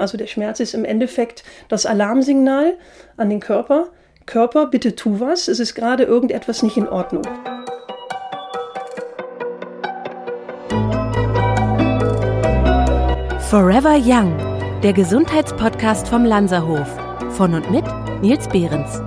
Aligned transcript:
Also 0.00 0.16
der 0.16 0.26
Schmerz 0.26 0.60
ist 0.60 0.72
im 0.72 0.86
Endeffekt 0.86 1.44
das 1.68 1.84
Alarmsignal 1.84 2.78
an 3.18 3.28
den 3.28 3.38
Körper. 3.38 3.88
Körper, 4.24 4.66
bitte 4.66 4.96
tu 4.96 5.20
was, 5.20 5.46
es 5.46 5.60
ist 5.60 5.74
gerade 5.74 6.04
irgendetwas 6.04 6.62
nicht 6.62 6.78
in 6.78 6.88
Ordnung. 6.88 7.24
Forever 13.50 13.98
Young, 14.02 14.38
der 14.82 14.94
Gesundheitspodcast 14.94 16.08
vom 16.08 16.24
Lanzerhof. 16.24 16.88
Von 17.32 17.52
und 17.52 17.70
mit 17.70 17.84
Nils 18.22 18.48
Behrens. 18.48 19.02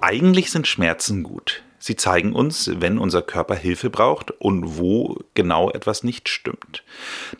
Eigentlich 0.00 0.52
sind 0.52 0.68
Schmerzen 0.68 1.24
gut. 1.24 1.59
Sie 1.82 1.96
zeigen 1.96 2.34
uns, 2.34 2.70
wenn 2.76 2.98
unser 2.98 3.22
Körper 3.22 3.54
Hilfe 3.54 3.88
braucht 3.88 4.30
und 4.32 4.76
wo 4.78 5.18
genau 5.32 5.70
etwas 5.70 6.04
nicht 6.04 6.28
stimmt. 6.28 6.84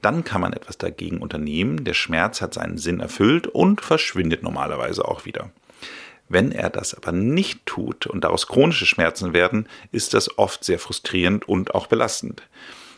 Dann 0.00 0.24
kann 0.24 0.40
man 0.40 0.54
etwas 0.54 0.78
dagegen 0.78 1.18
unternehmen, 1.18 1.84
der 1.84 1.92
Schmerz 1.92 2.40
hat 2.40 2.54
seinen 2.54 2.78
Sinn 2.78 3.00
erfüllt 3.00 3.46
und 3.46 3.82
verschwindet 3.82 4.42
normalerweise 4.42 5.06
auch 5.06 5.26
wieder. 5.26 5.50
Wenn 6.30 6.52
er 6.52 6.70
das 6.70 6.94
aber 6.94 7.12
nicht 7.12 7.66
tut 7.66 8.06
und 8.06 8.24
daraus 8.24 8.46
chronische 8.46 8.86
Schmerzen 8.86 9.34
werden, 9.34 9.68
ist 9.92 10.14
das 10.14 10.38
oft 10.38 10.64
sehr 10.64 10.78
frustrierend 10.78 11.46
und 11.46 11.74
auch 11.74 11.86
belastend. 11.86 12.42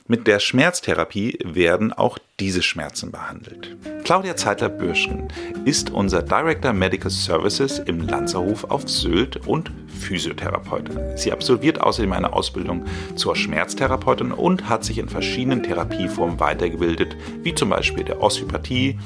Mit 0.08 0.26
der 0.26 0.40
Schmerztherapie 0.40 1.38
werden 1.44 1.92
auch 1.92 2.18
diese 2.40 2.62
Schmerzen 2.62 3.12
behandelt. 3.12 3.76
Claudia 4.02 4.34
Zeitler-Bürschen 4.34 5.28
ist 5.64 5.90
unser 5.90 6.22
Director 6.22 6.72
Medical 6.72 7.10
Services 7.10 7.78
im 7.78 8.08
Lanzerhof 8.08 8.64
auf 8.64 8.88
Sylt 8.88 9.46
und 9.46 9.70
Physiotherapeutin. 10.00 10.98
Sie 11.16 11.30
absolviert 11.30 11.80
außerdem 11.80 12.12
eine 12.12 12.32
Ausbildung 12.32 12.84
zur 13.14 13.36
Schmerztherapeutin 13.36 14.32
und 14.32 14.68
hat 14.68 14.82
sich 14.82 14.98
in 14.98 15.08
verschiedenen 15.08 15.62
Therapieformen 15.62 16.40
weitergebildet, 16.40 17.16
wie 17.44 17.54
zum 17.54 17.68
Beispiel 17.68 18.02
der 18.02 18.20
Osteopathie, 18.20 18.98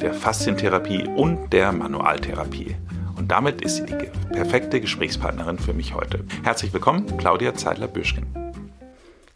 der 0.00 0.14
Faszientherapie 0.14 1.04
und 1.16 1.52
der 1.52 1.72
Manualtherapie. 1.72 2.76
Und 3.16 3.32
damit 3.32 3.60
ist 3.60 3.76
sie 3.76 3.86
die 3.86 3.94
perfekte 4.32 4.80
Gesprächspartnerin 4.80 5.58
für 5.58 5.72
mich 5.72 5.94
heute. 5.94 6.24
Herzlich 6.44 6.72
willkommen, 6.72 7.16
Claudia 7.16 7.54
Zeitler-Bürschken. 7.54 8.53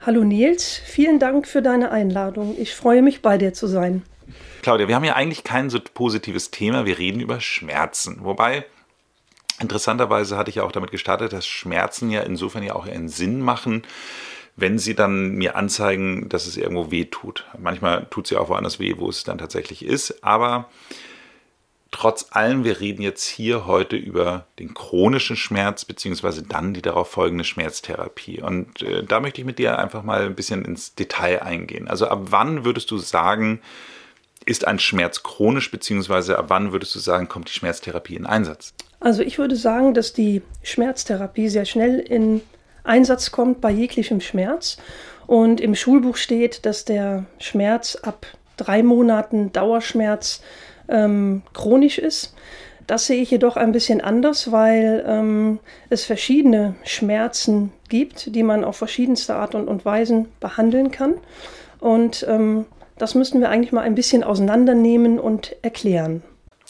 Hallo 0.01 0.23
Nils, 0.23 0.81
vielen 0.85 1.19
Dank 1.19 1.49
für 1.49 1.61
deine 1.61 1.91
Einladung. 1.91 2.55
Ich 2.57 2.73
freue 2.75 3.03
mich, 3.03 3.21
bei 3.21 3.37
dir 3.37 3.53
zu 3.53 3.67
sein. 3.67 4.05
Claudia, 4.63 4.87
wir 4.87 4.95
haben 4.95 5.05
ja 5.05 5.17
eigentlich 5.17 5.43
kein 5.43 5.71
so 5.71 5.81
positives 5.81 6.53
Thema. 6.53 6.87
Wir 6.87 6.99
reden 6.99 7.21
über 7.21 7.41
Schmerzen. 7.41 8.19
Wobei, 8.23 8.65
interessanterweise 9.61 10.39
hatte 10.39 10.51
ich 10.51 10.57
ja 10.57 10.63
auch 10.63 10.71
damit 10.71 10.93
gestartet, 10.93 11.33
dass 11.33 11.49
Schmerzen 11.49 12.11
ja 12.11 12.21
insofern 12.21 12.63
ja 12.63 12.77
auch 12.77 12.87
einen 12.87 13.09
Sinn 13.09 13.41
machen, 13.41 13.83
wenn 14.55 14.79
sie 14.79 14.95
dann 14.95 15.33
mir 15.33 15.57
anzeigen, 15.57 16.29
dass 16.29 16.47
es 16.47 16.57
irgendwo 16.57 16.93
weh 16.93 17.07
tut. 17.07 17.47
Manchmal 17.59 18.07
tut 18.09 18.27
es 18.27 18.31
ja 18.31 18.39
auch 18.39 18.51
woanders 18.51 18.79
weh, 18.79 18.95
wo 18.99 19.09
es 19.09 19.25
dann 19.25 19.39
tatsächlich 19.39 19.85
ist. 19.85 20.23
Aber 20.23 20.71
Trotz 21.99 22.27
allem, 22.31 22.63
wir 22.63 22.79
reden 22.79 23.03
jetzt 23.03 23.25
hier 23.25 23.67
heute 23.67 23.97
über 23.97 24.47
den 24.61 24.73
chronischen 24.73 25.35
Schmerz 25.35 25.85
beziehungsweise 25.85 26.45
dann 26.45 26.73
die 26.73 26.81
darauf 26.81 27.11
folgende 27.11 27.43
Schmerztherapie. 27.43 28.41
Und 28.41 28.83
äh, 28.83 29.03
da 29.03 29.19
möchte 29.19 29.41
ich 29.41 29.45
mit 29.45 29.59
dir 29.59 29.81
einfach 29.81 30.05
mal 30.05 30.23
ein 30.23 30.37
bisschen 30.37 30.65
ins 30.65 30.95
Detail 30.95 31.43
eingehen. 31.43 31.89
Also 31.89 32.07
ab 32.07 32.27
wann 32.31 32.65
würdest 32.65 32.93
du 32.93 32.99
sagen, 32.99 33.61
ist 34.47 34.65
ein 34.65 34.79
Schmerz 34.79 35.25
chronisch 35.25 35.73
beziehungsweise 35.73 36.39
ab 36.39 36.45
wann 36.51 36.71
würdest 36.71 36.95
du 36.95 37.01
sagen, 37.01 37.27
kommt 37.27 37.49
die 37.49 37.55
Schmerztherapie 37.55 38.15
in 38.15 38.27
Einsatz? 38.27 38.75
Also 39.01 39.23
ich 39.23 39.39
würde 39.39 39.57
sagen, 39.57 39.93
dass 39.93 40.13
die 40.13 40.43
Schmerztherapie 40.63 41.49
sehr 41.49 41.65
schnell 41.65 41.99
in 41.99 42.43
Einsatz 42.85 43.33
kommt 43.33 43.61
bei 43.61 43.73
jeglichem 43.73 44.21
Schmerz. 44.21 44.77
Und 45.27 45.61
im 45.61 45.75
Schulbuch 45.75 46.17
steht, 46.17 46.65
dass 46.65 46.85
der 46.85 47.27
Schmerz 47.41 47.97
ab 47.97 48.25
drei 48.57 48.85
Monaten 48.85 49.53
Dauerschmerz 49.53 50.43
ähm, 50.89 51.43
chronisch 51.55 51.99
ist. 51.99 52.35
Das 52.87 53.07
sehe 53.07 53.21
ich 53.21 53.31
jedoch 53.31 53.57
ein 53.57 53.73
bisschen 53.73 54.01
anders, 54.01 54.51
weil 54.51 55.05
ähm, 55.07 55.59
es 55.91 56.05
verschiedene 56.05 56.75
Schmerzen 56.85 57.71
gibt, 57.91 58.35
die 58.35 58.43
man 58.43 58.65
auf 58.65 58.77
verschiedenste 58.77 59.35
Art 59.35 59.55
und, 59.55 59.69
und 59.69 59.85
Weisen 59.85 60.29
behandeln 60.41 60.91
kann. 60.91 61.15
Und 61.81 62.25
ähm, 62.29 62.65
das 62.97 63.15
müssen 63.15 63.41
wir 63.41 63.51
eigentlich 63.51 63.73
mal 63.73 63.83
ein 63.83 63.95
bisschen 63.95 64.25
auseinandernehmen 64.25 65.21
und 65.21 65.55
erklären. 65.63 66.23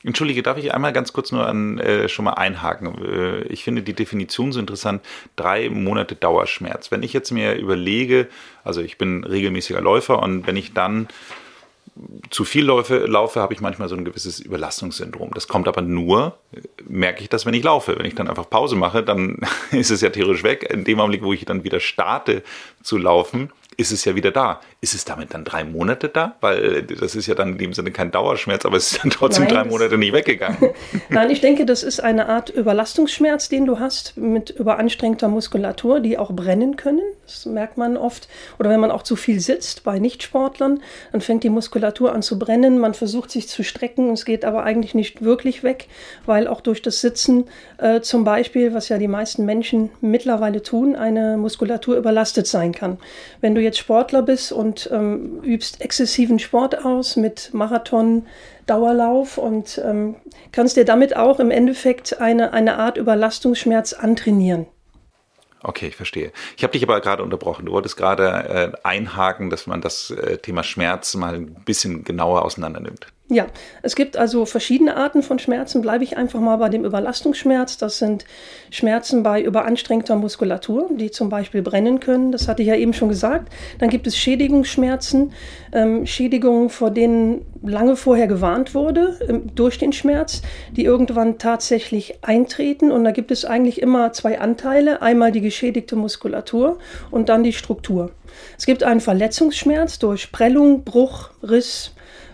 Entschuldige, 0.04 0.42
darf 0.42 0.58
ich 0.58 0.72
einmal 0.72 0.92
ganz 0.92 1.12
kurz 1.12 1.32
nur 1.32 1.46
an, 1.46 1.78
äh, 1.78 2.08
schon 2.08 2.24
mal 2.24 2.34
einhaken? 2.34 2.94
Äh, 3.04 3.42
ich 3.48 3.64
finde 3.64 3.82
die 3.82 3.94
Definition 3.94 4.52
so 4.52 4.60
interessant. 4.60 5.02
Drei 5.34 5.68
Monate 5.70 6.14
Dauerschmerz. 6.14 6.90
Wenn 6.92 7.02
ich 7.02 7.12
jetzt 7.12 7.32
mir 7.32 7.54
überlege, 7.54 8.28
also 8.62 8.80
ich 8.80 8.96
bin 8.96 9.24
regelmäßiger 9.24 9.80
Läufer 9.80 10.22
und 10.22 10.46
wenn 10.46 10.56
ich 10.56 10.72
dann 10.72 11.08
zu 12.30 12.44
viel 12.44 12.66
laufe, 12.66 12.98
laufe 13.06 13.40
habe 13.40 13.54
ich 13.54 13.60
manchmal 13.60 13.88
so 13.88 13.96
ein 13.96 14.04
gewisses 14.04 14.40
Überlastungssyndrom. 14.40 15.30
Das 15.34 15.48
kommt 15.48 15.68
aber 15.68 15.82
nur, 15.82 16.38
merke 16.86 17.22
ich 17.22 17.28
das, 17.28 17.46
wenn 17.46 17.54
ich 17.54 17.64
laufe. 17.64 17.98
Wenn 17.98 18.06
ich 18.06 18.14
dann 18.14 18.28
einfach 18.28 18.48
Pause 18.48 18.76
mache, 18.76 19.02
dann 19.02 19.38
ist 19.70 19.90
es 19.90 20.00
ja 20.00 20.10
theoretisch 20.10 20.42
weg. 20.42 20.68
In 20.70 20.84
dem 20.84 21.00
Augenblick, 21.00 21.22
wo 21.22 21.32
ich 21.32 21.44
dann 21.44 21.64
wieder 21.64 21.80
starte 21.80 22.42
zu 22.82 22.98
laufen, 22.98 23.50
ist 23.78 23.92
es 23.92 24.04
ja 24.04 24.16
wieder 24.16 24.32
da. 24.32 24.60
Ist 24.80 24.92
es 24.92 25.04
damit 25.04 25.32
dann 25.32 25.44
drei 25.44 25.62
Monate 25.62 26.08
da? 26.08 26.34
Weil 26.40 26.82
das 26.82 27.14
ist 27.14 27.28
ja 27.28 27.36
dann 27.36 27.52
in 27.52 27.58
dem 27.58 27.72
Sinne 27.72 27.92
kein 27.92 28.10
Dauerschmerz, 28.10 28.66
aber 28.66 28.76
es 28.76 28.90
ist 28.90 29.04
dann 29.04 29.10
trotzdem 29.10 29.44
Nein, 29.44 29.54
drei 29.54 29.64
Monate 29.64 29.96
nicht 29.96 30.12
weggegangen. 30.12 30.58
Nein, 31.10 31.30
ich 31.30 31.40
denke, 31.40 31.64
das 31.64 31.84
ist 31.84 32.00
eine 32.00 32.28
Art 32.28 32.50
Überlastungsschmerz, 32.50 33.48
den 33.48 33.66
du 33.66 33.78
hast 33.78 34.16
mit 34.16 34.50
überanstrengter 34.50 35.28
Muskulatur, 35.28 36.00
die 36.00 36.18
auch 36.18 36.32
brennen 36.32 36.74
können. 36.74 37.04
Das 37.24 37.46
merkt 37.46 37.78
man 37.78 37.96
oft. 37.96 38.28
Oder 38.58 38.68
wenn 38.70 38.80
man 38.80 38.90
auch 38.90 39.04
zu 39.04 39.14
viel 39.14 39.38
sitzt 39.38 39.84
bei 39.84 40.00
Nichtsportlern, 40.00 40.82
dann 41.12 41.20
fängt 41.20 41.44
die 41.44 41.50
Muskulatur 41.50 42.12
an 42.12 42.22
zu 42.22 42.36
brennen. 42.36 42.80
Man 42.80 42.94
versucht 42.94 43.30
sich 43.30 43.48
zu 43.48 43.62
strecken, 43.62 44.10
es 44.10 44.24
geht 44.24 44.44
aber 44.44 44.64
eigentlich 44.64 44.96
nicht 44.96 45.22
wirklich 45.22 45.62
weg, 45.62 45.86
weil 46.26 46.48
auch 46.48 46.62
durch 46.62 46.82
das 46.82 47.00
Sitzen 47.00 47.44
äh, 47.78 48.00
zum 48.00 48.24
Beispiel, 48.24 48.74
was 48.74 48.88
ja 48.88 48.98
die 48.98 49.06
meisten 49.06 49.44
Menschen 49.44 49.90
mittlerweile 50.00 50.64
tun, 50.64 50.96
eine 50.96 51.36
Muskulatur 51.36 51.96
überlastet 51.96 52.48
sein 52.48 52.72
kann. 52.72 52.98
Wenn 53.40 53.54
du 53.54 53.67
jetzt 53.68 53.78
Sportler 53.78 54.22
bist 54.22 54.52
und 54.52 54.88
ähm, 54.92 55.40
übst 55.42 55.80
exzessiven 55.80 56.38
Sport 56.38 56.84
aus 56.84 57.16
mit 57.16 57.50
Marathon, 57.52 58.26
Dauerlauf 58.66 59.38
und 59.38 59.80
ähm, 59.84 60.16
kannst 60.52 60.76
dir 60.76 60.84
damit 60.84 61.16
auch 61.16 61.40
im 61.40 61.50
Endeffekt 61.50 62.20
eine, 62.20 62.52
eine 62.52 62.76
Art 62.78 62.98
Überlastungsschmerz 62.98 63.92
antrainieren. 63.92 64.66
Okay, 65.62 65.88
ich 65.88 65.96
verstehe. 65.96 66.32
Ich 66.56 66.62
habe 66.62 66.72
dich 66.72 66.82
aber 66.82 67.00
gerade 67.00 67.22
unterbrochen. 67.22 67.66
Du 67.66 67.72
wolltest 67.72 67.96
gerade 67.96 68.28
äh, 68.28 68.72
einhaken, 68.84 69.50
dass 69.50 69.66
man 69.66 69.80
das 69.80 70.10
äh, 70.10 70.38
Thema 70.38 70.62
Schmerz 70.62 71.14
mal 71.14 71.34
ein 71.34 71.54
bisschen 71.64 72.04
genauer 72.04 72.44
auseinander 72.44 72.80
nimmt. 72.80 73.08
Ja, 73.30 73.46
es 73.82 73.94
gibt 73.94 74.16
also 74.16 74.46
verschiedene 74.46 74.96
Arten 74.96 75.22
von 75.22 75.38
Schmerzen. 75.38 75.82
Bleibe 75.82 76.02
ich 76.02 76.16
einfach 76.16 76.40
mal 76.40 76.56
bei 76.56 76.70
dem 76.70 76.86
Überlastungsschmerz. 76.86 77.76
Das 77.76 77.98
sind 77.98 78.24
Schmerzen 78.70 79.22
bei 79.22 79.42
überanstrengter 79.42 80.16
Muskulatur, 80.16 80.88
die 80.94 81.10
zum 81.10 81.28
Beispiel 81.28 81.60
brennen 81.60 82.00
können. 82.00 82.32
Das 82.32 82.48
hatte 82.48 82.62
ich 82.62 82.68
ja 82.68 82.74
eben 82.74 82.94
schon 82.94 83.10
gesagt. 83.10 83.52
Dann 83.80 83.90
gibt 83.90 84.06
es 84.06 84.16
Schädigungsschmerzen, 84.16 85.34
ähm, 85.72 86.06
Schädigungen, 86.06 86.70
vor 86.70 86.90
denen 86.90 87.44
lange 87.62 87.96
vorher 87.96 88.28
gewarnt 88.28 88.74
wurde 88.74 89.18
ähm, 89.28 89.54
durch 89.54 89.76
den 89.76 89.92
Schmerz, 89.92 90.40
die 90.72 90.84
irgendwann 90.84 91.36
tatsächlich 91.36 92.24
eintreten. 92.24 92.90
Und 92.90 93.04
da 93.04 93.10
gibt 93.10 93.30
es 93.30 93.44
eigentlich 93.44 93.82
immer 93.82 94.14
zwei 94.14 94.40
Anteile. 94.40 95.02
Einmal 95.02 95.32
die 95.32 95.42
geschädigte 95.42 95.96
Muskulatur 95.96 96.78
und 97.10 97.28
dann 97.28 97.42
die 97.42 97.52
Struktur. 97.52 98.10
Es 98.56 98.64
gibt 98.64 98.84
einen 98.84 99.00
Verletzungsschmerz 99.00 99.98
durch 99.98 100.32
Prellung, 100.32 100.84
Bruch, 100.84 101.28
Riss, 101.42 101.92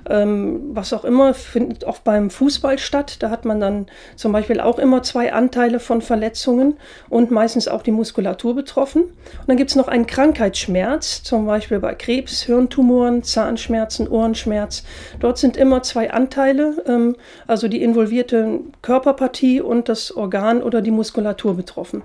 ähm, 0.09 0.71
was 0.73 0.93
auch 0.93 1.05
immer, 1.05 1.35
findet 1.35 1.85
oft 1.85 2.05
beim 2.05 2.31
Fußball 2.31 2.79
statt. 2.79 3.17
Da 3.21 3.31
hat 3.31 3.45
man 3.45 3.61
dann 3.61 3.87
zum 4.17 4.33
Beispiel 4.33 4.61
auch 4.61 4.79
immer 4.79 5.03
zwei 5.03 5.33
Anteile 5.33 5.81
von 5.81 6.03
Verletzungen 6.03 6.77
und 7.09 7.31
meistens 7.31 7.69
auch 7.69 7.83
die 7.83 7.91
Muskulatur 7.91 8.55
betroffen. 8.55 9.03
Und 9.03 9.49
dann 9.49 9.57
gibt 9.57 9.71
es 9.71 9.77
noch 9.77 9.89
einen 9.89 10.07
Krankheitsschmerz, 10.07 11.23
zum 11.23 11.47
Beispiel 11.47 11.81
bei 11.81 11.95
Krebs, 11.95 12.43
Hirntumoren, 12.43 13.23
Zahnschmerzen, 13.23 14.09
Ohrenschmerz. 14.09 14.85
Dort 15.21 15.39
sind 15.39 15.57
immer 15.57 15.83
zwei 15.83 16.11
Anteile, 16.13 16.83
ähm, 16.87 17.17
also 17.47 17.69
die 17.69 17.83
involvierte 17.83 18.61
Körperpartie 18.83 19.61
und 19.61 19.89
das 19.89 20.15
Organ 20.17 20.63
oder 20.63 20.83
die 20.83 20.91
Muskulatur 20.91 21.55
betroffen. 21.55 22.03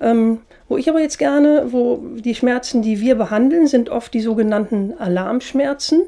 Ähm, 0.00 0.40
wo 0.68 0.76
ich 0.76 0.88
aber 0.88 1.00
jetzt 1.00 1.18
gerne, 1.18 1.66
wo 1.72 2.02
die 2.16 2.34
Schmerzen, 2.34 2.80
die 2.80 3.00
wir 3.00 3.16
behandeln, 3.16 3.66
sind 3.66 3.90
oft 3.90 4.14
die 4.14 4.20
sogenannten 4.20 4.94
Alarmschmerzen. 4.98 6.02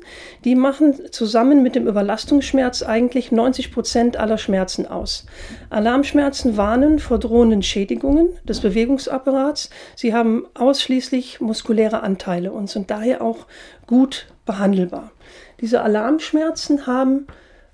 Die 0.44 0.54
machen 0.54 0.94
zusammen 1.10 1.62
mit 1.62 1.74
dem 1.74 1.86
Überlastungsschmerz 1.86 2.82
eigentlich 2.82 3.32
90 3.32 3.72
Prozent 3.72 4.16
aller 4.16 4.38
Schmerzen 4.38 4.86
aus. 4.86 5.26
Alarmschmerzen 5.68 6.56
warnen 6.56 6.98
vor 6.98 7.18
drohenden 7.18 7.62
Schädigungen 7.62 8.28
des 8.48 8.60
Bewegungsapparats. 8.60 9.70
Sie 9.94 10.14
haben 10.14 10.46
ausschließlich 10.54 11.40
muskuläre 11.40 12.02
Anteile 12.02 12.52
und 12.52 12.70
sind 12.70 12.90
daher 12.90 13.22
auch 13.22 13.46
gut 13.86 14.26
behandelbar. 14.46 15.12
Diese 15.60 15.82
Alarmschmerzen 15.82 16.86
haben 16.86 17.26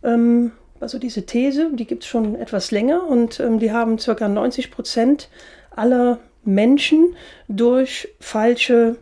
ähm, 0.03 0.53
also 0.81 0.99
diese 0.99 1.25
These, 1.25 1.71
die 1.73 1.87
gibt 1.87 2.03
es 2.03 2.09
schon 2.09 2.35
etwas 2.35 2.73
länger 2.73 3.07
und 3.07 3.39
ähm, 3.39 3.61
die 3.61 3.71
haben 3.71 3.99
ca. 3.99 4.29
90 4.29 4.73
Prozent 4.73 5.29
aller 5.71 6.19
Menschen 6.45 7.17
durch 7.49 8.09
falsche 8.21 8.97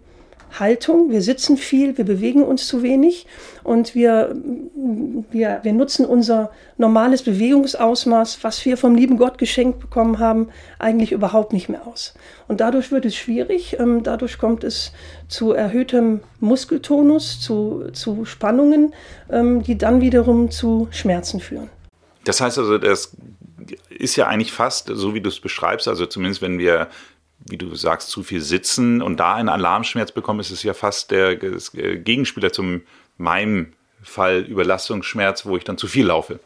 Haltung. 0.59 1.11
Wir 1.11 1.23
sitzen 1.23 1.57
viel, 1.57 1.97
wir 1.97 2.05
bewegen 2.05 2.43
uns 2.43 2.67
zu 2.67 2.83
wenig 2.83 3.27
und 3.63 3.95
wir, 3.95 4.35
wir, 5.31 5.61
wir 5.63 5.73
nutzen 5.73 6.05
unser 6.05 6.51
normales 6.77 7.23
Bewegungsausmaß, 7.23 8.43
was 8.43 8.65
wir 8.65 8.77
vom 8.77 8.95
lieben 8.95 9.17
Gott 9.17 9.39
geschenkt 9.39 9.79
bekommen 9.79 10.19
haben, 10.19 10.49
eigentlich 10.79 11.13
überhaupt 11.13 11.53
nicht 11.53 11.69
mehr 11.69 11.87
aus. 11.87 12.15
Und 12.49 12.61
dadurch 12.61 12.91
wird 12.91 13.05
es 13.05 13.15
schwierig. 13.15 13.79
Ähm, 13.79 14.03
dadurch 14.03 14.39
kommt 14.39 14.65
es 14.65 14.93
zu 15.29 15.53
erhöhtem 15.53 16.21
Muskeltonus, 16.41 17.41
zu, 17.41 17.91
zu 17.93 18.25
Spannungen, 18.25 18.95
ähm, 19.31 19.63
die 19.63 19.79
dann 19.79 20.01
wiederum 20.01 20.51
zu 20.51 20.89
Schmerzen 20.91 21.39
führen. 21.41 21.71
Das 22.25 22.41
heißt 22.41 22.59
also, 22.59 22.77
das 22.79 23.17
ist 23.89 24.17
ja 24.17 24.27
eigentlich 24.27 24.53
fast 24.53 24.91
so, 24.93 25.15
wie 25.15 25.21
du 25.21 25.29
es 25.29 25.41
beschreibst. 25.41 25.87
Also 25.87 26.07
zumindest 26.07 26.43
wenn 26.43 26.59
wir 26.59 26.89
wie 27.49 27.57
du 27.57 27.75
sagst, 27.75 28.11
zu 28.11 28.23
viel 28.23 28.41
sitzen 28.41 29.03
und 29.03 29.19
da 29.19 29.35
einen 29.35 29.49
Alarmschmerz 29.49 30.13
bekommen, 30.13 30.41
ist 30.41 30.51
es 30.51 30.63
ja 30.63 30.75
fast 30.75 31.11
der 31.11 31.43
äh, 31.43 31.97
Gegenspieler 31.99 32.53
zum 32.53 32.83
meinem 33.17 33.73
Fall 34.03 34.41
Überlastungsschmerz, 34.41 35.47
wo 35.47 35.57
ich 35.57 35.65
dann 35.65 35.79
zu 35.79 35.87
viel 35.87 36.07
laufe. 36.07 36.41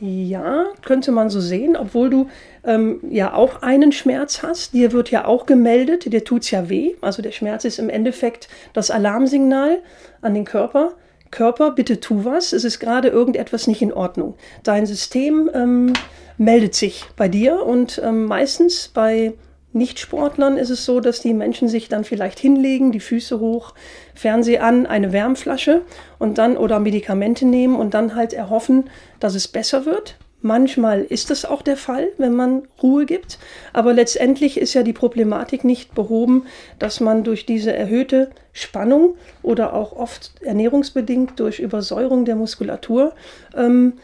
Ja, 0.00 0.64
könnte 0.84 1.12
man 1.12 1.30
so 1.30 1.40
sehen, 1.40 1.76
obwohl 1.76 2.10
du 2.10 2.28
ähm, 2.64 2.98
ja 3.08 3.34
auch 3.34 3.62
einen 3.62 3.92
Schmerz 3.92 4.42
hast. 4.42 4.74
Dir 4.74 4.90
wird 4.90 5.12
ja 5.12 5.26
auch 5.26 5.46
gemeldet, 5.46 6.12
dir 6.12 6.24
tut 6.24 6.42
es 6.42 6.50
ja 6.50 6.68
weh. 6.68 6.96
Also 7.00 7.22
der 7.22 7.30
Schmerz 7.30 7.64
ist 7.64 7.78
im 7.78 7.88
Endeffekt 7.88 8.48
das 8.72 8.90
Alarmsignal 8.90 9.78
an 10.20 10.34
den 10.34 10.44
Körper. 10.44 10.94
Körper, 11.30 11.70
bitte 11.70 12.00
tu 12.00 12.24
was. 12.24 12.52
Es 12.52 12.64
ist 12.64 12.80
gerade 12.80 13.08
irgendetwas 13.08 13.68
nicht 13.68 13.80
in 13.80 13.92
Ordnung. 13.92 14.34
Dein 14.64 14.86
System 14.86 15.48
ähm, 15.54 15.92
meldet 16.36 16.74
sich 16.74 17.04
bei 17.16 17.28
dir 17.28 17.62
und 17.64 18.02
ähm, 18.04 18.24
meistens 18.24 18.88
bei 18.88 19.34
Nichtsportlern 19.72 20.58
ist 20.58 20.70
es 20.70 20.84
so, 20.84 21.00
dass 21.00 21.20
die 21.20 21.34
Menschen 21.34 21.68
sich 21.68 21.88
dann 21.88 22.04
vielleicht 22.04 22.38
hinlegen, 22.38 22.92
die 22.92 23.00
Füße 23.00 23.40
hoch, 23.40 23.74
Fernseh 24.14 24.58
an, 24.58 24.86
eine 24.86 25.12
Wärmflasche 25.12 25.82
und 26.18 26.38
dann 26.38 26.56
oder 26.56 26.78
Medikamente 26.78 27.46
nehmen 27.46 27.76
und 27.76 27.94
dann 27.94 28.14
halt 28.14 28.32
erhoffen, 28.32 28.90
dass 29.20 29.34
es 29.34 29.48
besser 29.48 29.86
wird. 29.86 30.16
Manchmal 30.44 31.02
ist 31.02 31.30
das 31.30 31.44
auch 31.44 31.62
der 31.62 31.76
Fall, 31.76 32.08
wenn 32.18 32.34
man 32.34 32.66
Ruhe 32.82 33.06
gibt, 33.06 33.38
aber 33.72 33.92
letztendlich 33.92 34.58
ist 34.58 34.74
ja 34.74 34.82
die 34.82 34.92
Problematik 34.92 35.62
nicht 35.62 35.94
behoben, 35.94 36.46
dass 36.80 36.98
man 36.98 37.22
durch 37.22 37.46
diese 37.46 37.72
erhöhte 37.72 38.30
Spannung 38.52 39.14
oder 39.42 39.72
auch 39.72 39.92
oft 39.92 40.32
ernährungsbedingt 40.40 41.38
durch 41.38 41.60
Übersäuerung 41.60 42.24
der 42.24 42.34
Muskulatur, 42.34 43.14
ähm, 43.56 43.94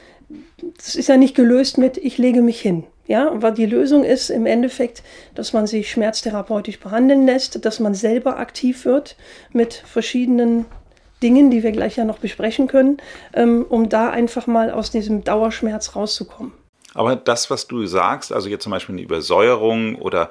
das 0.76 0.94
ist 0.94 1.09
ja 1.09 1.17
nicht 1.17 1.35
gelöst 1.35 1.76
mit, 1.76 1.97
ich 1.97 2.19
lege 2.19 2.41
mich 2.41 2.61
hin. 2.61 2.85
Ja, 3.08 3.32
weil 3.34 3.55
die 3.55 3.64
Lösung 3.64 4.05
ist 4.05 4.28
im 4.28 4.44
Endeffekt, 4.44 5.02
dass 5.34 5.55
man 5.55 5.66
sich 5.66 5.90
schmerztherapeutisch 5.90 6.78
behandeln 6.78 7.25
lässt, 7.25 7.64
dass 7.64 7.81
man 7.81 7.94
selber 7.94 8.38
aktiv 8.38 8.84
wird 8.84 9.16
mit 9.50 9.72
verschiedenen 9.72 10.66
Dingen, 11.22 11.50
die 11.50 11.62
wir 11.62 11.72
gleich 11.72 11.96
ja 11.96 12.05
noch 12.05 12.19
besprechen 12.19 12.69
können, 12.69 12.99
ähm, 13.32 13.64
um 13.66 13.88
da 13.88 14.10
einfach 14.10 14.46
mal 14.46 14.70
aus 14.70 14.90
diesem 14.90 15.25
Dauerschmerz 15.25 15.96
rauszukommen. 15.96 16.52
Aber 16.93 17.16
das, 17.16 17.50
was 17.50 17.66
du 17.66 17.87
sagst, 17.87 18.31
also 18.31 18.50
jetzt 18.50 18.62
zum 18.62 18.72
Beispiel 18.72 18.94
eine 18.94 19.02
Übersäuerung 19.02 19.96
oder 19.96 20.28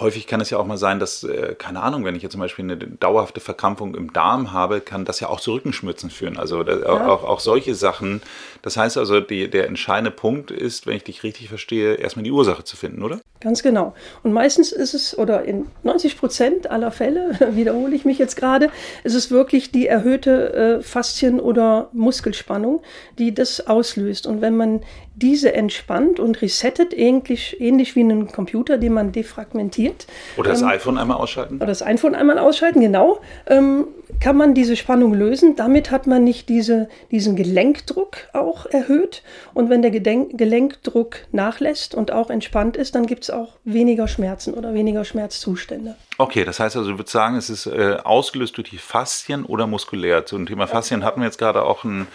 häufig 0.00 0.26
kann 0.26 0.40
es 0.40 0.50
ja 0.50 0.58
auch 0.58 0.66
mal 0.66 0.76
sein, 0.76 0.98
dass, 0.98 1.24
äh, 1.24 1.54
keine 1.56 1.82
Ahnung, 1.82 2.04
wenn 2.04 2.14
ich 2.14 2.22
jetzt 2.22 2.32
zum 2.32 2.40
Beispiel 2.40 2.64
eine 2.64 2.76
dauerhafte 2.76 3.40
Verkrampfung 3.40 3.94
im 3.94 4.12
Darm 4.12 4.52
habe, 4.52 4.80
kann 4.80 5.04
das 5.04 5.20
ja 5.20 5.28
auch 5.28 5.40
zu 5.40 5.52
Rückenschmerzen 5.52 6.10
führen. 6.10 6.38
Also 6.38 6.62
ja. 6.62 7.06
auch, 7.06 7.24
auch 7.24 7.40
solche 7.40 7.74
Sachen. 7.74 8.22
Das 8.62 8.76
heißt 8.76 8.98
also, 8.98 9.20
die, 9.20 9.48
der 9.48 9.66
entscheidende 9.66 10.10
Punkt 10.10 10.50
ist, 10.50 10.86
wenn 10.86 10.96
ich 10.96 11.04
dich 11.04 11.22
richtig 11.22 11.48
verstehe, 11.48 11.94
erstmal 11.94 12.24
die 12.24 12.30
Ursache 12.30 12.64
zu 12.64 12.76
finden, 12.76 13.02
oder? 13.02 13.20
Ganz 13.40 13.62
genau. 13.62 13.94
Und 14.22 14.32
meistens 14.32 14.70
ist 14.70 14.92
es, 14.92 15.16
oder 15.16 15.44
in 15.44 15.66
90 15.82 16.18
Prozent 16.18 16.70
aller 16.70 16.90
Fälle, 16.90 17.38
wiederhole 17.52 17.94
ich 17.94 18.04
mich 18.04 18.18
jetzt 18.18 18.36
gerade, 18.36 18.70
ist 19.04 19.14
es 19.14 19.30
wirklich 19.30 19.72
die 19.72 19.86
erhöhte 19.86 20.52
äh, 20.52 20.82
Faszien- 20.82 21.40
oder 21.40 21.88
Muskelspannung, 21.92 22.82
die 23.18 23.34
das 23.34 23.66
auslöst. 23.66 24.26
Und 24.26 24.42
wenn 24.42 24.56
man 24.56 24.82
diese 25.20 25.54
entspannt 25.54 26.20
und 26.20 26.42
resettet, 26.42 26.96
ähnlich, 26.96 27.60
ähnlich 27.60 27.96
wie 27.96 28.00
einen 28.00 28.28
Computer, 28.28 28.78
den 28.78 28.92
man 28.92 29.12
defragmentiert. 29.12 30.06
Oder 30.36 30.50
das 30.50 30.62
ähm, 30.62 30.68
iPhone 30.68 30.98
einmal 30.98 31.16
ausschalten. 31.16 31.56
Oder 31.56 31.66
das 31.66 31.82
iPhone 31.82 32.14
einmal 32.14 32.38
ausschalten, 32.38 32.80
genau. 32.80 33.20
Ähm, 33.46 33.86
kann 34.20 34.36
man 34.36 34.54
diese 34.54 34.76
Spannung 34.76 35.14
lösen. 35.14 35.56
Damit 35.56 35.90
hat 35.90 36.06
man 36.06 36.24
nicht 36.24 36.48
diese, 36.48 36.88
diesen 37.10 37.36
Gelenkdruck 37.36 38.16
auch 38.32 38.66
erhöht. 38.66 39.22
Und 39.54 39.70
wenn 39.70 39.82
der 39.82 39.90
Gedenk 39.90 40.36
Gelenkdruck 40.36 41.16
nachlässt 41.32 41.94
und 41.94 42.12
auch 42.12 42.30
entspannt 42.30 42.76
ist, 42.76 42.94
dann 42.94 43.06
gibt 43.06 43.24
es 43.24 43.30
auch 43.30 43.58
weniger 43.64 44.08
Schmerzen 44.08 44.54
oder 44.54 44.74
weniger 44.74 45.04
Schmerzzustände. 45.04 45.96
Okay, 46.18 46.44
das 46.44 46.60
heißt 46.60 46.76
also, 46.76 46.90
ich 46.90 46.98
würde 46.98 47.10
sagen, 47.10 47.36
es 47.36 47.48
ist 47.48 47.66
äh, 47.66 47.96
ausgelöst 48.04 48.56
durch 48.58 48.68
die 48.68 48.78
Faszien 48.78 49.44
oder 49.44 49.66
muskulär. 49.66 50.26
Zum 50.26 50.44
Thema 50.44 50.66
Faszien 50.66 51.02
hatten 51.02 51.20
wir 51.20 51.26
jetzt 51.26 51.38
gerade 51.38 51.62
auch 51.62 51.84
einen 51.84 52.00
mhm. 52.00 52.06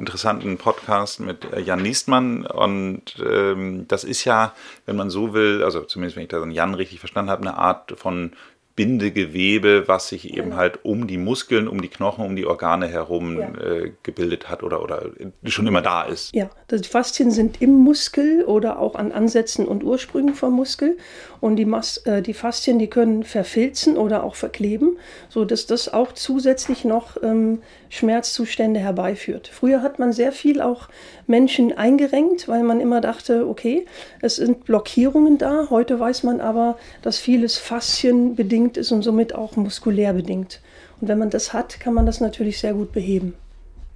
interessanten 0.00 0.58
Podcast 0.58 1.20
mit 1.20 1.52
äh, 1.52 1.60
Jan 1.60 1.82
Niestmann. 1.82 2.46
Und 2.46 3.16
ähm, 3.24 3.86
das 3.86 4.02
ist 4.02 4.24
ja, 4.24 4.54
wenn 4.86 4.96
man 4.96 5.08
so 5.08 5.34
will, 5.34 5.62
also 5.62 5.82
zumindest 5.82 6.16
wenn 6.16 6.24
ich 6.24 6.30
da 6.30 6.44
Jan 6.44 6.74
richtig 6.74 6.98
verstanden 6.98 7.30
habe, 7.30 7.42
eine 7.42 7.56
Art 7.56 7.92
von 7.96 8.32
Bindegewebe, 8.76 9.86
was 9.86 10.08
sich 10.08 10.30
eben 10.30 10.50
genau. 10.50 10.56
halt 10.56 10.84
um 10.84 11.06
die 11.06 11.16
Muskeln, 11.16 11.68
um 11.68 11.80
die 11.80 11.88
Knochen, 11.88 12.24
um 12.24 12.34
die 12.34 12.44
Organe 12.44 12.88
herum 12.88 13.38
ja. 13.38 13.48
äh, 13.60 13.92
gebildet 14.02 14.48
hat 14.48 14.64
oder, 14.64 14.82
oder 14.82 15.10
schon 15.44 15.66
immer 15.68 15.80
da 15.80 16.02
ist. 16.02 16.34
Ja, 16.34 16.50
die 16.70 16.88
Faszien 16.88 17.30
sind 17.30 17.62
im 17.62 17.70
Muskel 17.70 18.44
oder 18.44 18.80
auch 18.80 18.96
an 18.96 19.12
Ansätzen 19.12 19.68
und 19.68 19.84
Ursprüngen 19.84 20.34
vom 20.34 20.54
Muskel. 20.54 20.96
Und 21.44 21.56
die, 21.56 21.66
Mas 21.66 21.98
äh, 22.06 22.22
die 22.22 22.32
Faszien, 22.32 22.78
die 22.78 22.86
können 22.86 23.22
verfilzen 23.22 23.98
oder 23.98 24.24
auch 24.24 24.34
verkleben, 24.34 24.96
sodass 25.28 25.66
das 25.66 25.92
auch 25.92 26.12
zusätzlich 26.12 26.86
noch 26.86 27.22
ähm, 27.22 27.60
Schmerzzustände 27.90 28.80
herbeiführt. 28.80 29.48
Früher 29.48 29.82
hat 29.82 29.98
man 29.98 30.14
sehr 30.14 30.32
viel 30.32 30.62
auch 30.62 30.88
Menschen 31.26 31.76
eingerenkt, 31.76 32.48
weil 32.48 32.62
man 32.62 32.80
immer 32.80 33.02
dachte, 33.02 33.46
okay, 33.46 33.84
es 34.22 34.36
sind 34.36 34.64
Blockierungen 34.64 35.36
da. 35.36 35.66
Heute 35.68 36.00
weiß 36.00 36.22
man 36.22 36.40
aber, 36.40 36.78
dass 37.02 37.18
vieles 37.18 37.58
faszienbedingt 37.58 38.78
ist 38.78 38.90
und 38.90 39.02
somit 39.02 39.34
auch 39.34 39.54
muskulär 39.54 40.14
bedingt. 40.14 40.62
Und 41.02 41.08
wenn 41.08 41.18
man 41.18 41.28
das 41.28 41.52
hat, 41.52 41.78
kann 41.78 41.92
man 41.92 42.06
das 42.06 42.22
natürlich 42.22 42.58
sehr 42.58 42.72
gut 42.72 42.90
beheben. 42.90 43.34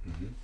Mhm. 0.05 0.35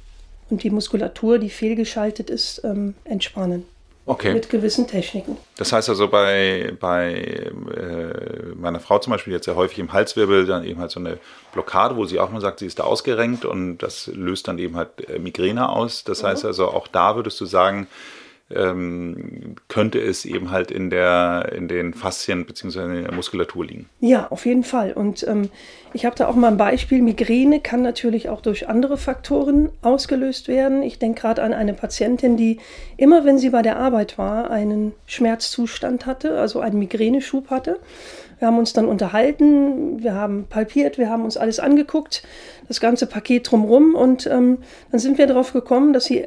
Und 0.49 0.63
die 0.63 0.71
Muskulatur, 0.71 1.37
die 1.37 1.51
fehlgeschaltet 1.51 2.31
ist, 2.31 2.63
ähm, 2.63 2.95
entspannen. 3.03 3.74
Okay. 4.07 4.33
Mit 4.33 4.49
gewissen 4.49 4.87
Techniken. 4.87 5.35
Das 5.57 5.71
heißt 5.71 5.89
also 5.89 6.07
bei, 6.07 6.73
bei 6.79 7.13
äh, 7.13 8.55
meiner 8.55 8.79
Frau 8.79 8.99
zum 8.99 9.11
Beispiel 9.11 9.33
jetzt 9.33 9.45
sehr 9.45 9.55
häufig 9.55 9.79
im 9.79 9.93
Halswirbel 9.93 10.45
dann 10.45 10.63
eben 10.63 10.79
halt 10.79 10.91
so 10.91 10.99
eine 10.99 11.17
Blockade, 11.53 11.95
wo 11.95 12.05
sie 12.05 12.19
auch 12.19 12.29
mal 12.29 12.39
sagt, 12.39 12.59
sie 12.59 12.67
ist 12.67 12.77
da 12.77 12.83
ausgerenkt 12.83 13.45
und 13.45 13.79
das 13.79 14.07
löst 14.13 14.47
dann 14.47 14.59
eben 14.59 14.75
halt 14.75 15.09
äh, 15.09 15.17
Migräne 15.17 15.69
aus. 15.69 16.03
Das 16.03 16.21
mhm. 16.21 16.27
heißt 16.27 16.45
also 16.45 16.67
auch 16.67 16.87
da 16.87 17.15
würdest 17.15 17.41
du 17.41 17.45
sagen, 17.45 17.87
ähm, 18.51 19.55
könnte 19.67 19.99
es 19.99 20.23
eben 20.25 20.51
halt 20.51 20.69
in, 20.69 20.89
der, 20.89 21.51
in 21.55 21.67
den 21.67 21.93
Faszien 21.93 22.45
bzw. 22.45 22.97
in 22.97 23.03
der 23.03 23.13
Muskulatur 23.13 23.65
liegen. 23.65 23.89
Ja, 23.99 24.27
auf 24.27 24.45
jeden 24.45 24.63
Fall. 24.63 24.93
Und 24.93 25.27
ähm, 25.27 25.49
ich 25.93 26.05
habe 26.05 26.15
da 26.15 26.27
auch 26.27 26.35
mal 26.35 26.49
ein 26.49 26.57
Beispiel. 26.57 27.01
Migräne 27.01 27.59
kann 27.59 27.81
natürlich 27.81 28.29
auch 28.29 28.41
durch 28.41 28.69
andere 28.69 28.97
Faktoren 28.97 29.69
ausgelöst 29.81 30.47
werden. 30.47 30.83
Ich 30.83 30.99
denke 30.99 31.21
gerade 31.21 31.41
an 31.41 31.53
eine 31.53 31.73
Patientin, 31.73 32.37
die 32.37 32.59
immer, 32.97 33.25
wenn 33.25 33.39
sie 33.39 33.49
bei 33.49 33.63
der 33.63 33.77
Arbeit 33.77 34.17
war, 34.17 34.51
einen 34.51 34.93
Schmerzzustand 35.07 36.05
hatte, 36.05 36.39
also 36.39 36.59
einen 36.59 36.77
Migräneschub 36.77 37.49
hatte. 37.49 37.79
Wir 38.39 38.47
haben 38.47 38.57
uns 38.57 38.73
dann 38.73 38.87
unterhalten, 38.87 40.03
wir 40.03 40.13
haben 40.13 40.45
palpiert, 40.49 40.97
wir 40.97 41.09
haben 41.09 41.23
uns 41.23 41.37
alles 41.37 41.59
angeguckt, 41.59 42.23
das 42.67 42.79
ganze 42.79 43.07
Paket 43.07 43.49
drumherum 43.49 43.95
und 43.95 44.27
ähm, 44.27 44.59
dann 44.91 44.99
sind 44.99 45.17
wir 45.17 45.27
darauf 45.27 45.53
gekommen, 45.53 45.93
dass 45.93 46.05
sie 46.05 46.25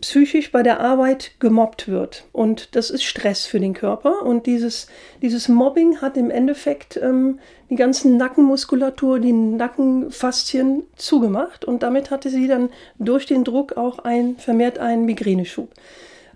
psychisch 0.00 0.52
bei 0.52 0.62
der 0.62 0.80
Arbeit 0.80 1.32
gemobbt 1.38 1.88
wird. 1.88 2.24
Und 2.32 2.76
das 2.76 2.90
ist 2.90 3.04
Stress 3.04 3.46
für 3.46 3.60
den 3.60 3.74
Körper. 3.74 4.22
Und 4.22 4.46
dieses, 4.46 4.86
dieses 5.22 5.48
Mobbing 5.48 6.00
hat 6.00 6.16
im 6.16 6.30
Endeffekt 6.30 6.96
ähm, 6.96 7.38
die 7.70 7.76
ganzen 7.76 8.16
Nackenmuskulatur, 8.16 9.18
die 9.18 9.32
Nackenfaszien 9.32 10.84
zugemacht. 10.96 11.64
Und 11.64 11.82
damit 11.82 12.10
hatte 12.10 12.30
sie 12.30 12.48
dann 12.48 12.70
durch 12.98 13.26
den 13.26 13.44
Druck 13.44 13.76
auch 13.76 14.00
ein, 14.00 14.36
vermehrt 14.36 14.78
einen 14.78 15.04
Migräneschub. 15.06 15.68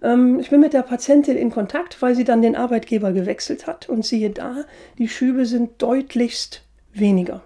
Ähm, 0.02 0.38
ich 0.40 0.50
bin 0.50 0.60
mit 0.60 0.72
der 0.72 0.82
Patientin 0.82 1.36
in 1.36 1.50
Kontakt, 1.50 2.00
weil 2.02 2.14
sie 2.14 2.24
dann 2.24 2.42
den 2.42 2.56
Arbeitgeber 2.56 3.12
gewechselt 3.12 3.66
hat. 3.66 3.88
Und 3.88 4.04
siehe 4.04 4.30
da, 4.30 4.64
die 4.98 5.08
Schübe 5.08 5.46
sind 5.46 5.80
deutlichst 5.82 6.62
weniger. 6.92 7.42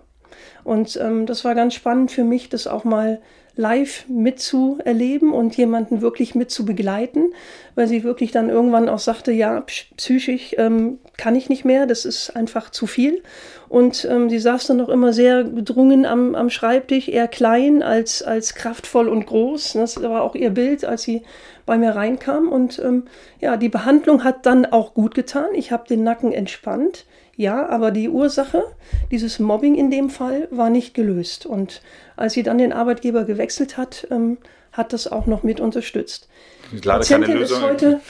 Und 0.64 0.98
ähm, 1.02 1.26
das 1.26 1.44
war 1.44 1.54
ganz 1.54 1.74
spannend 1.74 2.10
für 2.10 2.24
mich, 2.24 2.48
das 2.48 2.66
auch 2.66 2.84
mal 2.84 3.20
live 3.54 4.04
mitzuerleben 4.08 5.32
und 5.32 5.56
jemanden 5.56 6.00
wirklich 6.00 6.34
mit 6.34 6.50
zu 6.50 6.64
begleiten, 6.64 7.32
weil 7.74 7.86
sie 7.86 8.02
wirklich 8.02 8.30
dann 8.30 8.48
irgendwann 8.48 8.88
auch 8.88 8.98
sagte, 8.98 9.32
ja, 9.32 9.62
psychisch 9.96 10.54
ähm, 10.58 10.98
kann 11.18 11.36
ich 11.36 11.48
nicht 11.48 11.64
mehr, 11.64 11.86
das 11.86 12.04
ist 12.04 12.30
einfach 12.30 12.70
zu 12.70 12.86
viel. 12.86 13.22
Und 13.68 14.06
ähm, 14.10 14.28
sie 14.28 14.38
saß 14.38 14.66
dann 14.66 14.76
noch 14.76 14.88
immer 14.90 15.12
sehr 15.12 15.44
gedrungen 15.44 16.04
am, 16.04 16.34
am 16.34 16.50
Schreibtisch, 16.50 17.08
eher 17.08 17.28
klein 17.28 17.82
als, 17.82 18.22
als 18.22 18.54
kraftvoll 18.54 19.08
und 19.08 19.26
groß. 19.26 19.74
Das 19.74 20.02
war 20.02 20.22
auch 20.22 20.34
ihr 20.34 20.50
Bild, 20.50 20.84
als 20.84 21.02
sie 21.02 21.22
bei 21.64 21.78
mir 21.78 21.90
reinkam. 21.90 22.48
Und 22.48 22.78
ähm, 22.84 23.04
ja, 23.40 23.56
die 23.56 23.70
Behandlung 23.70 24.24
hat 24.24 24.44
dann 24.44 24.66
auch 24.66 24.92
gut 24.92 25.14
getan. 25.14 25.46
Ich 25.54 25.72
habe 25.72 25.88
den 25.88 26.04
Nacken 26.04 26.32
entspannt. 26.32 27.06
ja, 27.36 27.66
aber 27.66 27.90
die 27.90 28.10
Ursache, 28.10 28.62
dieses 29.10 29.38
Mobbing 29.38 29.74
in 29.74 29.90
dem 29.90 30.10
Fall, 30.10 30.48
war 30.50 30.68
nicht 30.68 30.92
gelöst. 30.92 31.46
Und 31.46 31.80
als 32.22 32.34
sie 32.34 32.44
dann 32.44 32.58
den 32.58 32.72
Arbeitgeber 32.72 33.24
gewechselt 33.24 33.76
hat, 33.76 34.06
ähm, 34.12 34.38
hat 34.70 34.92
das 34.92 35.10
auch 35.10 35.26
noch 35.26 35.42
mit 35.42 35.58
unterstützt. 35.58 36.28
Leider 36.70 37.04
keine, 37.04 37.26
Lösung, 37.26 37.60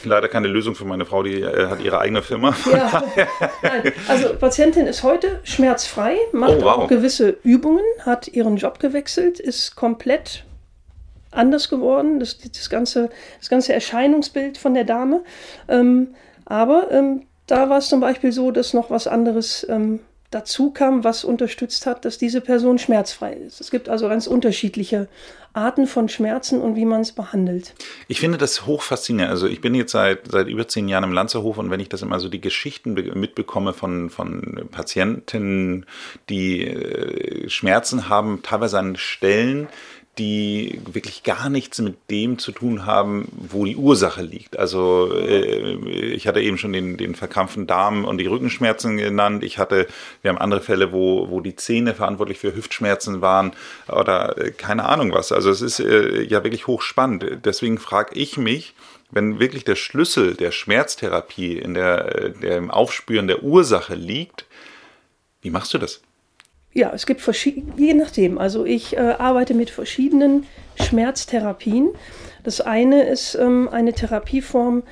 leider 0.04 0.28
keine 0.28 0.48
Lösung 0.48 0.74
für 0.74 0.84
meine 0.84 1.06
Frau, 1.06 1.22
die 1.22 1.40
äh, 1.40 1.66
hat 1.66 1.80
ihre 1.82 1.98
eigene 1.98 2.20
Firma. 2.20 2.54
Ja, 2.70 3.02
nein, 3.62 3.92
also 4.08 4.34
Patientin 4.34 4.86
ist 4.86 5.02
heute 5.02 5.40
schmerzfrei, 5.44 6.16
macht 6.32 6.58
oh, 6.58 6.62
wow. 6.62 6.76
auch 6.76 6.88
gewisse 6.88 7.38
Übungen, 7.42 7.82
hat 8.00 8.28
ihren 8.28 8.58
Job 8.58 8.80
gewechselt, 8.80 9.40
ist 9.40 9.76
komplett 9.76 10.44
anders 11.30 11.70
geworden, 11.70 12.20
das, 12.20 12.36
das, 12.36 12.68
ganze, 12.68 13.08
das 13.38 13.48
ganze 13.48 13.72
Erscheinungsbild 13.72 14.58
von 14.58 14.74
der 14.74 14.84
Dame. 14.84 15.24
Ähm, 15.68 16.08
aber 16.44 16.88
ähm, 16.90 17.22
da 17.46 17.70
war 17.70 17.78
es 17.78 17.88
zum 17.88 18.00
Beispiel 18.00 18.30
so, 18.30 18.50
dass 18.50 18.74
noch 18.74 18.90
was 18.90 19.06
anderes 19.06 19.66
ähm, 19.70 20.00
dazu 20.32 20.70
kam, 20.70 21.04
was 21.04 21.24
unterstützt 21.24 21.86
hat, 21.86 22.04
dass 22.04 22.18
diese 22.18 22.40
Person 22.40 22.78
schmerzfrei 22.78 23.34
ist. 23.34 23.60
Es 23.60 23.70
gibt 23.70 23.88
also 23.88 24.08
ganz 24.08 24.26
unterschiedliche 24.26 25.08
Arten 25.54 25.86
von 25.86 26.08
Schmerzen 26.08 26.60
und 26.60 26.76
wie 26.76 26.86
man 26.86 27.02
es 27.02 27.12
behandelt. 27.12 27.74
Ich 28.08 28.20
finde 28.20 28.38
das 28.38 28.64
hoch 28.64 28.82
faszinierend. 28.82 29.30
Also 29.30 29.46
ich 29.46 29.60
bin 29.60 29.74
jetzt 29.74 29.92
seit, 29.92 30.30
seit 30.30 30.48
über 30.48 30.66
zehn 30.66 30.88
Jahren 30.88 31.04
im 31.04 31.12
Lanzerhof 31.12 31.58
und 31.58 31.70
wenn 31.70 31.80
ich 31.80 31.90
das 31.90 32.00
immer 32.00 32.18
so 32.20 32.28
die 32.28 32.40
Geschichten 32.40 32.94
mitbekomme 32.94 33.74
von, 33.74 34.08
von 34.08 34.68
Patienten, 34.70 35.84
die 36.30 36.66
äh, 36.66 37.48
Schmerzen 37.50 38.08
haben, 38.08 38.40
teilweise 38.42 38.78
an 38.78 38.96
Stellen, 38.96 39.68
die 40.18 40.82
wirklich 40.92 41.22
gar 41.22 41.48
nichts 41.48 41.80
mit 41.80 41.96
dem 42.10 42.38
zu 42.38 42.52
tun 42.52 42.84
haben, 42.84 43.28
wo 43.32 43.64
die 43.64 43.76
Ursache 43.76 44.20
liegt. 44.20 44.58
Also 44.58 45.10
äh, 45.10 45.74
ich 46.12 46.26
hatte 46.26 46.42
eben 46.42 46.58
schon 46.58 46.74
den, 46.74 46.98
den 46.98 47.14
verkrampften 47.14 47.66
Darm 47.66 48.04
und 48.04 48.18
die 48.18 48.26
Rückenschmerzen 48.26 48.98
genannt. 48.98 49.42
Ich 49.42 49.56
hatte, 49.56 49.86
wir 50.20 50.28
haben 50.28 50.38
andere 50.38 50.60
Fälle, 50.60 50.92
wo, 50.92 51.30
wo 51.30 51.40
die 51.40 51.56
Zähne 51.56 51.94
verantwortlich 51.94 52.38
für 52.38 52.54
Hüftschmerzen 52.54 53.22
waren 53.22 53.52
oder 53.88 54.36
äh, 54.36 54.50
keine 54.50 54.84
Ahnung 54.84 55.14
was. 55.14 55.32
Also 55.32 55.50
es 55.50 55.62
ist 55.62 55.80
äh, 55.80 56.22
ja 56.22 56.44
wirklich 56.44 56.66
hochspannend. 56.66 57.38
Deswegen 57.46 57.78
frage 57.78 58.14
ich 58.14 58.36
mich, 58.36 58.74
wenn 59.10 59.40
wirklich 59.40 59.64
der 59.64 59.76
Schlüssel 59.76 60.34
der 60.34 60.50
Schmerztherapie 60.50 61.56
in 61.56 61.72
der, 61.72 62.16
äh, 62.16 62.30
der 62.32 62.58
im 62.58 62.70
Aufspüren 62.70 63.28
der 63.28 63.42
Ursache 63.42 63.94
liegt, 63.94 64.44
wie 65.40 65.50
machst 65.50 65.72
du 65.72 65.78
das? 65.78 66.02
Ja, 66.74 66.92
es 66.94 67.06
gibt 67.06 67.20
verschiedene, 67.20 67.72
je 67.76 67.94
nachdem. 67.94 68.38
Also 68.38 68.64
ich 68.64 68.96
äh, 68.96 69.00
arbeite 69.00 69.54
mit 69.54 69.70
verschiedenen 69.70 70.46
Schmerztherapien. 70.80 71.90
Das 72.44 72.60
eine 72.60 73.02
ist 73.04 73.34
ähm, 73.34 73.68
eine 73.70 73.92
Therapieform, 73.92 74.82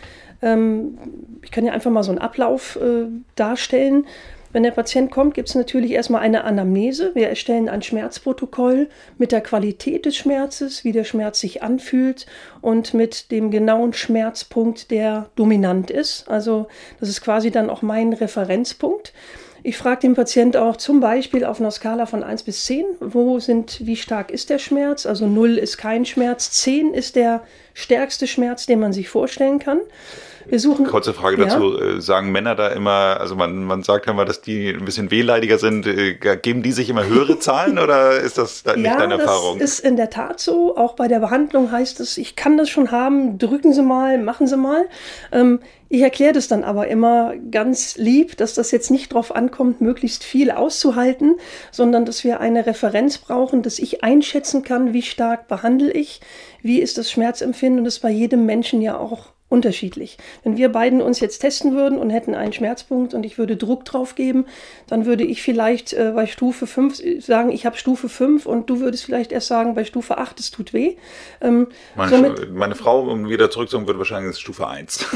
ähm, 0.43 0.99
ich 1.43 1.51
kann 1.51 1.65
ja 1.65 1.73
einfach 1.73 1.91
mal 1.91 2.03
so 2.03 2.11
einen 2.11 2.19
Ablauf 2.19 2.77
äh, 2.77 3.07
darstellen. 3.37 4.07
Wenn 4.53 4.65
der 4.65 4.73
Patient 4.73 5.13
kommt, 5.13 5.35
gibt 5.35 5.49
es 5.49 5.55
natürlich 5.55 5.93
erstmal 5.93 6.23
eine 6.23 6.43
Anamnese. 6.43 7.13
Wir 7.15 7.29
erstellen 7.29 7.69
ein 7.69 7.83
Schmerzprotokoll 7.83 8.89
mit 9.17 9.31
der 9.31 9.43
Qualität 9.43 10.07
des 10.07 10.17
Schmerzes, 10.17 10.83
wie 10.83 10.91
der 10.91 11.05
Schmerz 11.05 11.39
sich 11.39 11.63
anfühlt 11.63 12.27
und 12.61 12.93
mit 12.93 13.31
dem 13.31 13.53
genauen 13.53 13.93
Schmerzpunkt, 13.93 14.91
der 14.91 15.31
dominant 15.37 15.93
ist. 15.93 16.29
Also 16.29 16.67
das 16.99 17.09
ist 17.09 17.21
quasi 17.21 17.53
dann 17.53 17.71
auch 17.71 17.83
mein 17.83 18.13
Referenzpunkt. 18.13 19.13
Ich 19.63 19.77
frage 19.77 20.01
den 20.01 20.15
Patient 20.15 20.57
auch 20.57 20.77
zum 20.77 21.01
Beispiel 21.01 21.45
auf 21.45 21.61
einer 21.61 21.71
Skala 21.71 22.07
von 22.07 22.23
1 22.23 22.45
bis 22.45 22.65
10, 22.65 22.85
wo 23.01 23.39
sind, 23.41 23.87
wie 23.87 23.97
stark 23.97 24.31
ist 24.31 24.51
der 24.51 24.59
Schmerz? 24.59 25.07
Also 25.07 25.27
0 25.27 25.59
ist 25.59 25.77
kein 25.77 26.05
Schmerz, 26.07 26.51
10 26.53 26.95
ist 26.95 27.17
der 27.17 27.43
stärkste 27.75 28.27
Schmerz, 28.27 28.67
den 28.67 28.81
man 28.81 28.93
sich 28.93 29.09
vorstellen 29.09 29.59
kann. 29.59 29.81
Wir 30.47 30.59
suchen. 30.59 30.87
Kurze 30.87 31.15
Frage 31.15 31.39
ja. 31.39 31.45
dazu. 31.45 31.79
Äh, 31.79 32.01
sagen 32.01 32.33
Männer 32.33 32.55
da 32.55 32.69
immer, 32.69 33.19
also 33.21 33.37
man, 33.37 33.65
man 33.65 33.83
sagt 33.83 34.07
ja 34.07 34.13
mal, 34.13 34.25
dass 34.25 34.41
die 34.41 34.71
ein 34.71 34.85
bisschen 34.85 35.11
wehleidiger 35.11 35.59
sind. 35.59 35.87
Äh, 35.87 36.15
geben 36.15 36.63
die 36.63 36.73
sich 36.73 36.89
immer 36.89 37.07
höhere 37.07 37.39
Zahlen 37.39 37.79
oder 37.79 38.19
ist 38.19 38.39
das 38.39 38.65
nicht 38.65 38.87
ja, 38.87 38.97
deine 38.97 39.15
Erfahrung? 39.15 39.59
Das 39.59 39.75
ist 39.75 39.81
in 39.81 39.97
der 39.97 40.11
Tat 40.11 40.41
so. 40.41 40.77
Auch 40.77 40.95
bei 40.95 41.09
der 41.09 41.21
Behandlung 41.21 41.71
heißt 41.71 42.01
es, 42.01 42.19
ich 42.19 42.37
kann 42.37 42.57
das 42.57 42.69
schon 42.69 42.91
haben, 42.91 43.39
drücken 43.39 43.73
Sie 43.73 43.83
mal, 43.83 44.19
machen 44.19 44.47
Sie 44.47 44.57
mal. 44.57 44.87
Ähm, 45.31 45.61
ich 45.93 46.03
erkläre 46.03 46.33
das 46.33 46.47
dann 46.47 46.63
aber 46.63 46.87
immer 46.87 47.35
ganz 47.51 47.97
lieb, 47.97 48.37
dass 48.37 48.55
das 48.55 48.71
jetzt 48.71 48.93
nicht 48.93 49.11
darauf 49.11 49.35
ankommt, 49.35 49.81
möglichst 49.81 50.23
viel 50.23 50.53
auszuhalten, 50.53 51.35
sondern 51.73 52.05
dass 52.05 52.23
wir 52.23 52.39
eine 52.39 52.65
Referenz 52.65 53.19
brauchen, 53.19 53.63
dass 53.63 53.81
ich 53.81 54.05
einschätzen 54.05 54.63
kann, 54.63 54.93
wie 54.93 55.03
stark 55.03 55.49
behandle 55.49 55.91
ich, 55.91 56.21
wie 56.63 56.79
ist 56.79 56.97
das 56.97 57.11
Schmerzempfinden 57.11 57.81
und 57.81 57.85
das 57.87 57.97
ist 57.97 58.03
bei 58.03 58.11
jedem 58.11 58.47
Menschen 58.47 58.81
ja 58.81 58.97
auch 58.97 59.33
unterschiedlich. 59.51 60.17
Wenn 60.45 60.57
wir 60.57 60.71
beiden 60.71 61.03
uns 61.03 61.21
jetzt 61.21 61.41
testen 61.41 61.75
würden 61.75 61.99
und 61.99 62.09
hätten 62.09 62.35
einen 62.35 62.53
Schmerzpunkt 62.53 63.13
und 63.13 63.27
ich 63.27 63.37
würde 63.37 63.57
Druck 63.57 63.85
drauf 63.85 64.15
geben, 64.15 64.47
dann 64.87 65.05
würde 65.05 65.25
ich 65.25 65.43
vielleicht 65.43 65.93
äh, 65.93 66.13
bei 66.15 66.27
Stufe 66.27 66.67
5 66.67 67.03
sagen, 67.21 67.51
ich 67.51 67.67
habe 67.67 67.77
Stufe 67.77 68.09
5 68.09 68.47
und 68.47 68.71
du 68.71 68.81
würdest 68.81 69.05
vielleicht 69.05 69.33
erst 69.33 69.49
sagen, 69.49 69.75
bei 69.75 69.85
Stufe 69.85 70.19
8, 70.19 70.39
es 70.39 70.53
tut 70.53 70.73
weh. 70.73 70.97
Ähm, 71.41 71.67
meine, 71.97 72.11
somit, 72.11 72.55
meine, 72.55 72.75
Frau, 72.77 73.03
um 73.03 73.29
wieder 73.29 73.51
zurückzukommen, 73.51 73.89
würde 73.89 73.99
wahrscheinlich 73.99 74.39
Stufe 74.39 74.69
1. 74.69 75.05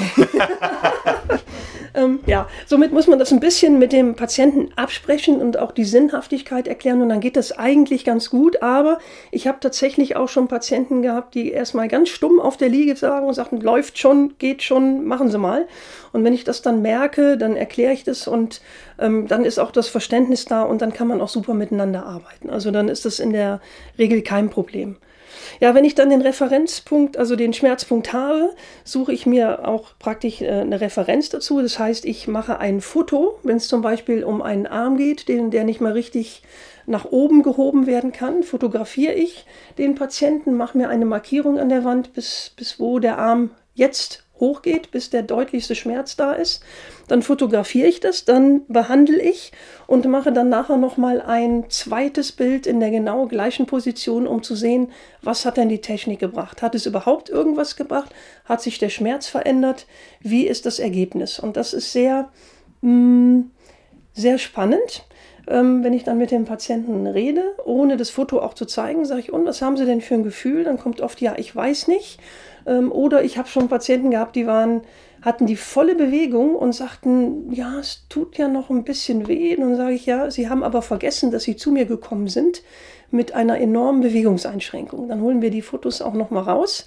ähm, 1.95 2.19
ja, 2.27 2.49
somit 2.67 2.93
muss 2.93 3.07
man 3.07 3.21
das 3.21 3.33
ein 3.33 3.41
bisschen 3.41 3.79
mit 3.79 3.93
dem 3.93 4.17
Patienten 4.17 4.73
absprechen 4.75 5.41
und 5.41 5.59
auch 5.59 5.71
die 5.71 5.85
Sinnhaftigkeit 5.85 6.67
erklären 6.67 7.03
und 7.03 7.09
dann 7.09 7.21
geht 7.21 7.37
das 7.37 7.53
eigentlich 7.53 8.05
ganz 8.05 8.31
gut. 8.31 8.63
Aber 8.63 8.99
ich 9.31 9.47
habe 9.47 9.59
tatsächlich 9.61 10.17
auch 10.17 10.29
schon 10.29 10.49
Patienten 10.49 11.03
gehabt, 11.03 11.37
die 11.37 11.53
erstmal 11.53 11.87
ganz 11.87 12.09
stumm 12.09 12.41
auf 12.41 12.57
der 12.57 12.69
Liege 12.69 12.97
sagen 12.97 13.27
und 13.27 13.35
sagten, 13.35 13.61
läuft 13.61 13.99
schon, 13.99 14.24
geht 14.39 14.63
schon, 14.63 15.05
machen 15.05 15.31
Sie 15.31 15.39
mal. 15.39 15.67
Und 16.13 16.25
wenn 16.25 16.33
ich 16.33 16.45
das 16.45 16.63
dann 16.63 16.83
merke, 16.83 17.37
dann 17.37 17.57
erkläre 17.57 17.93
ich 17.93 18.05
das 18.05 18.27
und 18.27 18.61
ähm, 18.99 19.27
dann 19.29 19.45
ist 19.45 19.59
auch 19.59 19.71
das 19.71 19.89
Verständnis 19.89 20.45
da 20.45 20.63
und 20.63 20.83
dann 20.83 20.93
kann 20.93 21.09
man 21.09 21.21
auch 21.21 21.29
super 21.29 21.55
miteinander 21.55 22.07
arbeiten. 22.07 22.51
Also 22.51 22.71
dann 22.71 22.89
ist 22.89 23.05
das 23.05 23.19
in 23.19 23.33
der 23.33 23.61
Regel 23.99 24.23
kein 24.23 24.51
Problem. 24.51 24.97
Ja, 25.61 25.75
wenn 25.75 25.85
ich 25.85 25.95
dann 25.95 26.11
den 26.11 26.23
Referenzpunkt, 26.23 27.17
also 27.17 27.37
den 27.37 27.53
Schmerzpunkt 27.53 28.13
habe, 28.13 28.51
suche 28.85 29.13
ich 29.13 29.27
mir 29.27 29.67
auch 29.67 29.91
praktisch 29.99 30.41
äh, 30.43 30.49
eine 30.49 30.81
Referenz 30.81 31.29
dazu. 31.29 31.61
Das 31.61 31.79
heißt, 31.79 32.05
ich 32.05 32.29
mache 32.29 32.59
ein 32.59 32.81
Foto, 32.81 33.39
wenn 33.43 33.57
es 33.57 33.69
zum 33.69 33.83
Beispiel 33.83 34.25
um 34.25 34.43
einen 34.43 34.67
Arm 34.67 34.97
geht, 34.97 35.29
den, 35.29 35.51
der 35.51 35.65
nicht 35.65 35.81
mehr 35.81 35.95
richtig 35.95 36.43
nach 36.87 37.07
oben 37.07 37.43
gehoben 37.43 37.87
werden 37.87 38.13
kann, 38.13 38.43
fotografiere 38.43 39.15
ich 39.15 39.47
den 39.79 39.95
Patienten, 39.95 40.55
mache 40.55 40.77
mir 40.77 40.89
eine 40.89 41.07
Markierung 41.07 41.59
an 41.59 41.71
der 41.71 41.85
Wand, 41.85 42.13
bis, 42.13 42.53
bis 42.57 42.79
wo 42.79 42.99
der 42.99 43.19
Arm 43.19 43.51
jetzt 43.75 44.25
hochgeht, 44.41 44.91
bis 44.91 45.11
der 45.11 45.23
deutlichste 45.23 45.75
Schmerz 45.75 46.17
da 46.17 46.33
ist. 46.33 46.63
Dann 47.09 47.23
fotografiere 47.23 47.87
ich 47.87 48.01
das, 48.01 48.25
dann 48.25 48.67
behandle 48.67 49.21
ich 49.21 49.53
und 49.87 50.07
mache 50.07 50.33
dann 50.33 50.49
nachher 50.49 50.77
nochmal 50.77 51.21
ein 51.21 51.71
zweites 51.71 52.33
Bild 52.33 52.67
in 52.67 52.81
der 52.81 52.91
genau 52.91 53.27
gleichen 53.27 53.67
Position, 53.67 54.27
um 54.27 54.43
zu 54.43 54.55
sehen, 54.57 54.91
was 55.23 55.45
hat 55.45 55.57
denn 55.57 55.69
die 55.69 55.81
Technik 55.81 56.19
gebracht? 56.19 56.63
Hat 56.63 56.75
es 56.75 56.87
überhaupt 56.87 57.29
irgendwas 57.29 57.77
gebracht? 57.77 58.13
Hat 58.45 58.61
sich 58.61 58.79
der 58.79 58.89
Schmerz 58.89 59.29
verändert? 59.29 59.87
Wie 60.21 60.47
ist 60.47 60.67
das 60.67 60.79
Ergebnis? 60.79 61.39
Und 61.39 61.57
das 61.57 61.73
ist 61.73 61.93
sehr, 61.93 62.31
mm, 62.81 63.43
sehr 64.15 64.39
spannend. 64.39 65.05
Ähm, 65.47 65.85
wenn 65.85 65.93
ich 65.93 66.05
dann 66.05 66.17
mit 66.17 66.31
dem 66.31 66.47
Patienten 66.47 67.07
rede, 67.07 67.45
ohne 67.67 67.99
das 67.99 68.09
Foto 68.09 68.41
auch 68.41 68.55
zu 68.55 68.65
zeigen, 68.65 69.05
sage 69.05 69.21
ich, 69.21 69.33
und 69.33 69.45
was 69.45 69.61
haben 69.61 69.77
Sie 69.77 69.85
denn 69.85 70.01
für 70.01 70.15
ein 70.15 70.25
Gefühl? 70.25 70.65
Dann 70.65 70.79
kommt 70.79 71.03
oft, 71.03 71.21
ja, 71.21 71.35
ich 71.37 71.55
weiß 71.55 71.87
nicht. 71.89 72.19
Ähm, 72.67 72.93
oder 72.93 73.25
ich 73.25 73.39
habe 73.39 73.49
schon 73.49 73.69
Patienten 73.69 74.11
gehabt, 74.11 74.37
die 74.37 74.47
waren, 74.47 74.83
hatten 75.23 75.47
die 75.47 75.57
volle 75.57 75.95
Bewegung 75.95 76.55
und 76.55 76.73
sagten, 76.73 77.53
ja, 77.53 77.79
es 77.79 78.07
tut 78.09 78.37
ja 78.37 78.49
noch 78.49 78.71
ein 78.71 78.85
bisschen 78.85 79.29
weh. 79.29 79.57
Und 79.57 79.63
dann 79.63 79.77
sage 79.77 79.95
ich, 79.95 80.07
ja, 80.07 80.31
sie 80.31 80.49
haben 80.49 80.63
aber 80.63 80.83
vergessen, 80.83 81.31
dass 81.31 81.45
sie 81.45 81.57
zu 81.57 81.73
mir 81.73 81.87
gekommen 81.87 82.29
sind 82.29 82.63
mit 83.11 83.33
einer 83.35 83.59
enormen 83.59 84.01
Bewegungseinschränkung. 84.01 85.09
Dann 85.09 85.21
holen 85.21 85.43
wir 85.43 85.51
die 85.51 85.63
Fotos 85.63 86.03
auch 86.03 86.15
noch 86.15 86.31
mal 86.31 86.43
raus. 86.43 86.87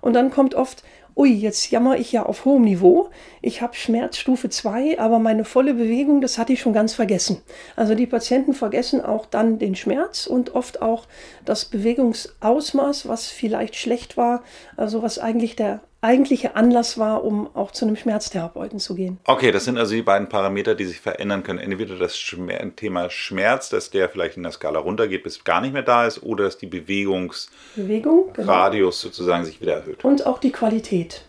Und 0.00 0.14
dann 0.14 0.30
kommt 0.30 0.54
oft, 0.54 0.82
ui, 1.16 1.32
jetzt 1.32 1.70
jammer 1.70 1.96
ich 1.96 2.12
ja 2.12 2.24
auf 2.24 2.44
hohem 2.44 2.62
Niveau. 2.62 3.08
Ich 3.40 3.62
habe 3.62 3.74
Schmerzstufe 3.74 4.50
2, 4.50 4.98
aber 5.00 5.18
meine 5.18 5.44
volle 5.44 5.72
Bewegung, 5.72 6.20
das 6.20 6.36
hatte 6.36 6.52
ich 6.52 6.60
schon 6.60 6.74
ganz 6.74 6.92
vergessen. 6.92 7.40
Also 7.74 7.94
die 7.94 8.06
Patienten 8.06 8.52
vergessen 8.52 9.00
auch 9.00 9.24
dann 9.24 9.58
den 9.58 9.74
Schmerz 9.74 10.26
und 10.26 10.54
oft 10.54 10.82
auch 10.82 11.06
das 11.46 11.64
Bewegungsausmaß, 11.64 13.08
was 13.08 13.28
vielleicht 13.28 13.76
schlecht 13.76 14.18
war, 14.18 14.42
also 14.76 15.02
was 15.02 15.18
eigentlich 15.18 15.56
der 15.56 15.80
eigentliche 16.00 16.56
Anlass 16.56 16.98
war, 16.98 17.24
um 17.24 17.48
auch 17.54 17.72
zu 17.72 17.84
einem 17.84 17.96
Schmerztherapeuten 17.96 18.78
zu 18.78 18.94
gehen. 18.94 19.18
Okay, 19.24 19.50
das 19.50 19.64
sind 19.64 19.78
also 19.78 19.94
die 19.94 20.02
beiden 20.02 20.28
Parameter, 20.28 20.74
die 20.74 20.84
sich 20.84 21.00
verändern 21.00 21.42
können. 21.42 21.58
Entweder 21.58 21.96
das 21.96 22.18
Schmer 22.18 22.76
Thema 22.76 23.10
Schmerz, 23.10 23.68
dass 23.70 23.90
der 23.90 24.08
vielleicht 24.08 24.36
in 24.36 24.42
der 24.42 24.52
Skala 24.52 24.78
runtergeht, 24.78 25.22
bis 25.22 25.44
gar 25.44 25.60
nicht 25.60 25.72
mehr 25.72 25.82
da 25.82 26.06
ist, 26.06 26.22
oder 26.22 26.44
dass 26.44 26.58
die 26.58 26.66
Bewegungsradius 26.66 27.50
Bewegung, 27.74 28.32
genau. 28.34 28.90
sozusagen 28.90 29.44
sich 29.44 29.60
wieder 29.60 29.74
erhöht. 29.74 30.04
Und 30.04 30.26
auch 30.26 30.38
die 30.38 30.52
Qualität. 30.52 31.22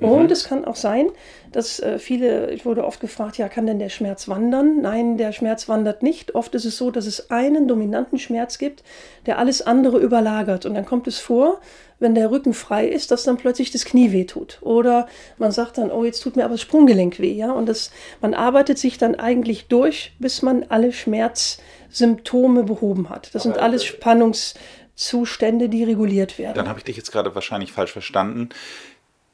Und 0.00 0.24
mhm. 0.24 0.32
es 0.32 0.44
kann 0.44 0.64
auch 0.64 0.76
sein, 0.76 1.08
dass 1.52 1.80
äh, 1.80 1.98
viele, 1.98 2.50
ich 2.52 2.64
wurde 2.64 2.84
oft 2.84 3.00
gefragt, 3.00 3.38
ja, 3.38 3.48
kann 3.48 3.66
denn 3.66 3.78
der 3.78 3.88
Schmerz 3.88 4.28
wandern? 4.28 4.80
Nein, 4.80 5.16
der 5.16 5.32
Schmerz 5.32 5.68
wandert 5.68 6.02
nicht. 6.02 6.34
Oft 6.34 6.54
ist 6.54 6.64
es 6.64 6.76
so, 6.76 6.90
dass 6.90 7.06
es 7.06 7.30
einen 7.30 7.68
dominanten 7.68 8.18
Schmerz 8.18 8.58
gibt, 8.58 8.82
der 9.26 9.38
alles 9.38 9.62
andere 9.62 9.98
überlagert. 9.98 10.66
Und 10.66 10.74
dann 10.74 10.86
kommt 10.86 11.06
es 11.06 11.18
vor, 11.18 11.60
wenn 12.00 12.14
der 12.14 12.30
Rücken 12.30 12.54
frei 12.54 12.88
ist, 12.88 13.10
dass 13.10 13.24
dann 13.24 13.36
plötzlich 13.36 13.70
das 13.70 13.84
Knie 13.84 14.10
weh 14.10 14.24
tut. 14.24 14.58
Oder 14.62 15.06
man 15.38 15.52
sagt 15.52 15.78
dann, 15.78 15.90
oh, 15.92 16.04
jetzt 16.04 16.22
tut 16.22 16.34
mir 16.34 16.44
aber 16.44 16.54
das 16.54 16.62
Sprunggelenk 16.62 17.20
weh. 17.20 17.32
Ja? 17.32 17.52
Und 17.52 17.68
das, 17.68 17.92
man 18.20 18.34
arbeitet 18.34 18.78
sich 18.78 18.98
dann 18.98 19.14
eigentlich 19.14 19.68
durch, 19.68 20.12
bis 20.18 20.42
man 20.42 20.64
alle 20.68 20.92
Schmerzsymptome 20.92 22.64
behoben 22.64 23.10
hat. 23.10 23.34
Das 23.34 23.46
aber 23.46 23.54
sind 23.54 23.62
alles 23.62 23.84
Spannungszustände, 23.84 25.68
die 25.68 25.84
reguliert 25.84 26.38
werden. 26.38 26.54
Dann 26.54 26.68
habe 26.68 26.78
ich 26.78 26.84
dich 26.84 26.96
jetzt 26.96 27.12
gerade 27.12 27.34
wahrscheinlich 27.34 27.72
falsch 27.72 27.92
verstanden. 27.92 28.48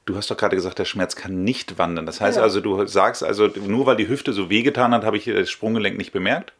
Du 0.06 0.16
hast 0.16 0.30
doch 0.30 0.36
gerade 0.36 0.54
gesagt, 0.54 0.78
der 0.78 0.84
Schmerz 0.84 1.16
kann 1.16 1.42
nicht 1.42 1.78
wandern. 1.78 2.06
Das 2.06 2.20
heißt 2.20 2.38
ja. 2.38 2.42
also, 2.42 2.60
du 2.60 2.86
sagst 2.86 3.24
also, 3.24 3.48
nur 3.48 3.86
weil 3.86 3.96
die 3.96 4.08
Hüfte 4.08 4.32
so 4.32 4.48
wehgetan 4.48 4.94
hat, 4.94 5.04
habe 5.04 5.16
ich 5.16 5.24
das 5.24 5.50
Sprunggelenk 5.50 5.98
nicht 5.98 6.12
bemerkt? 6.12 6.52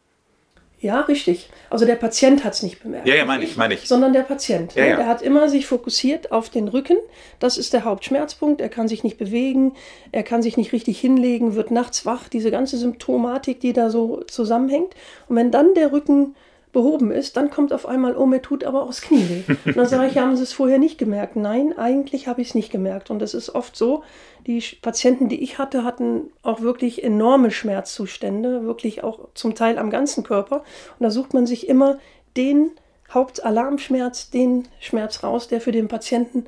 Ja, 0.79 1.01
richtig. 1.03 1.49
Also 1.71 1.87
der 1.87 1.95
Patient 1.95 2.45
hat 2.45 2.53
es 2.53 2.63
nicht 2.63 2.83
bemerkt. 2.83 3.09
Ja, 3.09 3.15
ja, 3.15 3.25
meine 3.25 3.45
ich, 3.45 3.57
meine 3.57 3.75
ich. 3.75 3.89
Sondern 3.89 4.13
der 4.13 4.23
Patient. 4.23 4.75
Ja, 4.75 4.85
ja. 4.85 4.97
Der 4.97 5.07
hat 5.07 5.23
immer 5.23 5.49
sich 5.49 5.67
fokussiert 5.67 6.33
auf 6.33 6.51
den 6.51 6.69
Rücken. 6.69 6.99
Das 7.39 7.57
ist 7.57 7.73
der 7.73 7.85
Hauptschmerzpunkt. 7.85 8.61
Er 8.61 8.69
kann 8.69 8.87
sich 8.87 9.03
nicht 9.03 9.17
bewegen, 9.17 9.73
er 10.13 10.23
kann 10.23 10.43
sich 10.43 10.59
nicht 10.59 10.73
richtig 10.73 11.01
hinlegen, 11.01 11.55
wird 11.55 11.71
nachts 11.71 12.05
wach. 12.05 12.29
Diese 12.29 12.51
ganze 12.51 12.77
Symptomatik, 12.77 13.61
die 13.61 13.73
da 13.73 13.89
so 13.89 14.23
zusammenhängt. 14.25 14.95
Und 15.29 15.37
wenn 15.37 15.51
dann 15.51 15.73
der 15.75 15.93
Rücken 15.93 16.37
behoben 16.77 17.11
ist, 17.11 17.39
dann 17.39 17.49
kommt 17.49 17.73
auf 17.73 17.87
einmal, 17.87 18.19
oh, 18.19 18.27
mir 18.27 18.43
tut 18.43 18.63
aber 18.63 18.83
auch 18.83 18.89
das 18.89 19.01
Knie 19.01 19.27
weh. 19.31 19.55
Und 19.65 19.79
dann 19.79 19.87
sage 19.87 20.09
ich, 20.09 20.19
haben 20.19 20.37
Sie 20.37 20.43
es 20.43 20.53
vorher 20.53 20.79
nicht 20.79 20.99
gemerkt? 20.99 21.35
Nein, 21.35 21.73
eigentlich 21.79 22.29
habe 22.29 22.43
ich 22.43 22.49
es 22.49 22.55
nicht 22.55 22.71
gemerkt. 22.71 23.09
Und 23.09 23.19
das 23.19 23.33
ist 23.33 23.55
oft 23.55 23.75
so, 23.75 24.05
die 24.47 24.63
Patienten, 24.83 25.31
die 25.31 25.43
ich 25.43 25.57
hatte, 25.57 25.85
hatten 25.85 26.25
auch 26.43 26.61
wirklich 26.61 27.03
enorme 27.03 27.51
Schmerzzustände, 27.51 28.65
wirklich 28.65 29.03
auch 29.03 29.29
zum 29.33 29.55
Teil 29.55 29.79
am 29.79 29.89
ganzen 29.89 30.23
Körper. 30.23 30.65
Und 30.99 31.05
da 31.05 31.11
sucht 31.11 31.33
man 31.33 31.47
sich 31.47 31.67
immer 31.67 31.97
den 32.37 32.73
Hauptalarmschmerz, 33.11 34.29
den 34.29 34.69
Schmerz 34.79 35.23
raus, 35.23 35.49
der 35.49 35.63
für 35.63 35.73
den 35.73 35.89
Patienten 35.89 36.45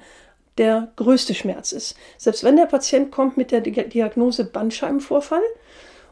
der 0.59 0.89
größte 0.97 1.33
Schmerz 1.33 1.73
ist. 1.73 1.97
Selbst 2.19 2.45
wenn 2.45 2.57
der 2.57 2.67
Patient 2.67 3.11
kommt 3.11 3.39
mit 3.39 3.51
der 3.51 3.63
Diagnose 3.63 4.45
Bandscheibenvorfall, 4.45 5.41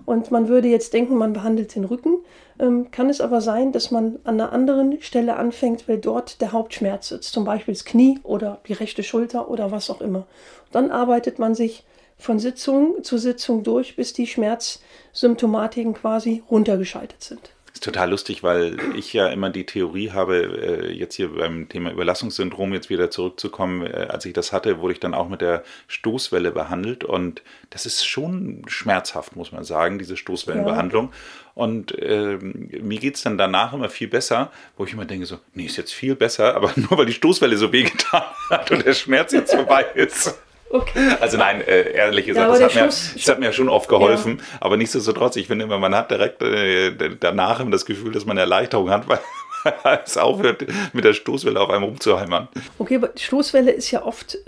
und 0.07 0.31
man 0.31 0.49
würde 0.49 0.69
jetzt 0.69 0.95
denken, 0.95 1.17
man 1.17 1.35
behandelt 1.35 1.75
den 1.75 1.85
Rücken, 1.85 2.19
ähm, 2.59 2.91
kann 2.91 3.11
es 3.11 3.21
aber 3.21 3.41
sein, 3.41 3.73
dass 3.73 3.91
man 3.91 4.19
an 4.25 4.41
einer 4.41 4.53
anderen 4.53 5.03
Stelle 5.03 5.37
anfängt, 5.37 5.89
weil 5.89 5.99
dort 5.99 6.41
der 6.41 6.53
Hauptschmerz 6.53 7.09
sitzt, 7.09 7.33
zum 7.33 7.45
Beispiel 7.45 7.75
das 7.75 7.85
Knie 7.85 8.21
oder 8.23 8.61
die 8.67 8.73
rechte 8.73 9.03
Schulter 9.03 9.51
oder 9.51 9.71
was 9.71 9.91
auch 9.91 10.01
immer. 10.01 10.27
Dann 10.73 10.91
arbeitet 10.91 11.39
man 11.39 11.55
sich 11.55 11.85
von 12.17 12.39
Sitzung 12.39 13.03
zu 13.05 13.19
Sitzung 13.19 13.63
durch, 13.63 13.97
bis 13.97 14.15
die 14.15 14.27
Schmerzsymptomatiken 14.27 15.93
quasi 15.93 16.43
runtergeschaltet 16.49 17.23
sind 17.23 17.56
ist 17.77 17.85
total 17.85 18.11
lustig, 18.11 18.43
weil 18.43 18.79
ich 18.97 19.13
ja 19.13 19.29
immer 19.29 19.51
die 19.51 19.67
Theorie 19.67 20.11
habe, 20.11 20.89
äh, 20.89 20.93
jetzt 20.93 21.15
hier 21.15 21.35
beim 21.35 21.69
Thema 21.69 21.93
Überlassungssyndrom 21.93 22.73
jetzt 22.73 22.89
wieder 22.89 23.11
zurückzukommen. 23.11 23.87
Äh, 23.87 24.07
als 24.09 24.25
ich 24.25 24.33
das 24.33 24.51
hatte, 24.51 24.81
wurde 24.81 24.95
ich 24.95 25.01
dann 25.01 25.13
auch 25.13 25.29
mit 25.29 25.43
der 25.43 25.63
Stoßwelle 25.87 26.53
behandelt 26.53 27.05
und 27.05 27.43
das 27.69 27.85
ist 27.85 28.07
schon 28.07 28.63
schmerzhaft, 28.67 29.37
muss 29.37 29.53
man 29.53 29.63
sagen, 29.63 29.99
diese 29.99 30.17
Stoßwellenbehandlung. 30.17 31.11
Ja. 31.11 31.13
Und 31.55 31.99
äh, 31.99 32.39
mir 32.39 32.99
geht 32.99 33.17
es 33.17 33.23
dann 33.23 33.37
danach 33.37 33.75
immer 33.75 33.91
viel 33.91 34.09
besser, 34.09 34.51
wo 34.79 34.85
ich 34.85 34.95
immer 34.95 35.05
denke 35.05 35.27
so, 35.27 35.39
nee, 35.53 35.67
ist 35.67 35.77
jetzt 35.77 35.93
viel 35.93 36.17
besser, 36.17 36.57
aber 36.57 36.73
nur 36.77 36.97
weil 36.97 37.07
die 37.07 37.13
Stoßwelle 37.13 37.59
so 37.59 37.73
wehgetan 37.73 38.25
hat 38.49 38.71
und 38.71 38.87
der 38.87 38.95
Schmerz 38.95 39.33
jetzt 39.33 39.55
vorbei 39.55 39.85
ist. 39.95 40.39
Okay. 40.71 41.17
Also 41.21 41.37
nein, 41.37 41.61
äh, 41.61 41.93
ehrlich 41.93 42.27
gesagt, 42.27 42.47
ja, 42.47 42.59
das, 42.59 42.75
hat 42.75 42.83
mir, 42.83 42.87
das 42.87 43.29
hat 43.29 43.41
mir 43.41 43.53
schon 43.53 43.69
oft 43.69 43.89
geholfen. 43.89 44.39
Ja. 44.39 44.59
Aber 44.61 44.77
nichtsdestotrotz, 44.77 45.37
ich 45.37 45.47
finde 45.47 45.65
immer, 45.65 45.79
man 45.79 45.95
hat 45.95 46.11
direkt 46.11 46.43
äh, 46.43 47.17
danach 47.21 47.65
das 47.71 47.87
Gefühl, 47.87 48.13
dass 48.13 48.27
man 48.27 48.37
Erleichterung 48.37 48.91
hat, 48.91 49.09
weil 49.09 49.21
es 50.05 50.17
aufhört, 50.17 50.67
mit 50.93 51.05
der 51.05 51.13
Stoßwelle 51.13 51.61
auf 51.61 51.71
einem 51.71 51.85
rumzuheimern. 51.85 52.49
Okay, 52.79 52.97
aber 52.97 53.09
die 53.09 53.23
Stoßwelle 53.23 53.71
ist 53.71 53.91
ja 53.91 54.05
oft, 54.05 54.39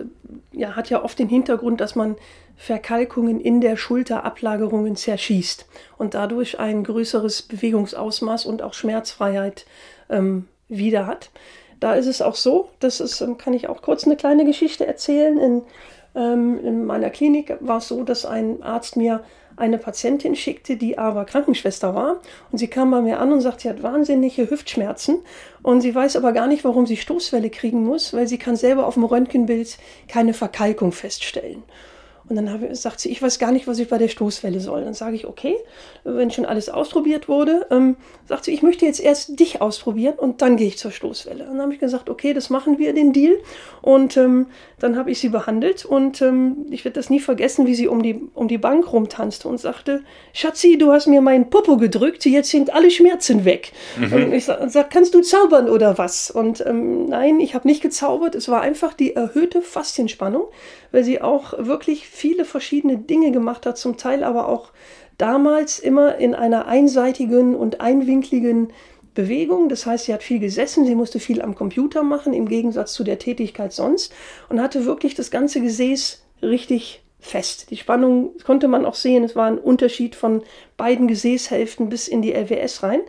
ja, 0.53 0.75
hat 0.75 0.91
ja 0.91 1.03
oft 1.03 1.19
den 1.19 1.29
Hintergrund, 1.29 1.81
dass 1.81 1.95
man 1.95 2.17
Verkalkungen 2.57 3.41
in 3.41 3.61
der 3.61 3.77
Schulterablagerungen 3.77 4.97
zerschießt 4.97 5.67
und 5.97 6.15
dadurch 6.15 6.59
ein 6.59 6.83
größeres 6.83 7.43
Bewegungsausmaß 7.43 8.47
und 8.47 8.63
auch 8.63 8.75
Schmerzfreiheit 8.75 9.65
ähm, 10.11 10.49
wieder 10.69 11.07
hat. 11.07 11.31
Da 11.79 11.95
ist 11.95 12.07
es 12.07 12.21
auch 12.21 12.35
so, 12.35 12.71
das 12.81 12.99
ist, 12.99 13.21
ähm, 13.21 13.39
kann 13.39 13.55
ich 13.55 13.69
auch 13.69 13.83
kurz 13.83 14.05
eine 14.05 14.17
kleine 14.17 14.45
Geschichte 14.45 14.87
erzählen. 14.87 15.39
In 15.39 15.63
in 16.15 16.87
meiner 16.87 17.11
Klinik 17.11 17.57
war 17.61 17.79
es 17.79 17.89
so, 17.89 18.03
dass 18.03 18.25
ein 18.25 18.63
Arzt 18.63 18.97
mir 18.97 19.23
eine 19.59 19.79
Patientin 19.79 20.37
schickte, 20.37 20.77
die 20.77 20.99
aber 20.99 21.25
Krankenschwester 21.25 21.95
war. 21.95 22.21
Und 22.51 22.59
sie 22.59 22.69
kam 22.69 22.91
bei 22.91 23.01
mir 23.01 23.19
an 23.21 23.33
und 23.33 23.41
sagte, 23.41 23.63
sie 23.63 23.69
hat 23.71 23.83
wahnsinnige 23.83 24.51
Hüftschmerzen. 24.51 25.19
Und 25.63 25.81
sie 25.81 25.95
weiß 25.95 26.17
aber 26.17 26.33
gar 26.33 26.47
nicht, 26.47 26.65
warum 26.65 26.87
sie 26.87 26.97
Stoßwelle 26.97 27.51
kriegen 27.51 27.85
muss, 27.85 28.13
weil 28.15 28.29
sie 28.29 28.39
kann 28.39 28.57
selber 28.57 28.87
auf 28.87 28.95
dem 28.95 29.05
Röntgenbild 29.05 29.79
keine 30.07 30.35
Verkalkung 30.35 30.93
feststellen. 30.93 31.63
Und 32.29 32.37
dann 32.37 32.53
habe, 32.53 32.75
sagt 32.75 33.01
sie, 33.01 33.11
ich 33.11 33.23
weiß 33.23 33.39
gar 33.39 33.53
nicht, 33.53 33.67
was 33.67 33.79
ich 33.79 33.89
bei 33.89 33.99
der 33.99 34.09
Stoßwelle 34.09 34.61
soll. 34.61 34.85
Dann 34.85 34.95
sage 34.95 35.17
ich, 35.17 35.27
okay, 35.27 35.57
wenn 36.05 36.31
schon 36.31 36.45
alles 36.45 36.69
ausprobiert 36.69 37.29
wurde, 37.29 37.67
ähm, 37.71 37.97
sagt 38.27 38.45
sie, 38.45 38.53
ich 38.53 38.63
möchte 38.63 38.85
jetzt 38.85 39.01
erst 39.01 39.41
dich 39.41 39.61
ausprobieren 39.61 40.15
und 40.19 40.43
dann 40.43 40.57
gehe 40.57 40.67
ich 40.67 40.79
zur 40.79 40.91
Stoßwelle. 40.91 41.45
Und 41.45 41.53
dann 41.53 41.63
habe 41.63 41.75
ich 41.75 41.81
gesagt, 41.81 42.11
okay, 42.11 42.35
das 42.35 42.51
machen 42.51 42.79
wir, 42.79 42.93
den 42.93 43.13
Deal. 43.13 43.39
Und 43.83 44.17
ähm, 44.17 44.47
dann 44.79 44.97
habe 44.97 45.11
ich 45.11 45.19
sie 45.19 45.29
behandelt 45.29 45.85
und 45.85 46.23
ähm, 46.23 46.67
ich 46.71 46.85
werde 46.85 46.95
das 46.95 47.11
nie 47.11 47.21
vergessen, 47.21 47.67
wie 47.67 47.75
sie 47.75 47.89
um 47.89 48.03
die, 48.03 48.21
um 48.35 48.49
die 48.49 48.59
Bank 48.59 48.93
rumtanzte 48.93 49.49
und 49.49 49.59
sagte, 49.59 50.03
Schatzi, 50.33 50.79
du 50.79 50.93
hast 50.93 51.07
mir 51.07 51.21
meinen 51.21 51.51
Popo 51.51 51.77
gedrückt, 51.77 52.25
jetzt 52.27 52.51
sind 52.51 52.73
alle 52.73 52.91
Schmerzen 52.91 53.45
weg. 53.45 53.73
Mhm. 53.99 54.13
Und 54.13 54.33
ich 54.33 54.45
sage, 54.45 54.69
sag, 54.69 54.91
kannst 54.91 55.15
du 55.15 55.21
zaubern 55.21 55.69
oder 55.69 55.99
was? 55.99 56.31
Und 56.31 56.65
ähm, 56.67 57.07
nein, 57.07 57.41
ich 57.41 57.55
habe 57.55 57.67
nicht 57.67 57.83
gezaubert, 57.83 58.35
es 58.35 58.49
war 58.49 58.61
einfach 58.61 58.95
die 58.95 59.17
erhöhte 59.17 59.63
Faszienspannung, 59.63 60.45
weil 60.93 61.05
sie 61.05 61.21
auch 61.21 61.55
wirklich 61.59 62.09
viele 62.09 62.45
verschiedene 62.45 62.99
Dinge 62.99 63.31
gemacht 63.33 63.67
hat, 63.67 63.79
zum 63.79 63.97
Teil 63.97 64.25
aber 64.25 64.49
auch 64.49 64.71
damals 65.19 65.79
immer 65.79 66.17
in 66.17 66.35
einer 66.35 66.67
einseitigen 66.67 67.55
und 67.55 67.81
einwinkligen 67.81 68.73
Bewegung. 69.15 69.69
Das 69.69 69.85
heißt, 69.85 70.07
sie 70.07 70.15
hat 70.15 70.23
viel 70.23 70.39
gesessen, 70.39 70.87
sie 70.87 70.95
musste 70.95 71.19
viel 71.19 71.43
am 71.43 71.55
Computer 71.55 72.03
machen, 72.03 72.33
im 72.33 72.49
Gegensatz 72.49 72.93
zu 72.93 73.05
der 73.05 73.19
Tätigkeit 73.19 73.73
sonst 73.73 74.15
und 74.49 74.61
hatte 74.61 74.87
wirklich 74.87 75.15
das 75.15 75.31
ganze 75.31 75.61
Gesäß 75.61 76.23
richtig 76.41 77.03
fest. 77.21 77.71
Die 77.71 77.77
Spannung 77.77 78.31
konnte 78.45 78.69
man 78.69 78.87
auch 78.87 78.95
sehen, 78.95 79.25
es 79.25 79.35
war 79.35 79.47
ein 79.47 79.59
Unterschied 79.59 80.15
von 80.15 80.43
beiden 80.77 81.09
Gesäßhälften 81.09 81.89
bis 81.89 82.07
in 82.07 82.23
die 82.23 82.33
LWS 82.33 82.85
rein. 82.85 83.01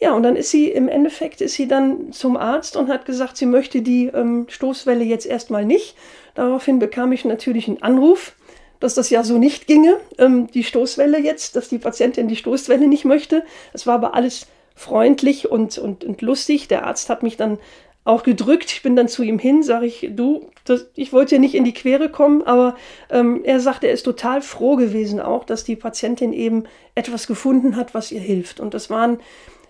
Ja, 0.00 0.12
und 0.14 0.22
dann 0.22 0.34
ist 0.34 0.50
sie 0.50 0.70
im 0.70 0.88
Endeffekt 0.88 1.40
ist 1.40 1.54
sie 1.54 1.68
dann 1.68 2.12
zum 2.12 2.36
Arzt 2.36 2.76
und 2.76 2.88
hat 2.88 3.04
gesagt, 3.04 3.36
sie 3.36 3.46
möchte 3.46 3.82
die 3.82 4.06
ähm, 4.06 4.46
Stoßwelle 4.48 5.04
jetzt 5.04 5.26
erstmal 5.26 5.64
nicht. 5.64 5.94
Daraufhin 6.34 6.78
bekam 6.78 7.12
ich 7.12 7.24
natürlich 7.24 7.68
einen 7.68 7.82
Anruf, 7.82 8.34
dass 8.80 8.94
das 8.94 9.10
ja 9.10 9.22
so 9.22 9.38
nicht 9.38 9.66
ginge, 9.66 9.98
ähm, 10.18 10.48
die 10.48 10.64
Stoßwelle 10.64 11.18
jetzt, 11.18 11.56
dass 11.56 11.68
die 11.68 11.78
Patientin 11.78 12.28
die 12.28 12.36
Stoßwelle 12.36 12.86
nicht 12.86 13.04
möchte. 13.04 13.44
Es 13.72 13.86
war 13.86 13.94
aber 13.94 14.14
alles 14.14 14.46
freundlich 14.74 15.50
und, 15.50 15.78
und, 15.78 16.04
und 16.04 16.20
lustig. 16.22 16.68
Der 16.68 16.84
Arzt 16.86 17.08
hat 17.08 17.22
mich 17.22 17.36
dann 17.36 17.58
auch 18.04 18.22
gedrückt. 18.22 18.70
Ich 18.70 18.82
bin 18.82 18.96
dann 18.96 19.08
zu 19.08 19.22
ihm 19.22 19.38
hin, 19.38 19.62
sage 19.62 19.86
ich, 19.86 20.10
du, 20.10 20.50
das, 20.64 20.86
ich 20.94 21.12
wollte 21.12 21.36
ja 21.36 21.40
nicht 21.40 21.54
in 21.54 21.64
die 21.64 21.72
Quere 21.72 22.10
kommen, 22.10 22.42
aber 22.42 22.76
ähm, 23.10 23.40
er 23.44 23.60
sagte, 23.60 23.86
er 23.86 23.94
ist 23.94 24.02
total 24.02 24.42
froh 24.42 24.76
gewesen 24.76 25.20
auch, 25.20 25.44
dass 25.44 25.64
die 25.64 25.76
Patientin 25.76 26.32
eben 26.32 26.64
etwas 26.94 27.26
gefunden 27.26 27.76
hat, 27.76 27.94
was 27.94 28.12
ihr 28.12 28.20
hilft. 28.20 28.60
Und 28.60 28.74
das 28.74 28.90
waren 28.90 29.20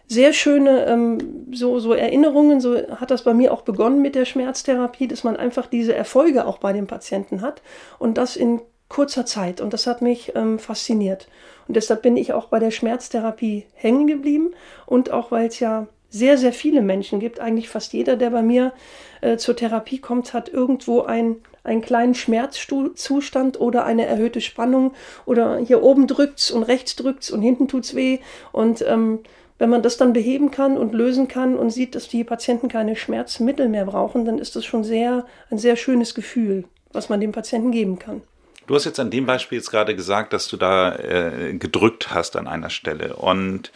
sehr 0.06 0.32
schöne 0.32 0.86
ähm, 0.86 1.46
so, 1.52 1.78
so 1.78 1.92
Erinnerungen. 1.92 2.60
So 2.60 2.76
hat 2.76 3.10
das 3.10 3.24
bei 3.24 3.34
mir 3.34 3.52
auch 3.52 3.62
begonnen 3.62 4.02
mit 4.02 4.14
der 4.14 4.24
Schmerztherapie, 4.24 5.08
dass 5.08 5.24
man 5.24 5.36
einfach 5.36 5.66
diese 5.66 5.94
Erfolge 5.94 6.46
auch 6.46 6.58
bei 6.58 6.72
den 6.72 6.86
Patienten 6.86 7.40
hat 7.40 7.62
und 7.98 8.18
das 8.18 8.36
in 8.36 8.60
kurzer 8.88 9.26
Zeit. 9.26 9.60
Und 9.60 9.72
das 9.72 9.86
hat 9.86 10.02
mich 10.02 10.32
ähm, 10.34 10.58
fasziniert. 10.58 11.28
Und 11.66 11.76
deshalb 11.76 12.02
bin 12.02 12.16
ich 12.16 12.32
auch 12.32 12.46
bei 12.46 12.58
der 12.58 12.70
Schmerztherapie 12.70 13.66
hängen 13.74 14.06
geblieben 14.06 14.54
und 14.86 15.10
auch 15.10 15.30
weil 15.30 15.48
es 15.48 15.58
ja 15.60 15.86
sehr, 16.10 16.38
sehr 16.38 16.52
viele 16.52 16.80
Menschen 16.80 17.18
gibt, 17.18 17.40
eigentlich 17.40 17.68
fast 17.68 17.92
jeder, 17.92 18.14
der 18.14 18.30
bei 18.30 18.42
mir 18.42 18.72
äh, 19.20 19.36
zur 19.36 19.56
Therapie 19.56 19.98
kommt, 19.98 20.32
hat 20.32 20.48
irgendwo 20.48 21.00
ein, 21.00 21.38
einen 21.64 21.80
kleinen 21.80 22.14
Schmerzzustand 22.14 23.58
oder 23.58 23.84
eine 23.84 24.06
erhöhte 24.06 24.40
Spannung 24.40 24.92
oder 25.26 25.58
hier 25.58 25.82
oben 25.82 26.06
drückt's 26.06 26.52
und 26.52 26.62
rechts 26.62 26.94
drückt's 26.94 27.32
und 27.32 27.42
hinten 27.42 27.66
tut's 27.66 27.96
weh 27.96 28.20
und 28.52 28.84
ähm, 28.86 29.20
wenn 29.64 29.70
man 29.70 29.82
das 29.82 29.96
dann 29.96 30.12
beheben 30.12 30.50
kann 30.50 30.76
und 30.76 30.92
lösen 30.92 31.26
kann 31.26 31.56
und 31.56 31.70
sieht, 31.70 31.94
dass 31.94 32.06
die 32.06 32.22
Patienten 32.22 32.68
keine 32.68 32.96
Schmerzmittel 32.96 33.66
mehr 33.70 33.86
brauchen, 33.86 34.26
dann 34.26 34.38
ist 34.38 34.56
das 34.56 34.66
schon 34.66 34.84
sehr, 34.84 35.24
ein 35.50 35.56
sehr 35.56 35.76
schönes 35.76 36.14
Gefühl, 36.14 36.64
was 36.92 37.08
man 37.08 37.18
dem 37.18 37.32
Patienten 37.32 37.72
geben 37.72 37.98
kann. 37.98 38.20
Du 38.66 38.74
hast 38.74 38.84
jetzt 38.84 39.00
an 39.00 39.10
dem 39.10 39.24
Beispiel 39.24 39.56
jetzt 39.56 39.70
gerade 39.70 39.96
gesagt, 39.96 40.34
dass 40.34 40.48
du 40.48 40.58
da 40.58 40.94
äh, 40.96 41.54
gedrückt 41.54 42.10
hast 42.12 42.36
an 42.36 42.46
einer 42.46 42.68
Stelle. 42.68 43.16
Und 43.16 43.72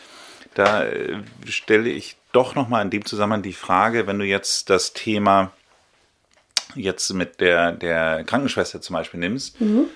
da 0.52 0.84
äh, 0.84 1.22
stelle 1.46 1.88
ich 1.88 2.18
doch 2.32 2.54
nochmal 2.54 2.84
in 2.84 2.90
dem 2.90 3.06
Zusammenhang 3.06 3.40
die 3.40 3.54
Frage, 3.54 4.06
wenn 4.06 4.18
du 4.18 4.26
jetzt 4.26 4.68
das 4.68 4.92
Thema 4.92 5.52
jetzt 6.74 7.08
mit 7.14 7.40
der, 7.40 7.72
der 7.72 8.24
Krankenschwester 8.24 8.82
zum 8.82 8.92
Beispiel 8.92 9.20
nimmst, 9.20 9.58
mhm. 9.58 9.86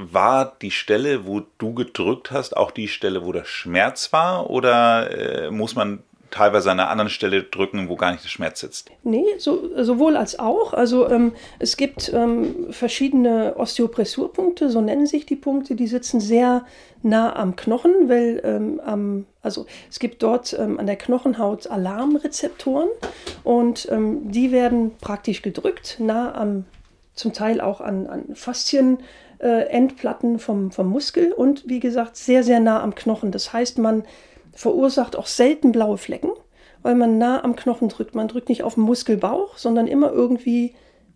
War 0.00 0.56
die 0.60 0.70
Stelle, 0.70 1.26
wo 1.26 1.42
du 1.58 1.74
gedrückt 1.74 2.30
hast, 2.30 2.56
auch 2.56 2.70
die 2.70 2.88
Stelle, 2.88 3.24
wo 3.24 3.32
der 3.32 3.44
Schmerz 3.44 4.12
war? 4.12 4.50
Oder 4.50 5.46
äh, 5.46 5.50
muss 5.50 5.74
man 5.74 6.02
teilweise 6.30 6.70
an 6.70 6.80
einer 6.80 6.90
anderen 6.90 7.10
Stelle 7.10 7.42
drücken, 7.42 7.88
wo 7.88 7.96
gar 7.96 8.12
nicht 8.12 8.24
der 8.24 8.28
Schmerz 8.28 8.60
sitzt? 8.60 8.90
Nee, 9.02 9.24
so, 9.38 9.70
sowohl 9.82 10.16
als 10.16 10.38
auch. 10.38 10.72
Also 10.72 11.08
ähm, 11.08 11.32
es 11.58 11.76
gibt 11.76 12.12
ähm, 12.14 12.68
verschiedene 12.70 13.56
Osteopressurpunkte, 13.56 14.70
so 14.70 14.80
nennen 14.80 15.06
sich 15.06 15.26
die 15.26 15.36
Punkte, 15.36 15.74
die 15.74 15.86
sitzen 15.86 16.20
sehr 16.20 16.64
nah 17.02 17.34
am 17.34 17.56
Knochen, 17.56 18.08
weil 18.08 18.40
ähm, 18.44 18.80
am, 18.84 19.26
also 19.42 19.66
es 19.90 19.98
gibt 19.98 20.22
dort 20.22 20.56
ähm, 20.58 20.78
an 20.78 20.86
der 20.86 20.96
Knochenhaut 20.96 21.66
Alarmrezeptoren 21.66 22.88
und 23.42 23.88
ähm, 23.90 24.30
die 24.30 24.52
werden 24.52 24.92
praktisch 25.00 25.42
gedrückt, 25.42 25.96
nah 25.98 26.34
am, 26.34 26.64
zum 27.14 27.32
Teil 27.32 27.60
auch 27.60 27.80
an, 27.80 28.06
an 28.06 28.24
Faszien. 28.34 28.98
Äh, 29.40 29.68
Endplatten 29.70 30.38
vom, 30.38 30.70
vom 30.70 30.88
Muskel 30.88 31.32
und 31.32 31.66
wie 31.66 31.80
gesagt 31.80 32.16
sehr, 32.16 32.44
sehr 32.44 32.60
nah 32.60 32.82
am 32.82 32.94
Knochen. 32.94 33.32
Das 33.32 33.54
heißt, 33.54 33.78
man 33.78 34.04
verursacht 34.52 35.16
auch 35.16 35.26
selten 35.26 35.72
blaue 35.72 35.96
Flecken, 35.96 36.30
weil 36.82 36.94
man 36.94 37.16
nah 37.16 37.42
am 37.42 37.56
Knochen 37.56 37.88
drückt. 37.88 38.14
Man 38.14 38.28
drückt 38.28 38.50
nicht 38.50 38.62
auf 38.64 38.74
den 38.74 38.82
Muskelbauch, 38.82 39.56
sondern 39.56 39.86
immer 39.86 40.12
irgendwie 40.12 40.74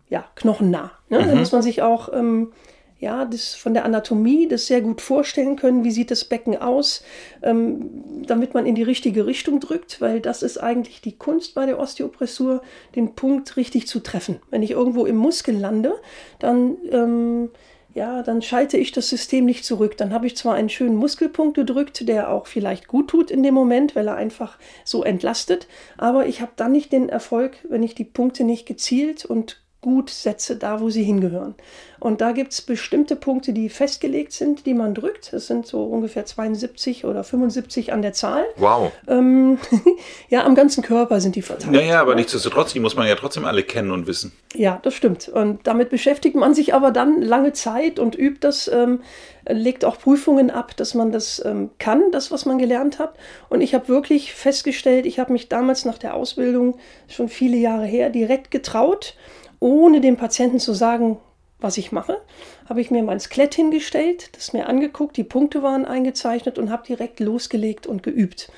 ja, 0.09 0.25
knochennah. 0.35 0.91
Ne? 1.09 1.19
Mhm. 1.19 1.27
Da 1.27 1.35
muss 1.35 1.51
man 1.51 1.61
sich 1.61 1.83
auch 1.83 2.11
ähm, 2.13 2.51
ja, 2.97 3.25
das 3.25 3.53
von 3.53 3.73
der 3.73 3.85
Anatomie 3.85 4.47
das 4.47 4.67
sehr 4.67 4.81
gut 4.81 5.01
vorstellen 5.01 5.57
können, 5.57 5.83
wie 5.83 5.91
sieht 5.91 6.09
das 6.09 6.25
Becken 6.25 6.57
aus, 6.57 7.03
ähm, 7.43 8.23
damit 8.25 8.53
man 8.53 8.65
in 8.65 8.73
die 8.73 8.83
richtige 8.83 9.25
Richtung 9.25 9.59
drückt, 9.59 10.01
weil 10.01 10.21
das 10.21 10.41
ist 10.41 10.57
eigentlich 10.57 11.01
die 11.01 11.17
Kunst 11.17 11.53
bei 11.53 11.65
der 11.65 11.77
Osteopressur, 11.77 12.61
den 12.95 13.13
Punkt 13.13 13.57
richtig 13.57 13.87
zu 13.87 13.99
treffen. 13.99 14.39
Wenn 14.49 14.63
ich 14.63 14.71
irgendwo 14.71 15.05
im 15.05 15.17
Muskel 15.17 15.55
lande, 15.55 15.93
dann 16.39 16.77
ähm, 16.91 17.49
ja, 17.95 18.23
dann 18.23 18.41
schalte 18.41 18.77
ich 18.77 18.91
das 18.91 19.09
System 19.09 19.45
nicht 19.45 19.63
zurück. 19.63 19.95
Dann 19.95 20.13
habe 20.13 20.27
ich 20.27 20.35
zwar 20.35 20.53
einen 20.53 20.69
schönen 20.69 20.97
Muskelpunkt 20.97 21.55
gedrückt, 21.55 22.07
der 22.09 22.29
auch 22.29 22.45
vielleicht 22.45 22.87
gut 22.89 23.09
tut 23.09 23.31
in 23.31 23.41
dem 23.41 23.53
Moment, 23.53 23.95
weil 23.95 24.09
er 24.09 24.15
einfach 24.15 24.59
so 24.83 25.03
entlastet, 25.03 25.67
aber 25.97 26.27
ich 26.27 26.41
habe 26.41 26.51
dann 26.57 26.73
nicht 26.73 26.91
den 26.91 27.07
Erfolg, 27.07 27.57
wenn 27.69 27.83
ich 27.83 27.95
die 27.95 28.03
Punkte 28.03 28.43
nicht 28.43 28.65
gezielt 28.65 29.23
und 29.23 29.64
gut 29.85 30.09
setze, 30.09 30.55
da 30.55 30.81
wo 30.81 30.89
sie 30.89 31.03
hingehören. 31.03 31.53
Und 31.99 32.19
da 32.19 32.31
gibt 32.31 32.53
es 32.53 32.61
bestimmte 32.63 33.15
Punkte, 33.15 33.53
die 33.53 33.69
festgelegt 33.69 34.31
sind, 34.31 34.65
die 34.65 34.73
man 34.73 34.95
drückt. 34.95 35.31
Das 35.31 35.45
sind 35.45 35.67
so 35.67 35.83
ungefähr 35.83 36.25
72 36.25 37.05
oder 37.05 37.23
75 37.23 37.93
an 37.93 38.01
der 38.01 38.11
Zahl. 38.11 38.45
Wow. 38.57 38.91
Ähm, 39.07 39.59
ja, 40.29 40.43
am 40.43 40.55
ganzen 40.55 40.83
Körper 40.83 41.21
sind 41.21 41.35
die 41.35 41.43
verteilt. 41.43 41.71
Naja, 41.71 42.01
aber 42.01 42.15
nichtsdestotrotz, 42.15 42.73
die 42.73 42.79
muss 42.79 42.95
man 42.95 43.07
ja 43.07 43.13
trotzdem 43.13 43.45
alle 43.45 43.61
kennen 43.61 43.91
und 43.91 44.07
wissen. 44.07 44.31
Ja, 44.55 44.79
das 44.81 44.95
stimmt. 44.95 45.29
Und 45.29 45.67
damit 45.67 45.91
beschäftigt 45.91 46.35
man 46.35 46.55
sich 46.55 46.73
aber 46.73 46.89
dann 46.89 47.21
lange 47.21 47.53
Zeit 47.53 47.99
und 47.99 48.17
übt 48.17 48.39
das, 48.41 48.67
ähm, 48.67 49.01
legt 49.47 49.85
auch 49.85 49.99
Prüfungen 49.99 50.49
ab, 50.49 50.75
dass 50.75 50.95
man 50.95 51.11
das 51.11 51.43
ähm, 51.45 51.69
kann, 51.77 52.11
das, 52.11 52.31
was 52.31 52.47
man 52.47 52.57
gelernt 52.57 52.97
hat. 52.97 53.13
Und 53.49 53.61
ich 53.61 53.75
habe 53.75 53.87
wirklich 53.87 54.33
festgestellt, 54.33 55.05
ich 55.05 55.19
habe 55.19 55.31
mich 55.31 55.47
damals 55.47 55.85
nach 55.85 55.99
der 55.99 56.15
Ausbildung, 56.15 56.79
schon 57.07 57.29
viele 57.29 57.57
Jahre 57.57 57.85
her, 57.85 58.09
direkt 58.09 58.49
getraut 58.49 59.15
ohne 59.59 60.01
dem 60.01 60.17
Patienten 60.17 60.59
zu 60.59 60.73
sagen, 60.73 61.17
was 61.59 61.77
ich 61.77 61.91
mache, 61.91 62.21
habe 62.67 62.81
ich 62.81 62.91
mir 62.91 63.03
mein 63.03 63.19
Skelett 63.19 63.55
hingestellt, 63.55 64.35
das 64.35 64.53
mir 64.53 64.67
angeguckt, 64.67 65.17
die 65.17 65.23
Punkte 65.23 65.63
waren 65.63 65.85
eingezeichnet 65.85 66.59
und 66.59 66.69
habe 66.69 66.85
direkt 66.85 67.19
losgelegt 67.19 67.87
und 67.87 68.03
geübt. 68.03 68.51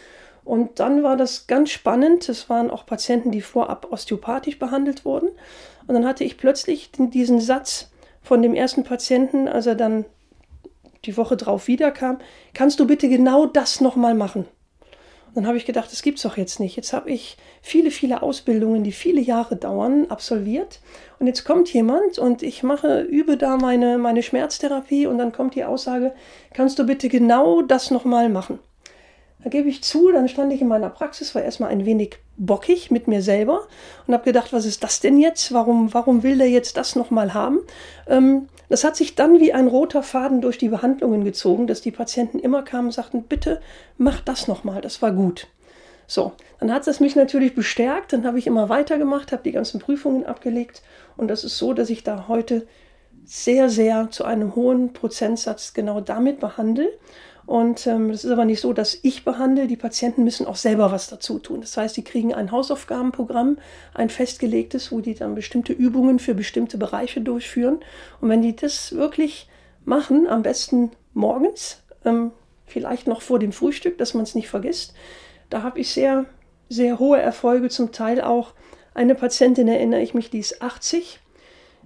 Und 0.43 0.79
dann 0.79 1.03
war 1.03 1.17
das 1.17 1.47
ganz 1.47 1.71
spannend. 1.71 2.29
Es 2.29 2.49
waren 2.49 2.71
auch 2.71 2.85
Patienten, 2.85 3.31
die 3.31 3.41
vorab 3.41 3.91
osteopathisch 3.91 4.57
behandelt 4.57 5.03
wurden. 5.03 5.27
Und 5.87 5.93
dann 5.93 6.05
hatte 6.05 6.23
ich 6.23 6.37
plötzlich 6.37 6.89
diesen 6.97 7.41
Satz 7.41 7.91
von 8.21 8.41
dem 8.41 8.53
ersten 8.53 8.85
Patienten, 8.85 9.49
als 9.49 9.65
er 9.67 9.75
dann 9.75 10.05
die 11.05 11.17
Woche 11.17 11.35
drauf 11.35 11.67
wiederkam, 11.67 12.19
kannst 12.53 12.79
du 12.79 12.87
bitte 12.87 13.09
genau 13.09 13.45
das 13.45 13.81
nochmal 13.81 14.15
machen? 14.15 14.45
Dann 15.37 15.45
habe 15.45 15.57
ich 15.57 15.67
gedacht, 15.67 15.91
das 15.91 16.01
gibt 16.01 16.17
es 16.17 16.23
doch 16.23 16.35
jetzt 16.35 16.59
nicht. 16.59 16.75
Jetzt 16.77 16.93
habe 16.93 17.11
ich 17.11 17.37
viele, 17.61 17.91
viele 17.91 18.23
Ausbildungen, 18.23 18.83
die 18.83 18.91
viele 18.91 19.21
Jahre 19.21 19.55
dauern, 19.55 20.07
absolviert. 20.09 20.79
Und 21.19 21.27
jetzt 21.27 21.45
kommt 21.45 21.71
jemand 21.71 22.17
und 22.17 22.41
ich 22.41 22.63
mache, 22.63 23.01
übe 23.01 23.37
da 23.37 23.55
meine, 23.57 23.99
meine 23.99 24.23
Schmerztherapie 24.23 25.05
und 25.05 25.19
dann 25.19 25.31
kommt 25.31 25.53
die 25.53 25.63
Aussage, 25.63 26.15
kannst 26.55 26.79
du 26.79 26.87
bitte 26.87 27.07
genau 27.07 27.61
das 27.61 27.91
nochmal 27.91 28.29
machen? 28.29 28.57
Da 29.43 29.49
gebe 29.49 29.69
ich 29.69 29.83
zu, 29.83 30.11
dann 30.11 30.27
stand 30.27 30.51
ich 30.51 30.61
in 30.61 30.67
meiner 30.67 30.89
Praxis, 30.89 31.35
war 31.35 31.43
erstmal 31.43 31.69
ein 31.69 31.85
wenig 31.85 32.17
bockig 32.37 32.91
mit 32.91 33.07
mir 33.07 33.21
selber 33.21 33.67
und 34.05 34.13
habe 34.13 34.23
gedacht, 34.23 34.51
was 34.51 34.65
ist 34.65 34.83
das 34.83 34.99
denn 34.99 35.17
jetzt? 35.19 35.53
Warum, 35.53 35.93
warum 35.93 36.23
will 36.23 36.37
der 36.37 36.49
jetzt 36.49 36.77
das 36.77 36.95
nochmal 36.95 37.33
haben? 37.33 37.59
Ähm, 38.07 38.47
das 38.69 38.83
hat 38.83 38.95
sich 38.95 39.15
dann 39.15 39.39
wie 39.39 39.53
ein 39.53 39.67
roter 39.67 40.03
Faden 40.03 40.41
durch 40.41 40.57
die 40.57 40.69
Behandlungen 40.69 41.23
gezogen, 41.23 41.67
dass 41.67 41.81
die 41.81 41.91
Patienten 41.91 42.39
immer 42.39 42.63
kamen 42.63 42.87
und 42.87 42.93
sagten, 42.93 43.23
bitte 43.23 43.61
mach 43.97 44.21
das 44.21 44.47
nochmal, 44.47 44.81
das 44.81 45.01
war 45.01 45.11
gut. 45.11 45.47
So, 46.07 46.33
dann 46.59 46.71
hat 46.73 46.87
es 46.87 46.99
mich 46.99 47.15
natürlich 47.15 47.53
bestärkt, 47.53 48.13
dann 48.13 48.25
habe 48.25 48.39
ich 48.39 48.47
immer 48.47 48.69
weitergemacht, 48.69 49.31
habe 49.31 49.43
die 49.43 49.51
ganzen 49.51 49.79
Prüfungen 49.79 50.25
abgelegt 50.25 50.81
und 51.15 51.27
das 51.27 51.43
ist 51.43 51.57
so, 51.57 51.73
dass 51.73 51.89
ich 51.89 52.03
da 52.03 52.27
heute 52.27 52.65
sehr, 53.25 53.69
sehr 53.69 54.09
zu 54.09 54.23
einem 54.23 54.55
hohen 54.55 54.93
Prozentsatz 54.93 55.73
genau 55.73 55.99
damit 55.99 56.39
behandle 56.39 56.89
und 57.47 57.87
ähm, 57.87 58.11
ist 58.11 58.25
aber 58.25 58.43
nicht 58.43 58.59
so, 58.59 58.73
dass 58.73 58.99
ich 59.03 59.23
behandle. 59.23 59.67
Die 59.67 59.77
Patienten 59.77 60.25
müssen 60.25 60.45
auch 60.45 60.57
selber 60.57 60.91
was 60.91 61.07
dazu 61.07 61.39
tun. 61.39 61.61
Das 61.61 61.77
heißt, 61.77 61.95
sie 61.95 62.03
kriegen 62.03 62.33
ein 62.33 62.51
Hausaufgabenprogramm, 62.51 63.57
ein 63.93 64.09
festgelegtes, 64.09 64.91
wo 64.91 64.99
die 64.99 65.15
dann 65.15 65.33
bestimmte 65.33 65.71
Übungen 65.71 66.19
für 66.19 66.35
bestimmte 66.35 66.77
Bereiche 66.77 67.21
durchführen. 67.21 67.79
Und 68.19 68.27
wenn 68.27 68.41
die 68.41 68.53
das 68.53 68.93
wirklich 68.93 69.47
machen, 69.85 70.27
am 70.27 70.43
besten 70.43 70.91
morgens, 71.13 71.81
ähm, 72.03 72.31
vielleicht 72.65 73.07
noch 73.07 73.21
vor 73.21 73.39
dem 73.39 73.53
Frühstück, 73.53 73.97
dass 73.97 74.13
man 74.13 74.23
es 74.23 74.35
nicht 74.35 74.49
vergisst, 74.49 74.93
da 75.49 75.63
habe 75.63 75.79
ich 75.79 75.93
sehr, 75.93 76.25
sehr 76.67 76.99
hohe 76.99 77.21
Erfolge. 77.21 77.69
Zum 77.69 77.93
Teil 77.93 78.19
auch 78.19 78.51
eine 78.93 79.15
Patientin, 79.15 79.69
erinnere 79.69 80.01
ich 80.01 80.13
mich, 80.13 80.29
die 80.29 80.39
ist 80.39 80.61
80. 80.61 81.21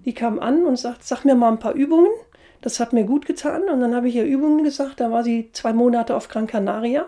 Die 0.06 0.14
kam 0.16 0.40
an 0.40 0.66
und 0.66 0.80
sagt, 0.80 1.04
sag 1.04 1.24
mir 1.24 1.36
mal 1.36 1.52
ein 1.52 1.60
paar 1.60 1.76
Übungen. 1.76 2.10
Das 2.62 2.80
hat 2.80 2.94
mir 2.94 3.04
gut 3.04 3.26
getan. 3.26 3.64
Und 3.64 3.82
dann 3.82 3.96
habe 3.96 4.08
ich 4.08 4.16
ihr 4.16 4.26
Übungen 4.26 4.64
gesagt. 4.64 5.00
Da 5.00 5.12
war 5.12 5.24
sie 5.24 5.50
zwei 5.54 5.74
Monate 5.74 6.16
auf 6.16 6.28
Gran 6.28 6.48
Canaria. 6.48 7.08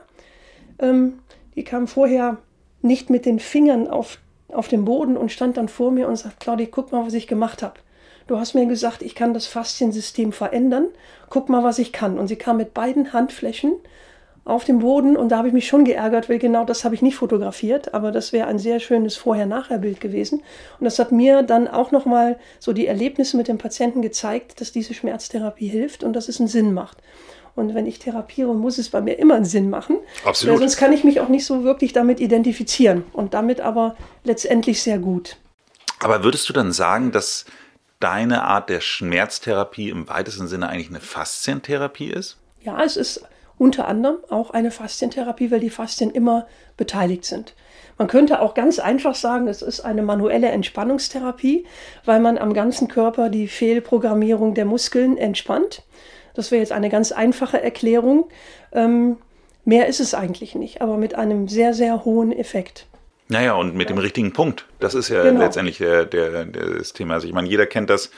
Ähm, 0.79 1.19
die 1.55 1.63
kam 1.63 1.87
vorher 1.87 2.37
nicht 2.81 3.09
mit 3.09 3.25
den 3.25 3.39
Fingern 3.39 3.87
auf, 3.87 4.17
auf 4.49 4.67
den 4.67 4.85
Boden 4.85 5.15
und 5.15 5.31
stand 5.31 5.57
dann 5.57 5.69
vor 5.69 5.91
mir 5.91 6.07
und 6.07 6.15
sagt, 6.15 6.39
Claudia, 6.39 6.67
guck 6.69 6.91
mal, 6.91 7.05
was 7.05 7.13
ich 7.13 7.27
gemacht 7.27 7.63
habe. 7.63 7.79
Du 8.27 8.39
hast 8.39 8.53
mir 8.53 8.65
gesagt, 8.65 9.01
ich 9.01 9.15
kann 9.15 9.33
das 9.33 9.47
Fasziensystem 9.47 10.31
verändern. 10.31 10.87
Guck 11.29 11.49
mal, 11.49 11.63
was 11.63 11.79
ich 11.79 11.91
kann. 11.91 12.17
Und 12.17 12.27
sie 12.27 12.35
kam 12.35 12.57
mit 12.57 12.73
beiden 12.73 13.13
Handflächen 13.13 13.73
auf 14.45 14.65
dem 14.65 14.79
Boden 14.79 15.15
und 15.15 15.29
da 15.29 15.37
habe 15.37 15.47
ich 15.47 15.53
mich 15.53 15.67
schon 15.67 15.85
geärgert, 15.85 16.27
weil 16.29 16.37
genau 16.37 16.65
das 16.65 16.83
habe 16.83 16.95
ich 16.95 17.01
nicht 17.01 17.15
fotografiert, 17.15 17.93
aber 17.93 18.11
das 18.11 18.33
wäre 18.33 18.47
ein 18.47 18.59
sehr 18.59 18.79
schönes 18.81 19.15
Vorher-Nachher-Bild 19.15 20.01
gewesen. 20.01 20.43
Und 20.79 20.85
das 20.85 20.99
hat 20.99 21.13
mir 21.13 21.43
dann 21.43 21.67
auch 21.67 21.91
nochmal 21.91 22.37
so 22.59 22.73
die 22.73 22.87
Erlebnisse 22.87 23.37
mit 23.37 23.47
dem 23.47 23.57
Patienten 23.57 24.01
gezeigt, 24.01 24.59
dass 24.59 24.73
diese 24.73 24.93
Schmerztherapie 24.93 25.67
hilft 25.67 26.03
und 26.03 26.13
dass 26.13 26.27
es 26.27 26.39
einen 26.39 26.49
Sinn 26.49 26.73
macht. 26.73 26.97
Und 27.55 27.73
wenn 27.73 27.85
ich 27.85 27.99
therapiere, 27.99 28.53
muss 28.53 28.79
es 28.79 28.89
bei 28.89 28.99
mir 28.99 29.17
immer 29.19 29.35
einen 29.35 29.45
Sinn 29.45 29.69
machen. 29.69 29.97
Absolut. 30.25 30.59
sonst 30.59 30.77
kann 30.77 30.91
ich 30.91 31.03
mich 31.03 31.19
auch 31.19 31.29
nicht 31.29 31.45
so 31.45 31.63
wirklich 31.63 31.93
damit 31.93 32.19
identifizieren 32.19 33.05
und 33.13 33.33
damit 33.33 33.61
aber 33.61 33.95
letztendlich 34.23 34.81
sehr 34.81 34.97
gut. 34.97 35.37
Aber 35.99 36.23
würdest 36.23 36.49
du 36.49 36.53
dann 36.53 36.71
sagen, 36.71 37.11
dass 37.11 37.45
deine 37.99 38.43
Art 38.43 38.69
der 38.69 38.81
Schmerztherapie 38.81 39.89
im 39.89 40.09
weitesten 40.09 40.47
Sinne 40.47 40.67
eigentlich 40.67 40.89
eine 40.89 40.99
Faszientherapie 40.99 42.09
ist? 42.09 42.37
Ja, 42.61 42.83
es 42.83 42.97
ist 42.97 43.23
unter 43.57 43.87
anderem 43.87 44.17
auch 44.29 44.51
eine 44.51 44.71
Faszientherapie, 44.71 45.51
weil 45.51 45.59
die 45.59 45.69
Faszien 45.69 46.11
immer 46.11 46.47
beteiligt 46.77 47.25
sind. 47.25 47.53
Man 47.97 48.07
könnte 48.07 48.41
auch 48.41 48.53
ganz 48.53 48.79
einfach 48.79 49.15
sagen, 49.15 49.47
es 49.47 49.61
ist 49.61 49.81
eine 49.81 50.01
manuelle 50.01 50.49
Entspannungstherapie, 50.49 51.65
weil 52.05 52.19
man 52.19 52.37
am 52.37 52.53
ganzen 52.53 52.87
Körper 52.87 53.29
die 53.29 53.47
Fehlprogrammierung 53.47 54.55
der 54.55 54.65
Muskeln 54.65 55.17
entspannt. 55.17 55.83
Das 56.33 56.51
wäre 56.51 56.59
jetzt 56.59 56.71
eine 56.71 56.89
ganz 56.89 57.11
einfache 57.11 57.61
Erklärung. 57.61 58.29
Ähm, 58.71 59.17
mehr 59.65 59.87
ist 59.87 59.99
es 59.99 60.15
eigentlich 60.15 60.55
nicht, 60.55 60.81
aber 60.81 60.97
mit 60.97 61.15
einem 61.15 61.47
sehr, 61.47 61.73
sehr 61.73 62.03
hohen 62.03 62.31
Effekt. 62.31 62.87
Naja, 63.27 63.53
und 63.53 63.75
mit 63.75 63.89
ja. 63.89 63.95
dem 63.95 63.99
richtigen 63.99 64.33
Punkt. 64.33 64.65
Das 64.79 64.95
ist 64.95 65.09
ja 65.09 65.23
genau. 65.23 65.39
letztendlich 65.39 65.77
der, 65.77 66.05
der, 66.05 66.45
der, 66.45 66.77
das 66.77 66.93
Thema. 66.93 67.15
Also 67.15 67.27
ich 67.27 67.33
meine, 67.33 67.47
jeder 67.47 67.65
kennt 67.65 67.89
das, 67.89 68.11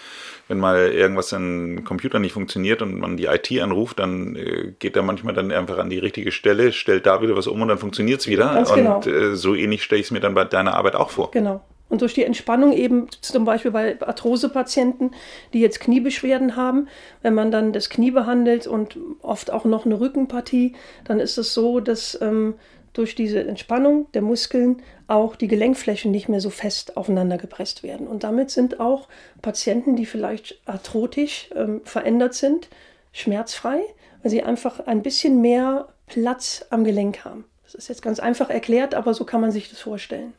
wenn 0.47 0.59
mal 0.59 0.91
irgendwas 0.91 1.31
im 1.31 1.83
Computer 1.83 2.19
nicht 2.19 2.33
funktioniert 2.33 2.81
und 2.81 2.99
man 2.99 3.17
die 3.17 3.25
IT 3.25 3.51
anruft, 3.59 3.99
dann 3.99 4.35
äh, 4.35 4.73
geht 4.77 4.95
er 4.95 5.01
manchmal 5.01 5.33
dann 5.33 5.51
einfach 5.51 5.77
an 5.77 5.89
die 5.89 5.97
richtige 5.97 6.31
Stelle, 6.31 6.71
stellt 6.71 7.05
da 7.05 7.21
wieder 7.21 7.35
was 7.35 7.47
um 7.47 7.61
und 7.61 7.67
dann 7.67 7.77
funktioniert 7.77 8.21
es 8.21 8.27
wieder. 8.27 8.53
Ganz 8.53 8.73
genau. 8.73 8.97
Und 8.97 9.07
äh, 9.07 9.35
so 9.35 9.55
ähnlich 9.55 9.83
stelle 9.83 10.01
ich 10.01 10.07
es 10.07 10.11
mir 10.11 10.19
dann 10.19 10.35
bei 10.35 10.45
deiner 10.45 10.75
Arbeit 10.75 10.95
auch 10.95 11.09
vor. 11.09 11.31
Genau. 11.31 11.61
Und 11.87 12.01
durch 12.01 12.15
die 12.15 12.23
Entspannung 12.23 12.73
eben 12.73 13.07
zum 13.21 13.45
Beispiel 13.45 13.71
bei 13.71 14.01
Arthrosepatienten, 14.01 15.11
die 15.53 15.59
jetzt 15.59 15.79
Kniebeschwerden 15.79 16.55
haben, 16.55 16.87
wenn 17.21 17.35
man 17.35 17.51
dann 17.51 17.73
das 17.73 17.89
Knie 17.89 18.09
behandelt 18.09 18.65
und 18.65 18.97
oft 19.21 19.51
auch 19.51 19.65
noch 19.65 19.85
eine 19.85 19.99
Rückenpartie, 19.99 20.73
dann 21.03 21.19
ist 21.19 21.37
es 21.37 21.53
so, 21.53 21.79
dass 21.79 22.19
ähm, 22.21 22.55
durch 22.97 23.13
diese 23.13 23.45
Entspannung 23.45 24.11
der 24.13 24.21
Muskeln 24.21 24.81
auch 25.07 25.35
die 25.35 25.47
Gelenkflächen 25.47 26.11
nicht 26.11 26.29
mehr 26.29 26.41
so 26.41 26.49
fest 26.49 26.97
aufeinander 26.97 27.37
gepresst 27.37 27.83
werden. 27.83 28.07
Und 28.07 28.23
damit 28.23 28.49
sind 28.49 28.79
auch 28.79 29.07
Patienten, 29.41 29.95
die 29.95 30.05
vielleicht 30.05 30.59
arthrotisch 30.65 31.49
ähm, 31.55 31.81
verändert 31.83 32.33
sind, 32.33 32.69
schmerzfrei, 33.11 33.81
weil 34.23 34.31
sie 34.31 34.43
einfach 34.43 34.79
ein 34.87 35.03
bisschen 35.03 35.41
mehr 35.41 35.89
Platz 36.07 36.65
am 36.69 36.83
Gelenk 36.83 37.25
haben. 37.25 37.45
Das 37.65 37.73
ist 37.73 37.87
jetzt 37.87 38.03
ganz 38.03 38.19
einfach 38.19 38.51
erklärt, 38.51 38.93
aber 38.93 39.15
so 39.15 39.25
kann 39.25 39.41
man 39.41 39.51
sich 39.51 39.69
das 39.69 39.81
vorstellen. 39.81 40.33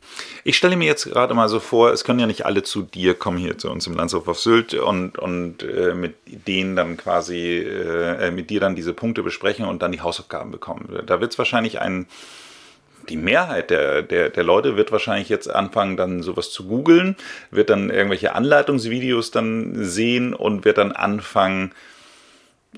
Ich 0.45 0.55
stelle 0.55 0.77
mir 0.77 0.85
jetzt 0.85 1.05
gerade 1.05 1.33
mal 1.33 1.49
so 1.49 1.59
vor, 1.59 1.91
es 1.91 2.05
können 2.05 2.19
ja 2.19 2.25
nicht 2.25 2.45
alle 2.45 2.63
zu 2.63 2.81
dir 2.81 3.15
kommen 3.15 3.37
hier 3.37 3.57
zu 3.57 3.69
uns 3.69 3.85
im 3.85 3.93
Landshof 3.93 4.27
auf 4.29 4.39
Sylt 4.39 4.73
und, 4.73 5.19
und 5.19 5.61
äh, 5.61 5.93
mit 5.93 6.15
denen 6.25 6.77
dann 6.77 6.95
quasi, 6.95 7.57
äh, 7.57 8.31
mit 8.31 8.49
dir 8.49 8.61
dann 8.61 8.75
diese 8.75 8.93
Punkte 8.93 9.23
besprechen 9.23 9.65
und 9.65 9.81
dann 9.81 9.91
die 9.91 10.01
Hausaufgaben 10.01 10.51
bekommen. 10.51 11.03
Da 11.05 11.19
wird 11.19 11.33
es 11.33 11.37
wahrscheinlich 11.37 11.81
ein 11.81 12.07
die 13.09 13.17
Mehrheit 13.17 13.69
der, 13.69 14.01
der, 14.01 14.29
der 14.29 14.43
Leute 14.43 14.77
wird 14.77 14.91
wahrscheinlich 14.91 15.29
jetzt 15.29 15.49
anfangen, 15.49 15.97
dann 15.97 16.21
sowas 16.21 16.51
zu 16.51 16.67
googeln, 16.67 17.15
wird 17.51 17.69
dann 17.69 17.89
irgendwelche 17.89 18.35
Anleitungsvideos 18.35 19.31
dann 19.31 19.83
sehen 19.83 20.33
und 20.33 20.65
wird 20.65 20.77
dann 20.77 20.91
anfangen, 20.91 21.71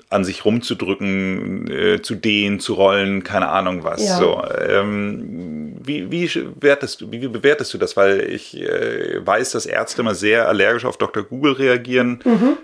an 0.08 0.24
sich 0.24 0.44
rumzudrücken, 0.44 1.70
äh, 1.70 2.02
zu 2.02 2.14
dehnen, 2.14 2.58
zu 2.58 2.74
rollen, 2.74 3.22
keine 3.22 3.48
Ahnung 3.48 3.84
was. 3.84 4.06
Ja. 4.06 4.16
So, 4.16 4.42
ähm, 4.66 5.76
wie, 5.82 6.10
wie, 6.10 6.30
wertest 6.60 7.00
du, 7.00 7.10
wie, 7.12 7.28
bewertest 7.28 7.74
du 7.74 7.78
das? 7.78 7.96
Weil 7.96 8.20
ich 8.20 8.58
äh, 8.58 9.24
weiß, 9.24 9.52
dass 9.52 9.66
Ärzte 9.66 10.02
immer 10.02 10.14
sehr 10.14 10.48
allergisch 10.48 10.84
auf 10.84 10.96
Dr. 10.96 11.22
Google 11.22 11.52
reagieren. 11.52 12.20
Mhm. 12.24 12.56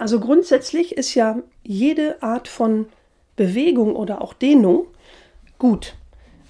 Also 0.00 0.18
grundsätzlich 0.20 0.96
ist 0.96 1.14
ja 1.14 1.38
jede 1.62 2.22
Art 2.22 2.48
von 2.48 2.86
Bewegung 3.36 3.94
oder 3.94 4.20
auch 4.22 4.34
Dehnung 4.34 4.86
gut. 5.58 5.94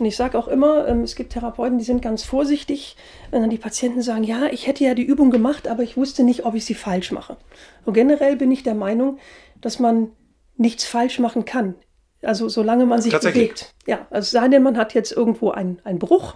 Und 0.02 0.06
ich 0.06 0.16
sage 0.16 0.36
auch 0.36 0.48
immer, 0.48 0.88
ähm, 0.88 1.02
es 1.02 1.14
gibt 1.14 1.32
Therapeuten, 1.32 1.78
die 1.78 1.84
sind 1.84 2.02
ganz 2.02 2.24
vorsichtig, 2.24 2.96
wenn 3.30 3.40
dann 3.40 3.50
die 3.50 3.56
Patienten 3.56 4.02
sagen, 4.02 4.24
ja, 4.24 4.46
ich 4.46 4.66
hätte 4.66 4.82
ja 4.82 4.94
die 4.94 5.04
Übung 5.04 5.30
gemacht, 5.30 5.68
aber 5.68 5.84
ich 5.84 5.96
wusste 5.96 6.24
nicht, 6.24 6.44
ob 6.44 6.56
ich 6.56 6.64
sie 6.64 6.74
falsch 6.74 7.12
mache. 7.12 7.36
So 7.86 7.92
generell 7.92 8.34
bin 8.34 8.50
ich 8.50 8.64
der 8.64 8.74
Meinung, 8.74 9.18
dass 9.60 9.78
man 9.78 10.10
nichts 10.56 10.84
falsch 10.84 11.20
machen 11.20 11.44
kann. 11.44 11.76
Also 12.20 12.48
solange 12.48 12.84
man 12.84 13.00
sich 13.00 13.16
bewegt. 13.16 13.76
Ja, 13.86 14.08
also 14.10 14.28
sei 14.28 14.48
denn, 14.48 14.64
man 14.64 14.76
hat 14.76 14.92
jetzt 14.92 15.12
irgendwo 15.12 15.52
einen, 15.52 15.78
einen 15.84 16.00
Bruch 16.00 16.34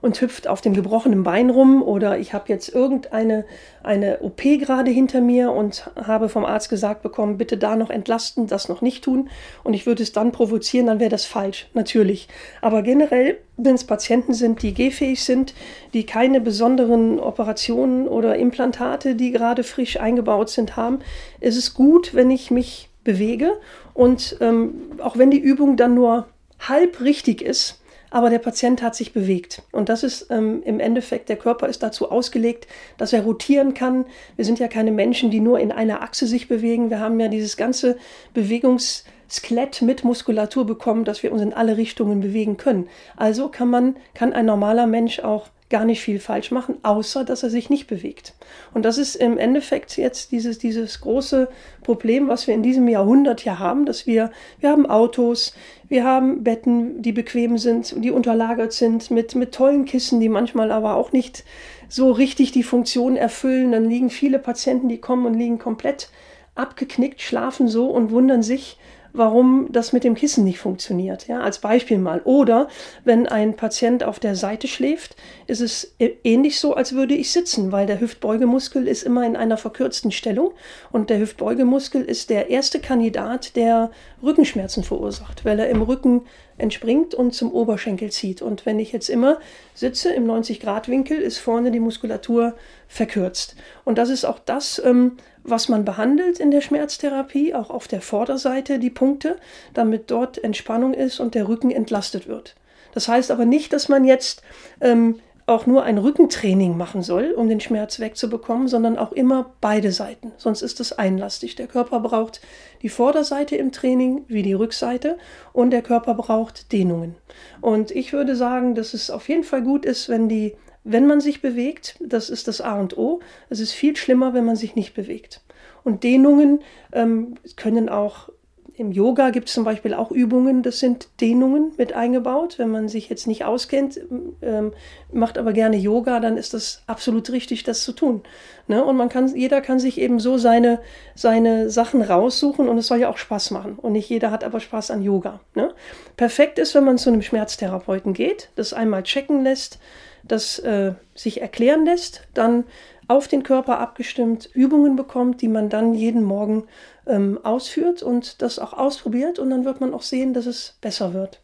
und 0.00 0.20
hüpft 0.20 0.48
auf 0.48 0.60
dem 0.60 0.74
gebrochenen 0.74 1.24
Bein 1.24 1.50
rum 1.50 1.82
oder 1.82 2.18
ich 2.18 2.32
habe 2.32 2.44
jetzt 2.48 2.68
irgendeine 2.68 3.44
eine 3.82 4.20
OP 4.20 4.42
gerade 4.42 4.90
hinter 4.90 5.20
mir 5.20 5.52
und 5.52 5.90
habe 5.96 6.28
vom 6.28 6.44
Arzt 6.44 6.68
gesagt 6.68 7.02
bekommen, 7.02 7.38
bitte 7.38 7.56
da 7.56 7.76
noch 7.76 7.90
entlasten, 7.90 8.46
das 8.46 8.68
noch 8.68 8.82
nicht 8.82 9.04
tun 9.04 9.30
und 9.64 9.74
ich 9.74 9.86
würde 9.86 10.02
es 10.02 10.12
dann 10.12 10.32
provozieren, 10.32 10.86
dann 10.86 11.00
wäre 11.00 11.10
das 11.10 11.24
falsch, 11.24 11.68
natürlich. 11.74 12.28
Aber 12.60 12.82
generell, 12.82 13.38
wenn 13.56 13.74
es 13.74 13.84
Patienten 13.84 14.34
sind, 14.34 14.62
die 14.62 14.74
gehfähig 14.74 15.24
sind, 15.24 15.54
die 15.94 16.04
keine 16.04 16.40
besonderen 16.40 17.18
Operationen 17.18 18.08
oder 18.08 18.36
Implantate, 18.36 19.14
die 19.14 19.32
gerade 19.32 19.64
frisch 19.64 19.98
eingebaut 19.98 20.50
sind, 20.50 20.76
haben, 20.76 21.00
ist 21.40 21.56
es 21.56 21.74
gut, 21.74 22.14
wenn 22.14 22.30
ich 22.30 22.50
mich 22.50 22.90
bewege 23.04 23.58
und 23.94 24.36
ähm, 24.40 24.74
auch 25.02 25.16
wenn 25.16 25.30
die 25.30 25.40
Übung 25.40 25.76
dann 25.76 25.94
nur 25.94 26.26
halb 26.60 27.00
richtig 27.00 27.42
ist, 27.42 27.77
aber 28.10 28.30
der 28.30 28.38
Patient 28.38 28.82
hat 28.82 28.94
sich 28.94 29.12
bewegt. 29.12 29.62
Und 29.72 29.88
das 29.88 30.02
ist 30.02 30.28
ähm, 30.30 30.62
im 30.64 30.80
Endeffekt, 30.80 31.28
der 31.28 31.36
Körper 31.36 31.68
ist 31.68 31.82
dazu 31.82 32.10
ausgelegt, 32.10 32.66
dass 32.96 33.12
er 33.12 33.22
rotieren 33.22 33.74
kann. 33.74 34.06
Wir 34.36 34.44
sind 34.44 34.58
ja 34.58 34.68
keine 34.68 34.92
Menschen, 34.92 35.30
die 35.30 35.40
nur 35.40 35.58
in 35.60 35.72
einer 35.72 36.02
Achse 36.02 36.26
sich 36.26 36.48
bewegen. 36.48 36.90
Wir 36.90 37.00
haben 37.00 37.20
ja 37.20 37.28
dieses 37.28 37.56
ganze 37.56 37.98
Bewegungsskelett 38.34 39.82
mit 39.82 40.04
Muskulatur 40.04 40.66
bekommen, 40.66 41.04
dass 41.04 41.22
wir 41.22 41.32
uns 41.32 41.42
in 41.42 41.52
alle 41.52 41.76
Richtungen 41.76 42.20
bewegen 42.20 42.56
können. 42.56 42.88
Also 43.16 43.48
kann 43.48 43.68
man, 43.68 43.96
kann 44.14 44.32
ein 44.32 44.46
normaler 44.46 44.86
Mensch 44.86 45.20
auch 45.20 45.48
gar 45.70 45.84
nicht 45.84 46.00
viel 46.00 46.18
falsch 46.18 46.50
machen, 46.50 46.76
außer 46.82 47.24
dass 47.24 47.42
er 47.42 47.50
sich 47.50 47.68
nicht 47.68 47.86
bewegt. 47.86 48.34
Und 48.72 48.84
das 48.84 48.96
ist 48.96 49.16
im 49.16 49.36
Endeffekt 49.36 49.96
jetzt 49.96 50.32
dieses, 50.32 50.58
dieses 50.58 51.00
große 51.00 51.48
Problem, 51.82 52.28
was 52.28 52.46
wir 52.46 52.54
in 52.54 52.62
diesem 52.62 52.88
Jahrhundert 52.88 53.44
ja 53.44 53.58
haben, 53.58 53.84
dass 53.84 54.06
wir, 54.06 54.30
wir 54.60 54.70
haben 54.70 54.88
Autos, 54.88 55.54
wir 55.88 56.04
haben 56.04 56.44
Betten, 56.44 57.00
die 57.00 57.12
bequem 57.12 57.56
sind, 57.56 58.04
die 58.04 58.10
unterlagert 58.10 58.72
sind 58.72 59.10
mit, 59.10 59.34
mit 59.34 59.52
tollen 59.52 59.86
Kissen, 59.86 60.20
die 60.20 60.28
manchmal 60.28 60.70
aber 60.70 60.96
auch 60.96 61.12
nicht 61.12 61.44
so 61.88 62.10
richtig 62.10 62.52
die 62.52 62.62
Funktion 62.62 63.16
erfüllen. 63.16 63.72
Dann 63.72 63.88
liegen 63.88 64.10
viele 64.10 64.38
Patienten, 64.38 64.88
die 64.88 64.98
kommen 64.98 65.24
und 65.24 65.34
liegen 65.34 65.58
komplett 65.58 66.10
abgeknickt, 66.54 67.22
schlafen 67.22 67.68
so 67.68 67.86
und 67.86 68.10
wundern 68.10 68.42
sich, 68.42 68.78
warum 69.12 69.68
das 69.70 69.92
mit 69.92 70.04
dem 70.04 70.14
Kissen 70.14 70.44
nicht 70.44 70.58
funktioniert. 70.58 71.28
Ja, 71.28 71.40
als 71.40 71.58
Beispiel 71.58 71.98
mal. 71.98 72.20
Oder 72.24 72.68
wenn 73.04 73.26
ein 73.26 73.56
Patient 73.56 74.04
auf 74.04 74.18
der 74.18 74.36
Seite 74.36 74.68
schläft, 74.68 75.16
ist 75.46 75.60
es 75.60 75.94
ähnlich 75.98 76.60
so, 76.60 76.74
als 76.74 76.92
würde 76.94 77.14
ich 77.14 77.32
sitzen, 77.32 77.72
weil 77.72 77.86
der 77.86 78.00
Hüftbeugemuskel 78.00 78.86
ist 78.86 79.02
immer 79.02 79.26
in 79.26 79.36
einer 79.36 79.56
verkürzten 79.56 80.12
Stellung 80.12 80.52
und 80.92 81.10
der 81.10 81.18
Hüftbeugemuskel 81.18 82.02
ist 82.02 82.30
der 82.30 82.50
erste 82.50 82.80
Kandidat, 82.80 83.56
der 83.56 83.90
Rückenschmerzen 84.22 84.84
verursacht, 84.84 85.44
weil 85.44 85.58
er 85.58 85.68
im 85.68 85.82
Rücken 85.82 86.22
entspringt 86.58 87.14
und 87.14 87.34
zum 87.34 87.52
Oberschenkel 87.52 88.10
zieht. 88.10 88.42
Und 88.42 88.66
wenn 88.66 88.78
ich 88.78 88.92
jetzt 88.92 89.08
immer 89.08 89.38
sitze 89.74 90.12
im 90.12 90.26
90-Grad-Winkel, 90.26 91.18
ist 91.18 91.38
vorne 91.38 91.70
die 91.70 91.80
Muskulatur 91.80 92.54
verkürzt. 92.88 93.54
Und 93.84 93.96
das 93.96 94.10
ist 94.10 94.24
auch 94.24 94.38
das, 94.40 94.82
ähm, 94.84 95.16
was 95.50 95.68
man 95.68 95.84
behandelt 95.84 96.40
in 96.40 96.50
der 96.50 96.60
Schmerztherapie, 96.60 97.54
auch 97.54 97.70
auf 97.70 97.88
der 97.88 98.00
Vorderseite 98.00 98.78
die 98.78 98.90
Punkte, 98.90 99.36
damit 99.74 100.10
dort 100.10 100.42
Entspannung 100.42 100.94
ist 100.94 101.20
und 101.20 101.34
der 101.34 101.48
Rücken 101.48 101.70
entlastet 101.70 102.28
wird. 102.28 102.54
Das 102.94 103.08
heißt 103.08 103.30
aber 103.30 103.44
nicht, 103.44 103.72
dass 103.72 103.88
man 103.88 104.04
jetzt 104.04 104.42
ähm, 104.80 105.20
auch 105.48 105.66
nur 105.66 105.82
ein 105.82 105.96
Rückentraining 105.96 106.76
machen 106.76 107.02
soll, 107.02 107.32
um 107.32 107.48
den 107.48 107.60
Schmerz 107.60 108.00
wegzubekommen, 108.00 108.68
sondern 108.68 108.98
auch 108.98 109.12
immer 109.12 109.54
beide 109.62 109.92
Seiten. 109.92 110.32
Sonst 110.36 110.60
ist 110.60 110.78
es 110.78 110.92
einlastig. 110.92 111.56
Der 111.56 111.66
Körper 111.66 112.00
braucht 112.00 112.42
die 112.82 112.90
Vorderseite 112.90 113.56
im 113.56 113.72
Training 113.72 114.24
wie 114.28 114.42
die 114.42 114.52
Rückseite 114.52 115.16
und 115.54 115.70
der 115.70 115.80
Körper 115.80 116.14
braucht 116.14 116.70
Dehnungen. 116.72 117.14
Und 117.62 117.90
ich 117.90 118.12
würde 118.12 118.36
sagen, 118.36 118.74
dass 118.74 118.92
es 118.92 119.10
auf 119.10 119.28
jeden 119.28 119.44
Fall 119.44 119.62
gut 119.62 119.86
ist, 119.86 120.10
wenn 120.10 120.28
die 120.28 120.54
wenn 120.84 121.06
man 121.06 121.20
sich 121.20 121.42
bewegt, 121.42 121.96
das 122.00 122.30
ist 122.30 122.48
das 122.48 122.60
A 122.60 122.78
und 122.78 122.96
O. 122.96 123.20
Es 123.48 123.60
ist 123.60 123.72
viel 123.72 123.96
schlimmer, 123.96 124.34
wenn 124.34 124.44
man 124.44 124.56
sich 124.56 124.74
nicht 124.74 124.94
bewegt. 124.94 125.42
Und 125.84 126.02
Dehnungen 126.02 126.60
ähm, 126.92 127.34
können 127.56 127.88
auch 127.88 128.30
im 128.78 128.92
Yoga 128.92 129.30
gibt 129.30 129.48
es 129.48 129.54
zum 129.54 129.64
Beispiel 129.64 129.92
auch 129.92 130.12
Übungen, 130.12 130.62
das 130.62 130.78
sind 130.78 131.08
Dehnungen 131.20 131.72
mit 131.76 131.94
eingebaut. 131.94 132.60
Wenn 132.60 132.70
man 132.70 132.88
sich 132.88 133.08
jetzt 133.08 133.26
nicht 133.26 133.44
auskennt, 133.44 134.00
ähm, 134.40 134.72
macht 135.12 135.36
aber 135.36 135.52
gerne 135.52 135.76
Yoga, 135.76 136.20
dann 136.20 136.36
ist 136.36 136.54
das 136.54 136.82
absolut 136.86 137.30
richtig, 137.32 137.64
das 137.64 137.82
zu 137.82 137.92
tun. 137.92 138.22
Ne? 138.68 138.84
Und 138.84 138.96
man 138.96 139.08
kann, 139.08 139.34
jeder 139.34 139.60
kann 139.62 139.80
sich 139.80 139.98
eben 139.98 140.20
so 140.20 140.38
seine, 140.38 140.80
seine 141.16 141.70
Sachen 141.70 142.02
raussuchen 142.02 142.68
und 142.68 142.78
es 142.78 142.86
soll 142.86 142.98
ja 142.98 143.08
auch 143.08 143.18
Spaß 143.18 143.50
machen. 143.50 143.80
Und 143.80 143.94
nicht 143.94 144.08
jeder 144.08 144.30
hat 144.30 144.44
aber 144.44 144.60
Spaß 144.60 144.92
an 144.92 145.02
Yoga. 145.02 145.40
Ne? 145.56 145.74
Perfekt 146.16 146.60
ist, 146.60 146.76
wenn 146.76 146.84
man 146.84 146.98
zu 146.98 147.10
einem 147.10 147.22
Schmerztherapeuten 147.22 148.12
geht, 148.12 148.50
das 148.54 148.72
einmal 148.72 149.02
checken 149.02 149.42
lässt, 149.42 149.80
das 150.28 150.58
äh, 150.60 150.92
sich 151.14 151.40
erklären 151.40 151.84
lässt, 151.84 152.22
dann 152.34 152.64
auf 153.08 153.26
den 153.26 153.42
Körper 153.42 153.78
abgestimmt 153.78 154.48
Übungen 154.52 154.94
bekommt, 154.94 155.40
die 155.40 155.48
man 155.48 155.70
dann 155.70 155.94
jeden 155.94 156.22
Morgen 156.22 156.64
ähm, 157.06 157.40
ausführt 157.42 158.02
und 158.02 158.42
das 158.42 158.58
auch 158.58 158.74
ausprobiert 158.74 159.38
und 159.38 159.50
dann 159.50 159.64
wird 159.64 159.80
man 159.80 159.94
auch 159.94 160.02
sehen, 160.02 160.34
dass 160.34 160.46
es 160.46 160.76
besser 160.80 161.14
wird. 161.14 161.40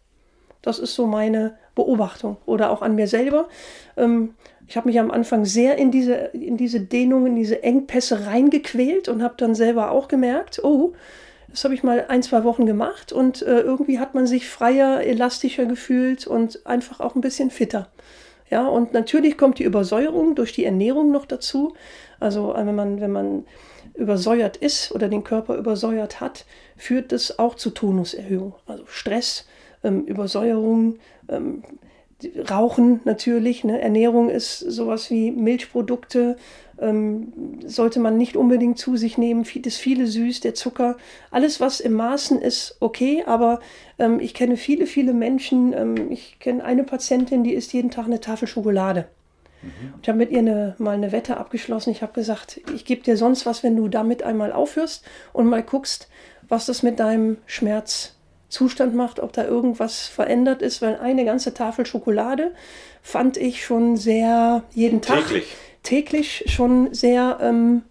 Das 0.60 0.78
ist 0.78 0.94
so 0.94 1.06
meine 1.06 1.56
Beobachtung 1.74 2.36
oder 2.46 2.70
auch 2.70 2.82
an 2.82 2.94
mir 2.94 3.06
selber. 3.06 3.48
Ähm, 3.96 4.34
ich 4.66 4.76
habe 4.76 4.88
mich 4.88 4.98
am 4.98 5.10
Anfang 5.10 5.44
sehr 5.44 5.76
in 5.76 5.90
diese, 5.90 6.14
in 6.14 6.56
diese 6.56 6.80
Dehnungen, 6.80 7.34
diese 7.36 7.62
Engpässe 7.62 8.26
reingequält 8.26 9.08
und 9.08 9.22
habe 9.22 9.34
dann 9.36 9.54
selber 9.54 9.90
auch 9.90 10.08
gemerkt, 10.08 10.62
oh, 10.62 10.94
das 11.48 11.64
habe 11.64 11.74
ich 11.74 11.82
mal 11.82 12.06
ein, 12.08 12.22
zwei 12.22 12.44
Wochen 12.44 12.66
gemacht 12.66 13.12
und 13.12 13.42
äh, 13.42 13.60
irgendwie 13.60 13.98
hat 13.98 14.14
man 14.14 14.26
sich 14.26 14.48
freier, 14.48 15.02
elastischer 15.02 15.66
gefühlt 15.66 16.26
und 16.26 16.66
einfach 16.66 17.00
auch 17.00 17.14
ein 17.14 17.20
bisschen 17.20 17.50
fitter. 17.50 17.88
Ja, 18.54 18.68
und 18.68 18.92
natürlich 18.92 19.36
kommt 19.36 19.58
die 19.58 19.64
Übersäuerung 19.64 20.36
durch 20.36 20.52
die 20.52 20.64
Ernährung 20.64 21.10
noch 21.10 21.26
dazu. 21.26 21.74
Also 22.20 22.54
äh, 22.54 22.64
wenn 22.64 22.76
man, 22.76 23.00
wenn 23.00 23.10
man 23.10 23.46
übersäuert 23.94 24.56
ist 24.56 24.92
oder 24.92 25.08
den 25.08 25.24
Körper 25.24 25.56
übersäuert 25.56 26.20
hat, 26.20 26.46
führt 26.76 27.10
das 27.10 27.40
auch 27.40 27.56
zu 27.56 27.70
Tonuserhöhung. 27.70 28.54
Also 28.66 28.84
Stress, 28.86 29.48
ähm, 29.82 30.04
Übersäuerung, 30.04 31.00
ähm, 31.28 31.64
Rauchen 32.50 33.00
natürlich. 33.04 33.64
Ne? 33.64 33.80
Ernährung 33.80 34.30
ist 34.30 34.58
sowas 34.58 35.10
wie 35.10 35.30
Milchprodukte, 35.30 36.36
ähm, 36.78 37.32
sollte 37.66 38.00
man 38.00 38.16
nicht 38.16 38.36
unbedingt 38.36 38.78
zu 38.78 38.96
sich 38.96 39.18
nehmen. 39.18 39.46
Das 39.62 39.76
viele 39.76 40.06
süß, 40.06 40.40
der 40.40 40.54
Zucker, 40.54 40.96
alles 41.30 41.60
was 41.60 41.80
im 41.80 41.92
Maßen 41.92 42.40
ist, 42.40 42.76
okay, 42.80 43.22
aber 43.26 43.60
ähm, 43.98 44.20
ich 44.20 44.34
kenne 44.34 44.56
viele, 44.56 44.86
viele 44.86 45.12
Menschen. 45.12 45.72
Ähm, 45.72 46.10
ich 46.10 46.38
kenne 46.38 46.64
eine 46.64 46.84
Patientin, 46.84 47.44
die 47.44 47.54
isst 47.54 47.72
jeden 47.72 47.90
Tag 47.90 48.06
eine 48.06 48.20
Tafel 48.20 48.48
Schokolade. 48.48 49.06
Mhm. 49.62 49.94
Ich 50.02 50.08
habe 50.08 50.18
mit 50.18 50.30
ihr 50.30 50.40
eine, 50.40 50.74
mal 50.78 50.94
eine 50.94 51.12
Wette 51.12 51.36
abgeschlossen. 51.36 51.90
Ich 51.90 52.02
habe 52.02 52.12
gesagt, 52.12 52.60
ich 52.74 52.84
gebe 52.84 53.02
dir 53.02 53.16
sonst 53.16 53.46
was, 53.46 53.62
wenn 53.62 53.76
du 53.76 53.88
damit 53.88 54.22
einmal 54.22 54.52
aufhörst 54.52 55.04
und 55.32 55.46
mal 55.46 55.62
guckst, 55.62 56.08
was 56.48 56.66
das 56.66 56.82
mit 56.82 56.98
deinem 56.98 57.38
Schmerz 57.46 58.14
Zustand 58.54 58.94
macht, 58.94 59.18
ob 59.18 59.32
da 59.32 59.44
irgendwas 59.44 60.06
verändert 60.06 60.62
ist, 60.62 60.80
weil 60.80 60.96
eine 60.96 61.24
ganze 61.24 61.52
Tafel 61.54 61.84
Schokolade 61.86 62.52
fand 63.02 63.36
ich 63.36 63.64
schon 63.64 63.96
sehr 63.96 64.62
jeden 64.72 65.02
Tag. 65.02 65.26
Täglich. 65.26 65.56
Täglich 65.82 66.44
schon 66.46 66.94
sehr, 66.94 67.38
ähm, 67.42 67.82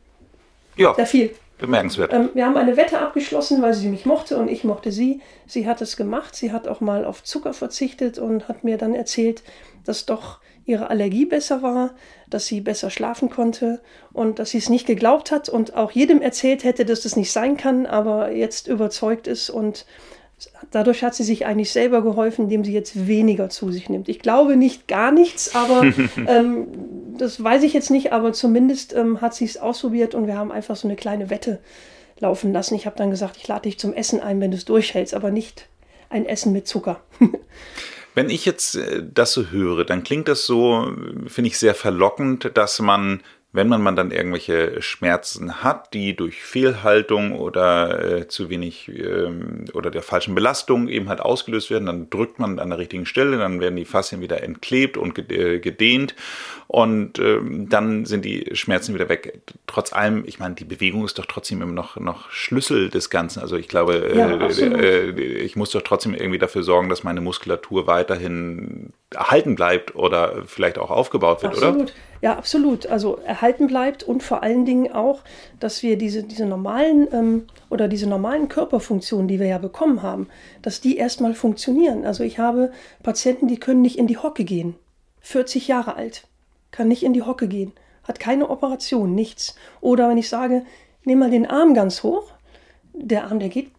Ja, 0.78 0.94
sehr 0.96 1.06
viel. 1.06 1.36
bemerkenswert. 1.60 2.14
Ähm, 2.14 2.30
wir 2.34 2.46
haben 2.46 2.56
eine 2.58 2.78
Wette 2.78 3.00
abgeschlossen, 3.00 3.62
weil 3.62 3.74
sie 3.74 3.90
mich 3.90 4.06
mochte 4.06 4.38
und 4.38 4.48
ich 4.50 4.64
mochte 4.64 4.92
sie. 4.92 5.22
Sie 5.46 5.68
hat 5.68 5.82
es 5.82 5.98
gemacht. 5.98 6.34
Sie 6.34 6.52
hat 6.54 6.68
auch 6.68 6.80
mal 6.82 7.04
auf 7.06 7.24
Zucker 7.24 7.54
verzichtet 7.54 8.18
und 8.18 8.48
hat 8.48 8.64
mir 8.64 8.78
dann 8.78 8.96
erzählt, 8.96 9.44
dass 9.86 10.06
doch 10.06 10.40
ihre 10.66 10.90
Allergie 10.90 11.26
besser 11.26 11.62
war, 11.62 11.92
dass 12.30 12.48
sie 12.48 12.62
besser 12.62 12.90
schlafen 12.90 13.30
konnte 13.30 13.82
und 14.14 14.40
dass 14.40 14.52
sie 14.52 14.60
es 14.60 14.70
nicht 14.70 14.88
geglaubt 14.88 15.30
hat 15.30 15.50
und 15.50 15.76
auch 15.76 15.92
jedem 15.92 16.22
erzählt 16.22 16.64
hätte, 16.64 16.86
dass 16.86 17.02
das 17.02 17.18
nicht 17.18 17.32
sein 17.34 17.58
kann, 17.58 17.86
aber 17.86 18.32
jetzt 18.32 18.68
überzeugt 18.70 19.28
ist 19.28 19.50
und 19.50 19.86
dadurch 20.72 21.04
hat 21.04 21.16
sie 21.16 21.24
sich 21.24 21.46
eigentlich 21.46 21.72
selber 21.72 22.02
geholfen, 22.02 22.44
indem 22.44 22.64
sie 22.64 22.74
jetzt 22.74 23.08
weniger 23.08 23.50
zu 23.50 23.72
sich 23.72 23.90
nimmt. 23.90 24.10
Ich 24.10 24.20
glaube 24.20 24.56
nicht 24.56 24.88
gar 24.88 25.12
nichts, 25.12 25.56
aber 25.56 25.84
ähm, 26.28 26.68
das 27.18 27.44
weiß 27.44 27.64
ich 27.64 27.74
jetzt 27.74 27.92
nicht, 27.92 28.14
aber 28.14 28.34
zumindest 28.34 28.94
ähm, 28.94 29.22
hat 29.22 29.36
sie 29.36 29.46
es 29.46 29.58
ausprobiert 29.58 30.16
und 30.16 30.28
wir 30.28 30.38
haben 30.38 30.52
einfach 30.52 30.76
so 30.76 30.88
eine 30.88 30.96
kleine 30.96 31.30
Wette 31.30 31.60
laufen 32.20 32.54
lassen. 32.54 32.76
Ich 32.76 32.86
habe 32.86 32.98
dann 32.98 33.12
gesagt, 33.12 33.38
ich 33.38 33.48
lade 33.48 33.64
dich 33.64 33.80
zum 33.80 33.94
Essen 33.94 34.20
ein, 34.20 34.40
wenn 34.40 34.52
du 34.52 34.58
es 34.58 34.66
durchhältst, 34.66 35.14
aber 35.14 35.32
nicht 35.32 35.68
ein 36.10 36.26
Essen 36.26 36.54
mit 36.54 36.68
Zucker. 36.68 37.02
Wenn 38.16 38.30
ich 38.30 38.46
jetzt 38.46 38.76
äh, 38.76 39.04
das 39.04 39.34
so 39.34 39.48
höre, 39.48 39.86
dann 39.86 40.04
klingt 40.04 40.28
das 40.28 40.46
so, 40.46 40.86
äh, 40.86 41.30
finde 41.30 41.50
ich, 41.50 41.58
sehr 41.58 41.76
verlockend, 41.76 42.52
dass 42.54 42.80
man, 42.80 43.22
wenn 43.54 43.68
man, 43.68 43.84
man 43.84 43.96
dann 43.96 44.10
irgendwelche 44.10 44.82
Schmerzen 44.82 45.64
hat, 45.64 45.94
die 45.94 46.16
durch 46.16 46.42
Fehlhaltung 46.42 47.34
oder 47.34 48.04
äh, 48.04 48.28
zu 48.28 48.50
wenig 48.50 48.90
ähm, 48.90 49.66
oder 49.74 49.92
der 49.92 50.02
falschen 50.02 50.34
Belastung 50.34 50.88
eben 50.88 51.08
halt 51.08 51.22
ausgelöst 51.22 51.70
werden, 51.70 51.86
dann 51.86 52.10
drückt 52.10 52.40
man 52.40 52.58
an 52.58 52.70
der 52.70 52.80
richtigen 52.80 53.06
Stelle, 53.06 53.38
dann 53.38 53.62
werden 53.62 53.76
die 53.76 53.86
Faszien 53.86 54.22
wieder 54.22 54.42
entklebt 54.42 54.98
und 54.98 55.20
äh, 55.32 55.60
gedehnt 55.60 56.16
und 56.66 57.20
ähm, 57.20 57.70
dann 57.70 58.06
sind 58.06 58.26
die 58.26 58.50
Schmerzen 58.54 58.96
wieder 58.96 59.08
weg. 59.08 59.42
Trotz 59.68 59.94
allem, 59.94 60.24
ich 60.26 60.40
meine, 60.40 60.56
die 60.56 60.66
Bewegung 60.66 61.06
ist 61.06 61.20
doch 61.20 61.28
trotzdem 61.28 61.62
immer 61.62 61.74
noch, 61.74 61.98
noch 61.98 62.32
Schlüssel 62.32 62.90
des 62.90 63.12
Ganzen. 63.12 63.40
Also 63.40 63.56
ich 63.56 63.68
glaube, 63.68 64.14
Ja, 64.16 64.32
äh, 64.32 64.44
absolut. 64.44 64.82
äh, 64.82 65.12
ich 65.12 65.56
muss 65.56 65.70
doch 65.70 65.84
trotzdem 65.84 66.16
irgendwie 66.16 66.40
dafür 66.40 66.64
sorgen, 66.64 66.90
dass 66.90 67.04
meine 67.04 67.22
Muskulatur 67.22 67.86
weiterhin 67.86 68.94
erhalten 69.12 69.54
bleibt 69.54 69.94
oder 69.94 70.42
vielleicht 70.48 70.80
auch 70.80 70.90
aufgebaut 70.90 71.44
wird, 71.44 71.56
oder? 71.56 71.86
Ja, 72.24 72.38
absolut. 72.38 72.88
Also 72.88 73.18
erhalten 73.18 73.68
bleibt 73.68 74.02
und 74.02 74.24
vor 74.24 74.44
allen 74.44 74.64
Dingen 74.64 74.90
auch, 74.94 75.24
dass 75.60 75.84
wir 75.84 75.98
diese, 75.98 76.24
diese 76.24 76.46
normalen 76.46 77.06
ähm, 77.12 77.48
oder 77.70 77.90
diese 77.90 78.08
normalen 78.08 78.48
Körperfunktionen, 78.48 79.28
die 79.28 79.42
wir 79.42 79.48
ja 79.48 79.58
bekommen 79.58 80.04
haben, 80.04 80.30
dass 80.62 80.80
die 80.80 80.96
erstmal 80.96 81.34
funktionieren. 81.34 82.06
Also 82.06 82.24
ich 82.24 82.40
habe 82.40 82.72
Patienten, 83.04 83.50
die 83.50 83.60
können 83.60 83.82
nicht 83.82 83.98
in 83.98 84.08
die 84.08 84.16
Hocke 84.16 84.46
gehen. 84.46 84.76
40 85.20 85.68
Jahre 85.68 85.98
alt, 85.98 86.26
kann 86.72 86.88
nicht 86.88 87.04
in 87.04 87.12
die 87.12 87.24
Hocke 87.24 87.50
gehen, 87.50 87.74
hat 88.04 88.22
keine 88.22 88.50
Operation, 88.50 89.14
nichts. 89.14 89.56
Oder 89.82 90.08
wenn 90.08 90.18
ich 90.18 90.30
sage, 90.30 90.64
nimm 91.04 91.20
mal 91.20 91.30
den 91.30 91.46
Arm 91.46 91.74
ganz 91.74 92.04
hoch, 92.04 92.32
der 92.94 93.26
Arm, 93.26 93.40
der 93.40 93.50
geht 93.50 93.73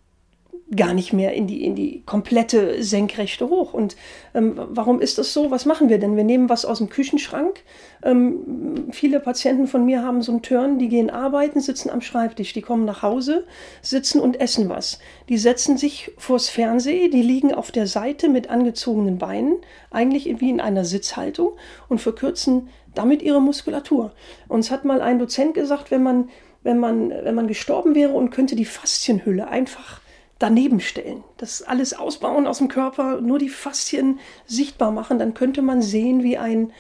gar 0.77 0.95
nicht 0.95 1.13
mehr 1.13 1.33
in 1.33 1.47
die, 1.47 1.65
in 1.65 1.75
die 1.75 2.03
komplette 2.05 2.83
Senkrechte 2.83 3.49
hoch. 3.49 3.75
Und 3.75 3.97
ähm, 4.35 4.55
warum 4.57 5.01
ist 5.01 5.19
das 5.19 5.33
so? 5.33 5.51
Was 5.51 5.67
machen 5.67 5.89
wir 5.89 5.99
denn? 5.99 6.17
Wir 6.17 6.25
nehmen 6.25 6.49
was 6.49 6.65
aus 6.65 6.79
dem 6.79 6.89
Küchenschrank. 6.89 7.63
Ähm, 8.03 8.89
viele 8.93 9.21
Patienten 9.21 9.67
von 9.67 9.85
mir 9.85 10.03
haben 10.03 10.23
so 10.23 10.33
einen 10.33 10.43
Turn, 10.43 10.79
die 10.79 10.89
gehen 10.89 11.11
arbeiten, 11.11 11.61
sitzen 11.61 11.91
am 11.91 12.01
Schreibtisch, 12.01 12.53
die 12.53 12.63
kommen 12.63 12.85
nach 12.85 13.03
Hause, 13.03 13.45
sitzen 13.83 14.21
und 14.21 14.41
essen 14.41 14.69
was. 14.69 14.99
Die 15.29 15.39
setzen 15.39 15.77
sich 15.77 16.11
vors 16.17 16.49
Fernsehen, 16.49 17.11
die 17.11 17.23
liegen 17.23 17.55
auf 17.55 17.73
der 17.73 17.87
Seite 17.87 18.29
mit 18.29 18.51
angezogenen 18.51 19.19
Beinen, 19.19 19.57
eigentlich 19.91 20.41
wie 20.41 20.51
in 20.51 20.61
einer 20.61 20.85
Sitzhaltung 20.85 21.53
und 21.89 22.01
verkürzen 22.01 22.69
damit 22.95 23.23
ihre 23.23 23.41
Muskulatur. 23.41 24.13
Uns 24.49 24.71
hat 24.71 24.85
mal 24.85 25.01
ein 25.01 25.19
Dozent 25.19 25.55
gesagt, 25.55 25.91
wenn 25.91 26.03
man, 26.03 26.29
wenn 26.63 26.79
man, 26.79 27.11
wenn 27.11 27.35
man 27.35 27.49
gestorben 27.49 27.95
wäre 27.95 28.13
und 28.13 28.31
könnte 28.31 28.57
die 28.57 28.65
Faszienhülle 28.65 29.49
einfach 29.49 30.01
daneben 30.38 30.81
stellen, 30.81 31.23
das 31.37 31.62
alles 31.62 31.94
ausbauen 31.94 32.47
aus 32.47 32.59
dem 32.59 32.68
Körper, 32.68 33.20
nur 33.20 33.38
die 33.38 33.49
Faszien 33.49 34.18
sichtbar 34.47 34.90
machen, 34.90 35.18
dann 35.18 35.35
könnte 35.35 35.62
man 35.62 35.81
sehen, 35.81 36.23
wie 36.23 36.37
ein 36.37 36.73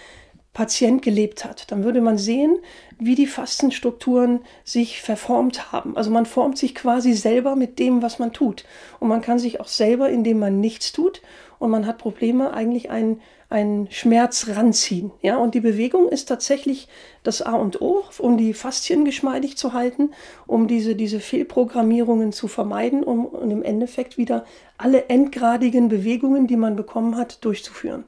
Patient 0.52 1.02
gelebt 1.02 1.44
hat. 1.44 1.70
Dann 1.72 1.82
würde 1.82 2.00
man 2.00 2.16
sehen, 2.16 2.58
wie 2.98 3.16
die 3.16 3.26
Faszienstrukturen 3.26 4.40
sich 4.62 5.02
verformt 5.02 5.72
haben. 5.72 5.96
Also 5.96 6.10
man 6.10 6.26
formt 6.26 6.58
sich 6.58 6.74
quasi 6.74 7.12
selber 7.12 7.56
mit 7.56 7.78
dem, 7.80 8.02
was 8.02 8.20
man 8.20 8.32
tut. 8.32 8.64
Und 9.00 9.08
man 9.08 9.20
kann 9.20 9.40
sich 9.40 9.60
auch 9.60 9.66
selber, 9.66 10.08
indem 10.08 10.38
man 10.38 10.60
nichts 10.60 10.92
tut 10.92 11.22
und 11.58 11.70
man 11.70 11.86
hat 11.86 11.98
Probleme, 11.98 12.52
eigentlich 12.54 12.90
einen, 12.90 13.20
einen 13.54 13.88
Schmerz 13.92 14.48
ranziehen. 14.48 15.12
Ja? 15.22 15.36
Und 15.36 15.54
die 15.54 15.60
Bewegung 15.60 16.08
ist 16.08 16.26
tatsächlich 16.26 16.88
das 17.22 17.40
A 17.40 17.52
und 17.52 17.80
O, 17.80 18.02
um 18.18 18.36
die 18.36 18.52
Faszien 18.52 19.04
geschmeidig 19.04 19.56
zu 19.56 19.72
halten, 19.72 20.10
um 20.46 20.66
diese, 20.66 20.96
diese 20.96 21.20
Fehlprogrammierungen 21.20 22.32
zu 22.32 22.48
vermeiden 22.48 23.04
um, 23.04 23.26
und 23.26 23.52
im 23.52 23.62
Endeffekt 23.62 24.18
wieder 24.18 24.44
alle 24.76 25.08
endgradigen 25.08 25.88
Bewegungen, 25.88 26.48
die 26.48 26.56
man 26.56 26.74
bekommen 26.74 27.16
hat, 27.16 27.44
durchzuführen. 27.44 28.04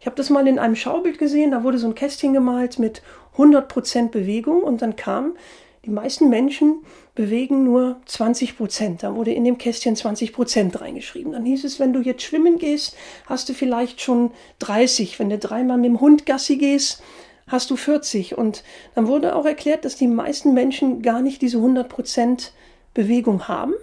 Ich 0.00 0.06
habe 0.06 0.16
das 0.16 0.30
mal 0.30 0.48
in 0.48 0.58
einem 0.58 0.74
Schaubild 0.74 1.16
gesehen, 1.16 1.52
da 1.52 1.62
wurde 1.62 1.78
so 1.78 1.86
ein 1.86 1.94
Kästchen 1.94 2.32
gemalt 2.32 2.80
mit 2.80 3.02
100% 3.36 4.10
Bewegung 4.10 4.62
und 4.62 4.82
dann 4.82 4.96
kam, 4.96 5.36
die 5.84 5.90
meisten 5.90 6.28
Menschen 6.28 6.84
bewegen 7.14 7.64
nur 7.64 8.00
20%. 8.08 8.98
Da 9.00 9.14
wurde 9.14 9.32
in 9.32 9.44
dem 9.44 9.58
Kästchen 9.58 9.96
20% 9.96 10.80
reingeschrieben. 10.80 11.32
Dann 11.32 11.44
hieß 11.44 11.64
es, 11.64 11.78
wenn 11.78 11.92
du 11.92 12.00
jetzt 12.00 12.22
schwimmen 12.22 12.58
gehst, 12.58 12.96
hast 13.26 13.48
du 13.48 13.54
vielleicht 13.54 14.00
schon 14.00 14.30
30. 14.60 15.18
Wenn 15.18 15.28
du 15.28 15.38
dreimal 15.38 15.76
mit 15.76 15.86
dem 15.86 16.00
Hund 16.00 16.24
Gassi 16.24 16.56
gehst, 16.56 17.02
hast 17.46 17.70
du 17.70 17.76
40. 17.76 18.38
Und 18.38 18.64
dann 18.94 19.06
wurde 19.06 19.36
auch 19.36 19.44
erklärt, 19.44 19.84
dass 19.84 19.96
die 19.96 20.08
meisten 20.08 20.54
Menschen 20.54 21.02
gar 21.02 21.20
nicht 21.20 21.42
diese 21.42 21.58
100% 21.58 22.50
Bewegung 22.94 23.46
haben. 23.46 23.74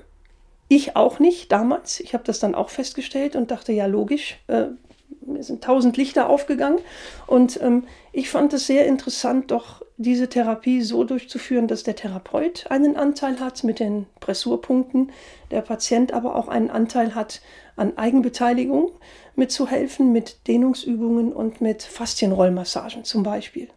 Ich 0.68 0.96
auch 0.96 1.20
nicht 1.20 1.52
damals. 1.52 2.00
Ich 2.00 2.14
habe 2.14 2.24
das 2.24 2.40
dann 2.40 2.56
auch 2.56 2.70
festgestellt 2.70 3.36
und 3.36 3.52
dachte, 3.52 3.74
ja, 3.74 3.86
logisch, 3.86 4.40
äh, 4.48 4.66
mir 5.22 5.44
sind 5.44 5.64
tausend 5.64 5.98
Lichter 5.98 6.30
aufgegangen. 6.30 6.80
Und 7.28 7.62
ähm, 7.62 7.86
ich 8.20 8.30
fand 8.30 8.52
es 8.52 8.68
sehr 8.68 8.86
interessant, 8.86 9.50
doch 9.50 9.82
diese 9.96 10.28
Therapie 10.28 10.82
so 10.82 11.06
durchzuführen, 11.06 11.70
dass 11.70 11.84
der 11.84 11.96
Therapeut 11.96 12.66
einen 12.70 12.98
Anteil 12.98 13.40
hat 13.40 13.64
mit 13.64 13.80
den 13.80 14.08
Pressurpunkten, 14.20 15.14
der 15.52 15.62
Patient 15.62 16.12
aber 16.12 16.36
auch 16.36 16.50
einen 16.50 16.70
Anteil 16.70 17.16
hat 17.16 17.42
an 17.78 17.98
Eigenbeteiligung 17.98 18.92
mitzuhelfen, 19.36 20.12
mit 20.12 20.48
Dehnungsübungen 20.48 21.32
und 21.32 21.62
mit 21.62 21.82
Faszienrollmassagen 21.82 23.06
zum 23.06 23.24
Beispiel. 23.24 23.70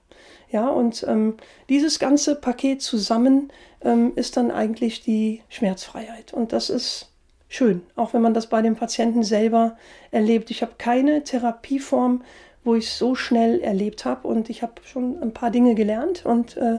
Ja, 0.51 0.69
und 0.69 1.07
ähm, 1.09 1.37
dieses 1.69 2.01
ganze 2.01 2.35
Paket 2.35 2.83
zusammen 2.83 3.53
ähm, 3.81 4.13
ist 4.17 4.37
dann 4.37 4.51
eigentlich 4.51 5.03
die 5.03 5.43
Schmerzfreiheit. 5.51 6.33
Und 6.33 6.53
das 6.53 6.69
ist 6.69 7.13
schön, 7.49 7.83
auch 7.95 8.13
wenn 8.13 8.23
man 8.23 8.35
das 8.35 8.49
bei 8.49 8.61
dem 8.61 8.75
Patienten 8.75 9.23
selber 9.23 9.77
erlebt. 10.11 10.51
Ich 10.51 10.63
habe 10.63 10.73
keine 10.79 11.23
Therapieform, 11.23 12.23
wo 12.65 12.75
ich 12.75 12.93
so 12.93 13.15
schnell 13.15 13.61
erlebt 13.61 14.05
habe 14.05 14.27
und 14.29 14.51
ich 14.51 14.63
habe 14.63 14.75
schon 14.85 15.21
ein 15.23 15.33
paar 15.33 15.51
Dinge 15.51 15.75
gelernt 15.75 16.25
und 16.25 16.57
äh, 16.57 16.79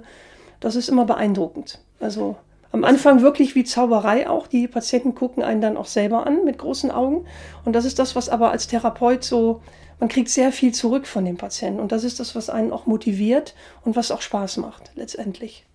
das 0.60 0.76
ist 0.76 0.90
immer 0.90 1.06
beeindruckend. 1.06 1.80
Also 2.00 2.38
am 2.72 2.84
Anfang 2.84 3.22
wirklich 3.22 3.54
wie 3.56 3.64
Zauberei 3.64 4.28
auch. 4.28 4.48
Die 4.48 4.68
Patienten 4.68 5.14
gucken 5.14 5.44
einen 5.44 5.62
dann 5.62 5.78
auch 5.78 5.86
selber 5.86 6.26
an 6.26 6.44
mit 6.46 6.58
großen 6.58 6.90
Augen 6.90 7.26
und 7.66 7.74
das 7.74 7.86
ist 7.86 8.00
das, 8.00 8.16
was 8.16 8.30
aber 8.30 8.52
als 8.52 8.68
Therapeut 8.68 9.24
so, 9.24 9.62
man 10.00 10.10
kriegt 10.10 10.30
sehr 10.30 10.52
viel 10.52 10.74
zurück 10.74 11.06
von 11.06 11.26
dem 11.26 11.38
Patienten 11.38 11.80
und 11.80 11.92
das 11.92 12.04
ist 12.04 12.20
das, 12.20 12.36
was 12.36 12.50
einen 12.50 12.72
auch 12.72 12.86
motiviert 12.86 13.54
und 13.84 13.96
was 13.96 14.12
auch 14.12 14.22
Spaß 14.22 14.58
macht 14.58 14.92
letztendlich. 14.96 15.66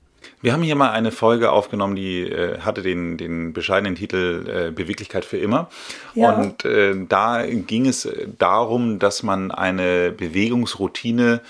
Wir 0.41 0.53
haben 0.53 0.63
hier 0.63 0.77
mal 0.77 0.91
eine 0.91 1.11
Folge 1.11 1.51
aufgenommen, 1.51 1.97
die 1.97 2.23
äh, 2.23 2.61
hatte 2.61 2.83
den, 2.83 3.17
den 3.17 3.53
bescheidenen 3.53 3.97
Titel 3.97 4.69
äh, 4.69 4.71
Beweglichkeit 4.71 5.25
für 5.25 5.39
immer. 5.39 5.69
Ja. 6.15 6.33
Und 6.33 6.65
äh, 6.65 6.95
da 7.09 7.45
ging 7.47 7.87
es 7.87 8.09
darum, 8.39 8.99
dass 8.99 9.23
man 9.23 9.51
eine 9.51 10.13
Bewegungsroutine 10.13 11.41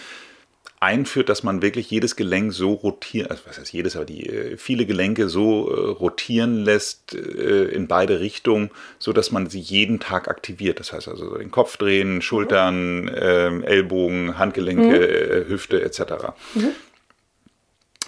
einführt, 0.80 1.28
dass 1.28 1.42
man 1.42 1.60
wirklich 1.60 1.90
jedes 1.90 2.14
Gelenk 2.14 2.52
so 2.52 2.72
rotieren, 2.72 3.30
also 3.30 3.42
was 3.46 3.58
heißt 3.58 3.72
jedes, 3.72 3.96
aber 3.96 4.04
die 4.04 4.26
äh, 4.26 4.56
viele 4.56 4.86
Gelenke 4.86 5.28
so 5.28 5.68
äh, 5.70 5.90
rotieren 5.90 6.64
lässt 6.64 7.14
äh, 7.14 7.64
in 7.64 7.88
beide 7.88 8.20
Richtungen, 8.20 8.70
so 8.98 9.12
dass 9.12 9.32
man 9.32 9.50
sie 9.50 9.60
jeden 9.60 9.98
Tag 9.98 10.28
aktiviert. 10.28 10.78
Das 10.78 10.92
heißt 10.92 11.08
also 11.08 11.36
den 11.36 11.50
Kopf 11.50 11.76
drehen, 11.76 12.22
Schultern, 12.22 13.10
ähm, 13.14 13.64
Ellbogen, 13.64 14.38
Handgelenke, 14.38 14.96
äh, 14.96 15.48
Hüfte 15.48 15.82
etc. 15.82 16.32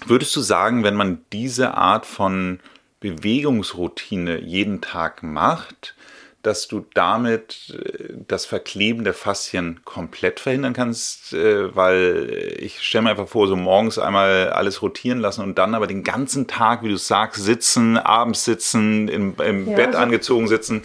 Würdest 0.05 0.35
du 0.35 0.41
sagen, 0.41 0.83
wenn 0.83 0.95
man 0.95 1.23
diese 1.31 1.75
Art 1.75 2.05
von 2.05 2.59
Bewegungsroutine 2.99 4.39
jeden 4.41 4.81
Tag 4.81 5.23
macht, 5.23 5.95
dass 6.43 6.67
du 6.67 6.85
damit 6.93 7.73
äh, 7.73 8.13
das 8.27 8.45
Verkleben 8.45 9.03
der 9.03 9.13
Faszien 9.13 9.81
komplett 9.85 10.39
verhindern 10.39 10.73
kannst, 10.73 11.33
äh, 11.33 11.75
weil 11.75 12.55
ich 12.59 12.81
stelle 12.81 13.03
mir 13.03 13.09
einfach 13.11 13.27
vor, 13.27 13.47
so 13.47 13.55
morgens 13.55 13.99
einmal 13.99 14.49
alles 14.49 14.81
rotieren 14.81 15.19
lassen 15.19 15.43
und 15.43 15.57
dann 15.57 15.75
aber 15.75 15.87
den 15.87 16.03
ganzen 16.03 16.47
Tag, 16.47 16.83
wie 16.83 16.89
du 16.89 16.97
sagst, 16.97 17.43
sitzen, 17.43 17.97
abends 17.97 18.43
sitzen, 18.43 19.07
im, 19.07 19.35
im 19.43 19.69
ja, 19.69 19.75
Bett 19.75 19.95
angezogen 19.95 20.47
sitzen. 20.47 20.81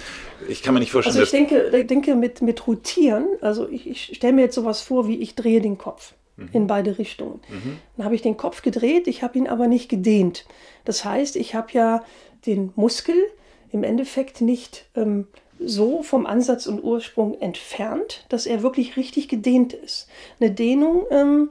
Ich 0.48 0.62
kann 0.62 0.74
mir 0.74 0.80
nicht 0.80 0.92
vorstellen. 0.92 1.18
Also 1.18 1.24
ich 1.24 1.48
denke, 1.48 1.74
ich 1.74 1.86
denke 1.86 2.14
mit, 2.14 2.42
mit 2.42 2.66
Rotieren, 2.66 3.26
also 3.40 3.68
ich, 3.68 3.88
ich 3.88 4.16
stelle 4.16 4.34
mir 4.34 4.42
jetzt 4.42 4.54
sowas 4.54 4.82
vor, 4.82 5.08
wie 5.08 5.16
ich 5.16 5.34
drehe 5.34 5.60
den 5.60 5.78
Kopf 5.78 6.12
mhm. 6.36 6.48
in 6.52 6.66
beide 6.66 6.98
Richtungen. 6.98 7.40
Mhm. 7.48 7.78
Dann 7.96 8.04
habe 8.04 8.14
ich 8.14 8.22
den 8.22 8.36
Kopf 8.36 8.62
gedreht, 8.62 9.06
ich 9.06 9.22
habe 9.22 9.38
ihn 9.38 9.48
aber 9.48 9.66
nicht 9.66 9.88
gedehnt. 9.88 10.46
Das 10.84 11.04
heißt, 11.04 11.36
ich 11.36 11.54
habe 11.54 11.72
ja 11.72 12.02
den 12.46 12.72
Muskel 12.76 13.16
im 13.72 13.82
Endeffekt 13.82 14.40
nicht 14.40 14.86
ähm, 14.94 15.26
so 15.58 16.02
vom 16.02 16.26
Ansatz 16.26 16.66
und 16.66 16.82
Ursprung 16.82 17.40
entfernt, 17.40 18.24
dass 18.28 18.46
er 18.46 18.62
wirklich 18.62 18.96
richtig 18.96 19.28
gedehnt 19.28 19.72
ist. 19.72 20.08
Eine 20.40 20.50
Dehnung, 20.50 21.06
ähm, 21.10 21.50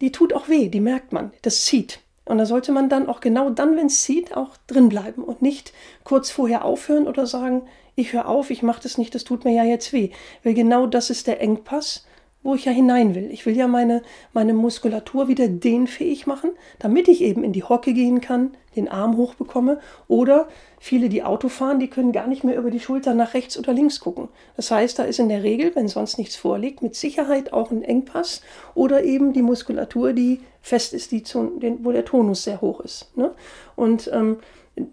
die 0.00 0.12
tut 0.12 0.32
auch 0.32 0.48
weh, 0.48 0.68
die 0.68 0.80
merkt 0.80 1.12
man, 1.12 1.32
das 1.42 1.64
zieht. 1.64 2.00
Und 2.24 2.38
da 2.38 2.46
sollte 2.46 2.72
man 2.72 2.88
dann 2.88 3.08
auch 3.08 3.20
genau 3.20 3.50
dann, 3.50 3.76
wenn 3.76 3.86
es 3.86 4.02
zieht, 4.02 4.36
auch 4.36 4.56
drin 4.66 4.88
bleiben 4.88 5.22
und 5.22 5.42
nicht 5.42 5.72
kurz 6.04 6.30
vorher 6.30 6.64
aufhören 6.64 7.06
oder 7.06 7.26
sagen, 7.26 7.62
ich 7.96 8.12
höre 8.12 8.28
auf, 8.28 8.50
ich 8.50 8.62
mache 8.62 8.82
das 8.82 8.98
nicht, 8.98 9.14
das 9.14 9.24
tut 9.24 9.44
mir 9.44 9.54
ja 9.54 9.64
jetzt 9.64 9.92
weh. 9.92 10.10
Weil 10.42 10.54
genau 10.54 10.86
das 10.86 11.10
ist 11.10 11.26
der 11.26 11.40
Engpass, 11.40 12.06
wo 12.44 12.54
ich 12.54 12.66
ja 12.66 12.72
hinein 12.72 13.16
will. 13.16 13.30
Ich 13.32 13.44
will 13.46 13.56
ja 13.56 13.66
meine, 13.66 14.02
meine 14.32 14.54
Muskulatur 14.54 15.26
wieder 15.26 15.48
dehnfähig 15.48 16.28
machen, 16.28 16.50
damit 16.78 17.08
ich 17.08 17.22
eben 17.22 17.42
in 17.42 17.52
die 17.52 17.64
Hocke 17.64 17.92
gehen 17.92 18.20
kann, 18.20 18.52
den 18.76 18.88
Arm 18.88 19.16
hochbekomme. 19.16 19.80
Oder 20.06 20.46
viele, 20.78 21.08
die 21.08 21.24
Auto 21.24 21.48
fahren, 21.48 21.80
die 21.80 21.88
können 21.88 22.12
gar 22.12 22.28
nicht 22.28 22.44
mehr 22.44 22.56
über 22.56 22.70
die 22.70 22.80
Schulter 22.80 23.14
nach 23.14 23.34
rechts 23.34 23.58
oder 23.58 23.72
links 23.72 23.98
gucken. 23.98 24.28
Das 24.56 24.70
heißt, 24.70 24.98
da 24.98 25.04
ist 25.04 25.18
in 25.18 25.30
der 25.30 25.42
Regel, 25.42 25.74
wenn 25.74 25.88
sonst 25.88 26.18
nichts 26.18 26.36
vorliegt, 26.36 26.82
mit 26.82 26.94
Sicherheit 26.94 27.52
auch 27.52 27.70
ein 27.70 27.82
Engpass 27.82 28.42
oder 28.74 29.02
eben 29.02 29.32
die 29.32 29.42
Muskulatur, 29.42 30.12
die 30.12 30.40
fest 30.60 30.92
ist, 30.92 31.12
die 31.12 31.22
zu, 31.22 31.58
den, 31.58 31.84
wo 31.84 31.92
der 31.92 32.04
Tonus 32.04 32.44
sehr 32.44 32.60
hoch 32.60 32.80
ist. 32.80 33.16
Ne? 33.16 33.32
Und 33.74 34.10
ähm, 34.12 34.38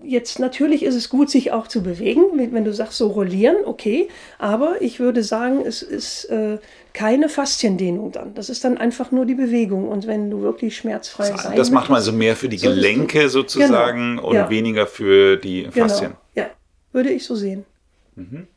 Jetzt 0.04 0.38
natürlich 0.38 0.84
ist 0.84 0.94
es 0.94 1.10
gut, 1.10 1.32
sich 1.32 1.52
auch 1.52 1.68
zu 1.68 1.82
bewegen, 1.82 2.22
wenn 2.36 2.64
du 2.64 2.72
sagst, 2.72 2.98
so 2.98 3.08
rollieren, 3.08 3.58
okay, 3.66 4.10
aber 4.38 4.80
ich 4.80 5.00
würde 5.00 5.24
sagen, 5.24 5.62
es 5.66 5.82
ist 5.82 6.26
äh, 6.26 6.60
keine 6.94 7.30
Fasziendehnung 7.30 8.12
dann. 8.12 8.36
Das 8.36 8.50
ist 8.50 8.64
dann 8.64 8.78
einfach 8.78 9.12
nur 9.12 9.26
die 9.26 9.34
Bewegung. 9.34 9.88
Und 9.88 10.06
wenn 10.06 10.30
du 10.30 10.42
wirklich 10.42 10.78
schmerzfrei 10.78 11.32
das, 11.32 11.44
sein 11.44 11.56
Das 11.56 11.72
macht 11.72 11.90
man 11.90 11.98
also 11.98 12.12
mehr 12.12 12.36
für 12.36 12.48
die 12.48 12.60
so 12.60 12.70
Gelenke 12.70 13.30
sozusagen 13.30 14.18
genau. 14.18 14.28
und 14.28 14.36
ja. 14.36 14.50
weniger 14.52 14.86
für 14.86 15.38
die 15.38 15.64
genau. 15.64 15.88
Faszien. 15.88 16.12
Genau. 16.36 16.48
Ja, 16.48 16.54
würde 16.92 17.10
ich 17.10 17.26
so 17.26 17.36
sehen. 17.36 17.66
Mhm. 18.16 18.48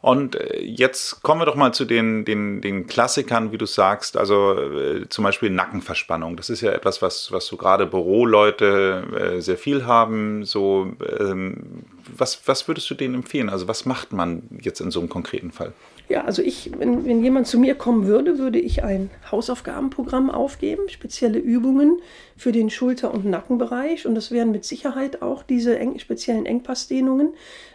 Und 0.00 0.36
äh, 0.36 0.60
jetzt 0.62 1.22
kommen 1.22 1.40
wir 1.40 1.46
doch 1.46 1.54
mal 1.56 1.72
zu 1.72 1.84
den, 1.84 2.24
den, 2.24 2.60
den 2.60 2.86
Klassikern, 2.86 3.52
wie 3.52 3.58
du 3.58 3.66
sagst, 3.66 4.16
also 4.16 4.58
äh, 4.58 5.08
zum 5.08 5.24
Beispiel 5.24 5.50
Nackenverspannung. 5.50 6.36
Das 6.36 6.50
ist 6.50 6.60
ja 6.60 6.72
etwas, 6.72 7.02
was, 7.02 7.32
was 7.32 7.46
so 7.46 7.56
gerade 7.56 7.86
Büroleute 7.86 9.36
äh, 9.36 9.40
sehr 9.40 9.58
viel 9.58 9.86
haben. 9.86 10.44
So, 10.44 10.92
ähm, 11.18 11.84
was, 12.16 12.46
was 12.46 12.68
würdest 12.68 12.88
du 12.90 12.94
denen 12.94 13.14
empfehlen? 13.14 13.48
Also 13.48 13.68
was 13.68 13.84
macht 13.86 14.12
man 14.12 14.42
jetzt 14.60 14.80
in 14.80 14.90
so 14.90 15.00
einem 15.00 15.08
konkreten 15.08 15.50
Fall? 15.50 15.72
Ja, 16.08 16.24
also 16.24 16.40
ich, 16.40 16.70
wenn, 16.78 17.04
wenn 17.04 17.24
jemand 17.24 17.48
zu 17.48 17.58
mir 17.58 17.74
kommen 17.74 18.06
würde, 18.06 18.38
würde 18.38 18.60
ich 18.60 18.84
ein 18.84 19.10
Hausaufgabenprogramm 19.32 20.30
aufgeben, 20.30 20.88
spezielle 20.88 21.38
Übungen 21.40 21.98
für 22.36 22.52
den 22.52 22.70
Schulter- 22.70 23.12
und 23.12 23.24
Nackenbereich. 23.24 24.06
Und 24.06 24.14
das 24.14 24.30
wären 24.30 24.52
mit 24.52 24.64
Sicherheit 24.64 25.20
auch 25.20 25.42
diese 25.42 25.76
eng, 25.78 25.98
speziellen 25.98 26.46
Engpassdehnungen, 26.46 27.30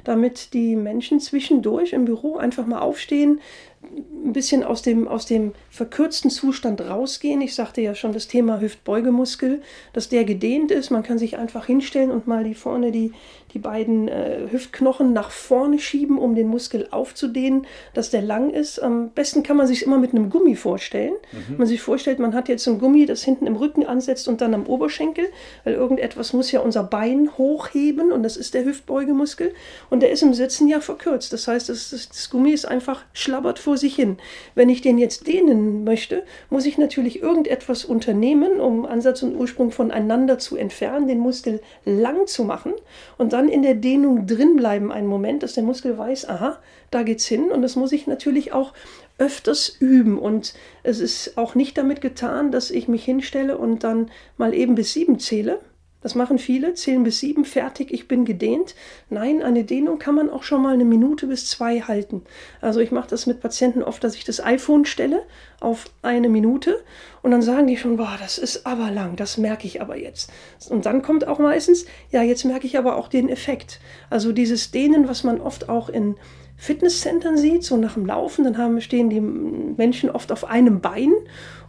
damit 0.06 0.54
die 0.54 0.78
Menschen 0.78 1.20
zwischendurch 1.20 1.92
im 1.92 2.06
Büro 2.06 2.38
einfach 2.38 2.66
mal 2.66 2.80
aufstehen, 2.80 3.42
ein 3.84 4.34
bisschen 4.34 4.64
aus 4.64 4.82
dem, 4.82 5.08
aus 5.08 5.26
dem 5.26 5.54
verkürzten 5.70 6.30
Zustand 6.30 6.82
rausgehen. 6.82 7.42
Ich 7.42 7.56
sagte 7.56 7.82
ja 7.82 7.96
schon 7.96 8.14
das 8.14 8.28
Thema 8.28 8.62
Hüftbeugemuskel, 8.62 9.62
dass 9.94 10.08
der 10.08 10.24
gedehnt 10.24 10.72
ist. 10.72 10.92
Man 10.92 11.04
kann 11.04 11.18
sich 11.18 11.38
einfach 11.38 11.66
hinstellen 11.66 12.12
und 12.12 12.28
mal 12.28 12.44
die 12.44 12.54
vorne 12.54 12.92
die, 12.92 13.12
die 13.54 13.60
beiden 13.60 14.08
äh, 14.08 14.48
Hüftknochen 14.50 15.14
nach 15.14 15.32
vorne 15.32 15.80
schieben, 15.80 16.18
um 16.18 16.36
den 16.36 16.48
Muskel 16.48 16.88
aufzudehnen, 16.92 17.68
dass 17.94 18.10
der 18.10 18.22
lang 18.22 18.50
ist. 18.50 18.80
Am 18.80 19.10
besten 19.10 19.44
kann 19.44 19.58
man 19.58 19.68
sich 19.68 19.84
immer 19.84 19.98
mit 19.98 20.12
einem 20.12 20.30
Gummi 20.30 20.56
vorstellen. 20.56 21.14
Mhm. 21.32 21.58
Man 21.58 21.68
sich 21.68 21.82
vorstellt, 21.82 22.20
man 22.20 22.34
hat 22.34 22.50
jetzt 22.50 22.68
ein 22.68 22.80
Gummi, 22.80 23.06
das 23.06 23.24
hinten 23.24 23.48
im 23.48 23.56
Rücken 23.56 23.86
ansetzt 23.86 24.28
und 24.28 24.42
dann 24.42 24.54
am 24.54 24.66
Oberschenkel, 24.68 25.26
weil 25.64 25.74
irgendetwas 25.74 26.34
muss 26.34 26.52
ja 26.52 26.62
unser 26.62 26.84
Bein 26.84 27.38
hochheben 27.38 28.12
und 28.12 28.24
das 28.24 28.38
ist 28.38 28.54
der 28.54 28.66
Hüftbeugemuskel. 28.66 29.54
Und 29.90 30.02
der 30.02 30.12
ist 30.12 30.22
im 30.22 30.34
Sitzen 30.34 30.68
ja 30.68 30.80
verkürzt. 30.80 31.34
Das 31.34 31.48
heißt, 31.48 31.70
das, 31.70 31.92
das, 31.92 32.10
das 32.10 32.30
Gummi 32.30 32.52
ist 32.52 32.66
einfach 32.66 33.04
schlabbert 33.14 33.60
vor 33.60 33.78
sich 33.78 33.96
hin. 33.96 34.18
Wenn 34.56 34.70
ich 34.70 34.82
den 34.82 34.98
jetzt 34.98 35.28
dehnen 35.28 35.84
möchte, 35.84 36.24
muss 36.50 36.66
ich 36.66 36.78
natürlich 36.78 37.22
irgendetwas 37.22 37.86
unternehmen, 37.86 38.60
um 38.60 38.86
Ansatz 38.86 39.24
und 39.24 39.36
Ursprung 39.36 39.72
voneinander 39.72 40.40
zu 40.40 40.56
entfernen, 40.56 41.08
den 41.08 41.20
Muskel 41.20 41.62
lang 41.86 42.28
zu 42.28 42.44
machen 42.44 42.74
und 43.18 43.34
dann 43.34 43.41
in 43.48 43.62
der 43.62 43.76
Dehnung 43.76 44.28
drin 44.28 44.56
bleiben 44.56 44.92
einen 44.92 45.08
Moment, 45.08 45.44
dass 45.44 45.54
der 45.54 45.64
Muskel 45.64 45.98
weiß, 45.98 46.28
aha, 46.30 46.60
da 46.90 47.04
geht's 47.04 47.26
hin. 47.26 47.52
Und 47.52 47.62
das 47.62 47.76
muss 47.76 47.92
ich 47.92 48.08
natürlich 48.08 48.54
auch 48.54 48.74
öfters 49.18 49.70
üben. 49.80 50.20
Und 50.20 50.54
es 50.84 51.00
ist 51.00 51.38
auch 51.38 51.56
nicht 51.56 51.78
damit 51.78 52.02
getan, 52.02 52.52
dass 52.52 52.72
ich 52.72 52.88
mich 52.88 53.06
hinstelle 53.06 53.58
und 53.58 53.84
dann 53.84 54.12
mal 54.38 54.54
eben 54.54 54.76
bis 54.76 54.94
sieben 54.94 55.20
zähle 55.20 55.60
das 56.02 56.16
machen 56.16 56.40
viele, 56.40 56.74
zählen 56.74 57.04
bis 57.04 57.20
sieben, 57.20 57.46
fertig, 57.46 57.92
ich 57.92 58.08
bin 58.08 58.26
gedehnt. 58.26 58.76
Nein, 59.10 59.44
eine 59.44 59.64
Dehnung 59.64 60.00
kann 60.00 60.16
man 60.16 60.30
auch 60.30 60.44
schon 60.44 60.62
mal 60.62 60.74
eine 60.74 60.86
Minute 60.86 61.28
bis 61.28 61.48
zwei 61.48 61.82
halten. 61.82 62.24
Also 62.60 62.80
ich 62.80 62.92
mache 62.92 63.10
das 63.10 63.28
mit 63.28 63.40
Patienten 63.40 63.84
oft, 63.84 64.04
dass 64.04 64.16
ich 64.16 64.24
das 64.24 64.44
iPhone 64.44 64.86
stelle 64.86 65.22
auf 65.60 65.86
eine 66.02 66.28
Minute 66.28 66.84
und 67.22 67.32
dann 67.32 67.44
sagen 67.44 67.68
die 67.68 67.78
schon, 67.78 67.98
boah, 67.98 68.18
das 68.20 68.40
ist 68.40 68.66
aber 68.66 68.90
lang, 68.90 69.16
das 69.16 69.38
merke 69.38 69.68
ich 69.68 69.82
aber 69.82 69.96
jetzt. 69.96 70.32
Und 70.70 70.88
dann 70.88 71.04
kommt 71.04 71.28
auch 71.28 71.38
meistens, 71.38 71.86
ja, 72.10 72.24
jetzt 72.24 72.46
merke 72.46 72.66
ich 72.66 72.78
aber 72.78 72.98
auch 72.98 73.08
den 73.08 73.30
Effekt. 73.30 73.80
Also 74.10 74.32
dieses 74.32 74.72
Dehnen, 74.72 75.08
was 75.08 75.24
man 75.24 75.40
oft 75.40 75.70
auch 75.70 75.88
in 75.88 76.16
Fitnesscentern 76.58 77.38
sieht, 77.38 77.64
so 77.64 77.76
nach 77.76 77.96
dem 77.96 78.06
Laufen, 78.06 78.44
dann 78.44 78.58
haben, 78.58 78.82
stehen 78.82 79.10
die 79.10 79.20
Menschen 79.20 80.12
oft 80.12 80.32
auf 80.32 80.46
einem 80.46 80.80
Bein 80.80 81.12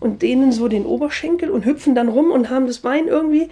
und 0.01 0.21
dehnen 0.21 0.53
so 0.53 0.69
den 0.69 0.85
Oberschenkel 0.85 1.51
und 1.51 1.65
hüpfen 1.65 1.95
dann 1.95 2.09
rum 2.09 2.31
und 2.31 2.51
haben 2.51 2.67
das 2.67 2.81
Bein 2.81 3.09
irgendwie 3.09 3.49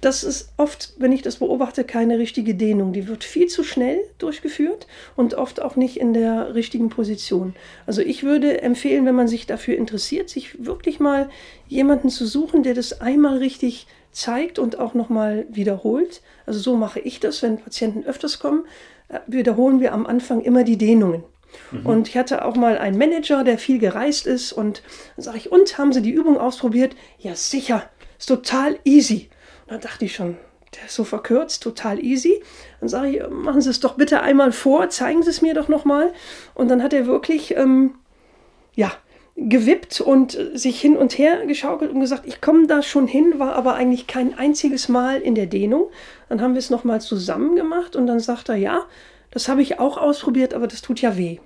das 0.00 0.24
ist 0.24 0.52
oft, 0.56 0.94
wenn 0.98 1.12
ich 1.12 1.22
das 1.22 1.36
beobachte, 1.36 1.84
keine 1.84 2.18
richtige 2.18 2.54
Dehnung. 2.54 2.92
Die 2.92 3.06
wird 3.06 3.24
viel 3.24 3.48
zu 3.48 3.62
schnell 3.64 4.00
durchgeführt 4.18 4.86
und 5.16 5.34
oft 5.34 5.60
auch 5.60 5.76
nicht 5.76 5.98
in 5.98 6.14
der 6.14 6.54
richtigen 6.54 6.88
Position. 6.88 7.54
Also 7.86 8.00
ich 8.00 8.22
würde 8.22 8.62
empfehlen, 8.62 9.04
wenn 9.04 9.14
man 9.14 9.28
sich 9.28 9.46
dafür 9.46 9.76
interessiert, 9.76 10.30
sich 10.30 10.64
wirklich 10.64 11.00
mal 11.00 11.28
jemanden 11.68 12.08
zu 12.08 12.26
suchen, 12.26 12.62
der 12.62 12.74
das 12.74 13.00
einmal 13.00 13.38
richtig 13.38 13.86
zeigt 14.12 14.58
und 14.58 14.78
auch 14.78 14.94
nochmal 14.94 15.46
wiederholt. 15.50 16.22
Also 16.46 16.60
so 16.60 16.76
mache 16.76 17.00
ich 17.00 17.20
das, 17.20 17.42
wenn 17.42 17.58
Patienten 17.58 18.04
öfters 18.04 18.38
kommen, 18.38 18.64
äh, 19.08 19.20
wiederholen 19.26 19.80
wir 19.80 19.92
am 19.92 20.06
Anfang 20.06 20.40
immer 20.40 20.64
die 20.64 20.78
Dehnungen. 20.78 21.24
Mhm. 21.70 21.86
Und 21.86 22.08
ich 22.08 22.16
hatte 22.16 22.44
auch 22.44 22.56
mal 22.56 22.78
einen 22.78 22.98
Manager, 22.98 23.44
der 23.44 23.58
viel 23.58 23.78
gereist 23.78 24.26
ist 24.26 24.52
und 24.52 24.82
dann 25.16 25.24
sage 25.24 25.38
ich, 25.38 25.52
und 25.52 25.78
haben 25.78 25.92
Sie 25.92 26.02
die 26.02 26.10
Übung 26.10 26.38
ausprobiert? 26.38 26.96
Ja, 27.18 27.34
sicher, 27.34 27.88
ist 28.18 28.26
total 28.26 28.78
easy. 28.84 29.28
Da 29.70 29.78
dachte 29.78 30.04
ich 30.04 30.16
schon, 30.16 30.36
der 30.74 30.86
ist 30.86 30.96
so 30.96 31.04
verkürzt, 31.04 31.62
total 31.62 32.04
easy. 32.04 32.42
Dann 32.80 32.88
sage 32.88 33.08
ich, 33.08 33.28
machen 33.30 33.60
Sie 33.60 33.70
es 33.70 33.78
doch 33.78 33.94
bitte 33.94 34.20
einmal 34.20 34.50
vor, 34.50 34.88
zeigen 34.90 35.22
Sie 35.22 35.30
es 35.30 35.42
mir 35.42 35.54
doch 35.54 35.68
nochmal. 35.68 36.12
Und 36.54 36.66
dann 36.68 36.82
hat 36.82 36.92
er 36.92 37.06
wirklich, 37.06 37.56
ähm, 37.56 37.94
ja, 38.74 38.90
gewippt 39.36 40.00
und 40.00 40.36
sich 40.54 40.80
hin 40.80 40.96
und 40.96 41.16
her 41.18 41.46
geschaukelt 41.46 41.92
und 41.92 42.00
gesagt, 42.00 42.26
ich 42.26 42.40
komme 42.40 42.66
da 42.66 42.82
schon 42.82 43.06
hin, 43.06 43.38
war 43.38 43.54
aber 43.54 43.74
eigentlich 43.74 44.08
kein 44.08 44.36
einziges 44.36 44.88
Mal 44.88 45.20
in 45.20 45.36
der 45.36 45.46
Dehnung. 45.46 45.88
Dann 46.28 46.42
haben 46.42 46.54
wir 46.54 46.58
es 46.58 46.70
nochmal 46.70 47.00
zusammen 47.00 47.54
gemacht 47.54 47.94
und 47.94 48.08
dann 48.08 48.18
sagt 48.18 48.48
er, 48.48 48.56
ja, 48.56 48.86
das 49.30 49.48
habe 49.48 49.62
ich 49.62 49.78
auch 49.78 49.98
ausprobiert, 49.98 50.52
aber 50.52 50.66
das 50.66 50.82
tut 50.82 51.00
ja 51.00 51.16
weh. 51.16 51.38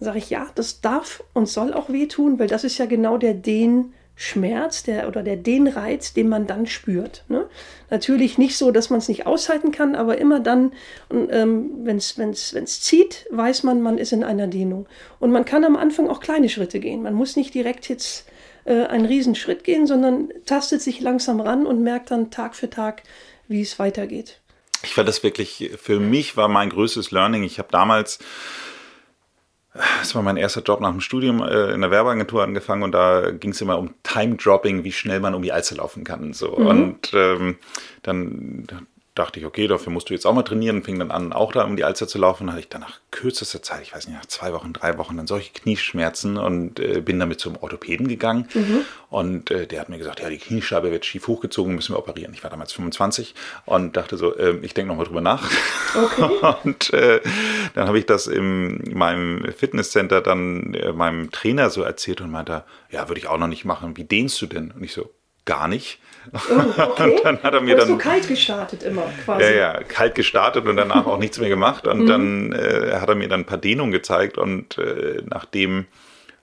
Dann 0.00 0.06
sage 0.06 0.18
ich, 0.18 0.30
ja, 0.30 0.48
das 0.56 0.80
darf 0.80 1.22
und 1.32 1.48
soll 1.48 1.72
auch 1.72 1.90
wehtun, 1.90 2.40
weil 2.40 2.48
das 2.48 2.64
ist 2.64 2.78
ja 2.78 2.86
genau 2.86 3.18
der 3.18 3.34
Dehn- 3.34 3.94
Schmerz 4.14 4.82
der, 4.82 5.08
oder 5.08 5.22
der 5.22 5.36
Dehnreiz, 5.36 6.12
den 6.12 6.28
man 6.28 6.46
dann 6.46 6.66
spürt. 6.66 7.24
Ne? 7.28 7.48
Natürlich 7.90 8.38
nicht 8.38 8.56
so, 8.56 8.70
dass 8.70 8.90
man 8.90 8.98
es 8.98 9.08
nicht 9.08 9.26
aushalten 9.26 9.72
kann, 9.72 9.94
aber 9.94 10.18
immer 10.18 10.40
dann, 10.40 10.72
ähm, 11.10 11.70
wenn 11.84 11.96
es 11.96 12.80
zieht, 12.80 13.26
weiß 13.30 13.62
man, 13.62 13.82
man 13.82 13.98
ist 13.98 14.12
in 14.12 14.22
einer 14.22 14.46
Dehnung. 14.46 14.86
Und 15.18 15.32
man 15.32 15.44
kann 15.44 15.64
am 15.64 15.76
Anfang 15.76 16.08
auch 16.08 16.20
kleine 16.20 16.48
Schritte 16.48 16.78
gehen. 16.78 17.02
Man 17.02 17.14
muss 17.14 17.36
nicht 17.36 17.54
direkt 17.54 17.88
jetzt 17.88 18.26
äh, 18.64 18.84
einen 18.84 19.06
Riesenschritt 19.06 19.64
gehen, 19.64 19.86
sondern 19.86 20.30
tastet 20.46 20.82
sich 20.82 21.00
langsam 21.00 21.40
ran 21.40 21.66
und 21.66 21.82
merkt 21.82 22.10
dann 22.10 22.30
Tag 22.30 22.54
für 22.54 22.70
Tag, 22.70 23.02
wie 23.48 23.62
es 23.62 23.78
weitergeht. 23.78 24.40
Ich 24.84 24.94
fand 24.94 25.08
das 25.08 25.22
wirklich, 25.22 25.70
für 25.80 26.00
mich 26.00 26.36
war 26.36 26.48
mein 26.48 26.70
größtes 26.70 27.12
Learning. 27.12 27.44
Ich 27.44 27.58
habe 27.58 27.68
damals 27.70 28.18
das 29.74 30.14
war 30.14 30.22
mein 30.22 30.36
erster 30.36 30.62
Job 30.62 30.80
nach 30.80 30.90
dem 30.90 31.00
Studium 31.00 31.42
äh, 31.42 31.72
in 31.72 31.80
der 31.80 31.90
Werbeagentur 31.90 32.42
angefangen 32.42 32.82
und 32.82 32.92
da 32.92 33.30
ging 33.30 33.52
es 33.52 33.60
immer 33.60 33.78
um 33.78 33.94
Time 34.02 34.36
Dropping, 34.36 34.84
wie 34.84 34.92
schnell 34.92 35.20
man 35.20 35.34
um 35.34 35.42
die 35.42 35.52
Alster 35.52 35.76
laufen 35.76 36.04
kann. 36.04 36.32
So. 36.34 36.56
Mhm. 36.58 36.66
Und 36.66 37.12
ähm, 37.14 37.56
dann 38.02 38.66
dachte 39.14 39.38
ich, 39.38 39.46
okay, 39.46 39.68
dafür 39.68 39.92
musst 39.92 40.08
du 40.08 40.14
jetzt 40.14 40.24
auch 40.24 40.32
mal 40.32 40.42
trainieren. 40.42 40.82
Fing 40.82 40.98
dann 40.98 41.10
an, 41.10 41.34
auch 41.34 41.52
da 41.52 41.64
um 41.64 41.76
die 41.76 41.84
Alster 41.84 42.08
zu 42.08 42.18
laufen. 42.18 42.46
Dann 42.46 42.54
hatte 42.54 42.60
ich 42.60 42.68
dann 42.70 42.80
nach 42.80 42.98
kürzester 43.10 43.62
Zeit, 43.62 43.82
ich 43.82 43.94
weiß 43.94 44.06
nicht, 44.06 44.16
nach 44.16 44.26
zwei 44.26 44.54
Wochen, 44.54 44.72
drei 44.72 44.96
Wochen, 44.96 45.18
dann 45.18 45.26
solche 45.26 45.52
Knieschmerzen 45.52 46.38
und 46.38 46.80
äh, 46.80 47.02
bin 47.02 47.20
damit 47.20 47.38
zum 47.38 47.56
Orthopäden 47.56 48.08
gegangen. 48.08 48.48
Mhm. 48.54 48.84
Und 49.10 49.50
äh, 49.50 49.66
der 49.66 49.82
hat 49.82 49.90
mir 49.90 49.98
gesagt, 49.98 50.20
ja, 50.20 50.30
die 50.30 50.38
Kniescheibe 50.38 50.90
wird 50.90 51.04
schief 51.04 51.26
hochgezogen, 51.26 51.74
müssen 51.74 51.94
wir 51.94 51.98
operieren. 51.98 52.32
Ich 52.32 52.42
war 52.42 52.50
damals 52.50 52.72
25 52.72 53.34
und 53.66 53.98
dachte 53.98 54.16
so, 54.16 54.34
äh, 54.34 54.56
ich 54.62 54.72
denke 54.72 54.88
nochmal 54.88 55.06
drüber 55.06 55.20
nach. 55.20 55.50
Okay. 55.94 56.30
und 56.64 56.92
äh, 56.94 57.20
dann 57.74 57.88
habe 57.88 57.98
ich 57.98 58.06
das 58.06 58.26
in 58.26 58.96
meinem 58.96 59.52
Fitnesscenter 59.52 60.22
dann 60.22 60.72
äh, 60.72 60.92
meinem 60.92 61.30
Trainer 61.30 61.68
so 61.68 61.82
erzählt 61.82 62.22
und 62.22 62.30
meinte, 62.30 62.64
ja, 62.90 63.08
würde 63.08 63.20
ich 63.20 63.26
auch 63.26 63.38
noch 63.38 63.46
nicht 63.46 63.66
machen. 63.66 63.98
Wie 63.98 64.04
dehnst 64.04 64.40
du 64.40 64.46
denn? 64.46 64.70
Und 64.70 64.82
ich 64.82 64.94
so, 64.94 65.10
gar 65.44 65.68
nicht. 65.68 65.98
Oh, 66.32 66.82
okay. 66.82 67.10
und 67.10 67.24
dann 67.24 67.42
hat 67.42 67.54
er 67.54 67.60
mir 67.60 67.76
dann. 67.76 67.88
so 67.88 67.98
kalt 67.98 68.28
gestartet 68.28 68.82
immer 68.82 69.02
quasi. 69.24 69.44
Ja, 69.44 69.50
ja, 69.50 69.82
kalt 69.82 70.14
gestartet 70.14 70.66
und 70.66 70.76
danach 70.76 71.06
auch 71.06 71.18
nichts 71.18 71.38
mehr 71.38 71.48
gemacht. 71.48 71.86
Und 71.86 72.02
mhm. 72.02 72.06
dann 72.06 72.52
äh, 72.52 72.92
hat 73.00 73.08
er 73.08 73.14
mir 73.14 73.28
dann 73.28 73.40
ein 73.40 73.46
paar 73.46 73.58
Dehnungen 73.58 73.92
gezeigt 73.92 74.38
und 74.38 74.78
äh, 74.78 75.22
nachdem 75.28 75.86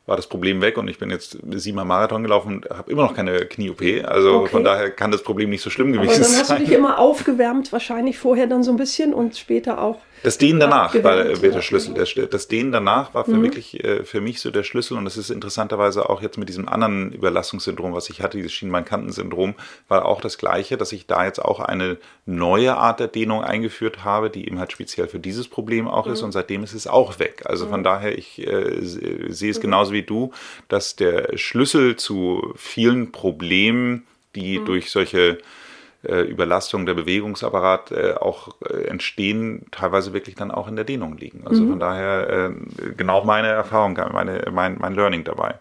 war 0.10 0.16
das 0.16 0.28
Problem 0.28 0.60
weg 0.62 0.78
und 0.78 0.88
ich 0.90 0.98
bin 0.98 1.12
jetzt 1.12 1.38
siebenmal 1.52 1.86
Marathon 1.86 2.24
gelaufen 2.24 2.56
und 2.56 2.70
habe 2.70 2.92
immer 2.92 3.04
noch 3.04 3.16
keine 3.16 3.46
Knie-OP. 3.46 4.06
Also 4.06 4.40
okay. 4.40 4.50
von 4.50 4.64
daher 4.64 4.90
kann 4.90 5.12
das 5.12 5.22
Problem 5.22 5.52
nicht 5.52 5.62
so 5.62 5.70
schlimm 5.70 5.94
gewesen 5.94 6.10
sein. 6.10 6.24
Aber 6.24 6.32
dann 6.32 6.40
hast 6.40 6.50
du 6.50 6.56
dich 6.66 6.72
immer 6.72 6.98
aufgewärmt, 6.98 7.72
wahrscheinlich 7.72 8.18
vorher 8.18 8.48
dann 8.48 8.64
so 8.64 8.72
ein 8.72 8.78
bisschen 8.78 9.14
und 9.14 9.38
später 9.38 9.80
auch 9.80 10.00
das 10.24 10.38
Dehnen 10.38 10.60
danach 10.60 10.94
war 11.04 11.24
der 11.24 11.62
Schlüssel. 11.62 11.94
Das 12.30 12.48
Dehnen 12.48 12.72
danach 12.72 13.14
war 13.14 13.26
für 13.26 13.32
mhm. 13.32 13.44
wirklich 13.44 13.84
äh, 13.84 14.04
für 14.04 14.22
mich 14.22 14.42
so 14.42 14.52
der 14.52 14.64
Schlüssel 14.64 14.98
und 14.98 15.06
das 15.06 15.18
ist 15.18 15.30
interessanterweise 15.30 16.10
auch 16.10 16.22
jetzt 16.22 16.38
mit 16.38 16.50
diesem 16.50 16.68
anderen 16.68 17.12
Überlastungssyndrom, 17.12 17.94
was 17.94 18.10
ich 18.10 18.22
hatte, 18.22 18.38
dieses 18.38 18.54
Schienbeinkantensyndrom, 18.54 19.56
war 19.88 20.06
auch 20.06 20.22
das 20.22 20.38
gleiche, 20.38 20.78
dass 20.78 20.92
ich 20.92 21.08
da 21.08 21.26
jetzt 21.26 21.40
auch 21.40 21.60
eine 21.60 21.98
neue 22.26 22.76
Art 22.76 23.00
der 23.00 23.08
Dehnung 23.08 23.44
eingeführt 23.44 24.04
habe, 24.04 24.30
die 24.30 24.48
eben 24.48 24.60
halt 24.60 24.72
speziell 24.72 25.08
für 25.08 25.20
dieses 25.20 25.48
Problem 25.48 25.88
auch 25.88 26.06
mhm. 26.06 26.14
ist 26.14 26.22
und 26.22 26.32
seitdem 26.32 26.64
ist 26.64 26.74
es 26.74 26.88
auch 26.88 27.20
weg. 27.20 27.44
Also 27.46 27.68
von 27.68 27.82
mhm. 27.82 27.86
daher, 27.86 28.18
ich 28.18 28.46
äh, 28.46 28.80
sehe 28.82 29.52
es 29.52 29.58
mhm. 29.58 29.62
genauso 29.62 29.94
wie 29.94 30.04
du, 30.04 30.32
dass 30.68 30.96
der 30.96 31.38
Schlüssel 31.38 31.96
zu 31.96 32.54
vielen 32.56 33.12
Problemen, 33.12 34.06
die 34.36 34.60
mhm. 34.60 34.66
durch 34.66 34.92
solche 34.92 35.40
Überlastung 36.02 36.86
der 36.86 36.94
Bewegungsapparat 36.94 37.92
äh, 37.92 38.14
auch 38.14 38.56
äh, 38.66 38.88
entstehen, 38.88 39.66
teilweise 39.72 40.14
wirklich 40.14 40.36
dann 40.36 40.50
auch 40.50 40.68
in 40.68 40.76
der 40.76 40.86
Dehnung 40.86 41.18
liegen. 41.18 41.46
Also 41.46 41.64
mhm. 41.64 41.70
von 41.72 41.80
daher 41.80 42.30
äh, 42.30 42.94
genau 42.96 43.26
meine 43.26 43.50
Erfahrung, 43.50 44.00
meine, 44.14 44.46
mein, 44.52 44.78
mein 44.80 44.94
Learning 44.94 45.26
dabei. 45.26 45.56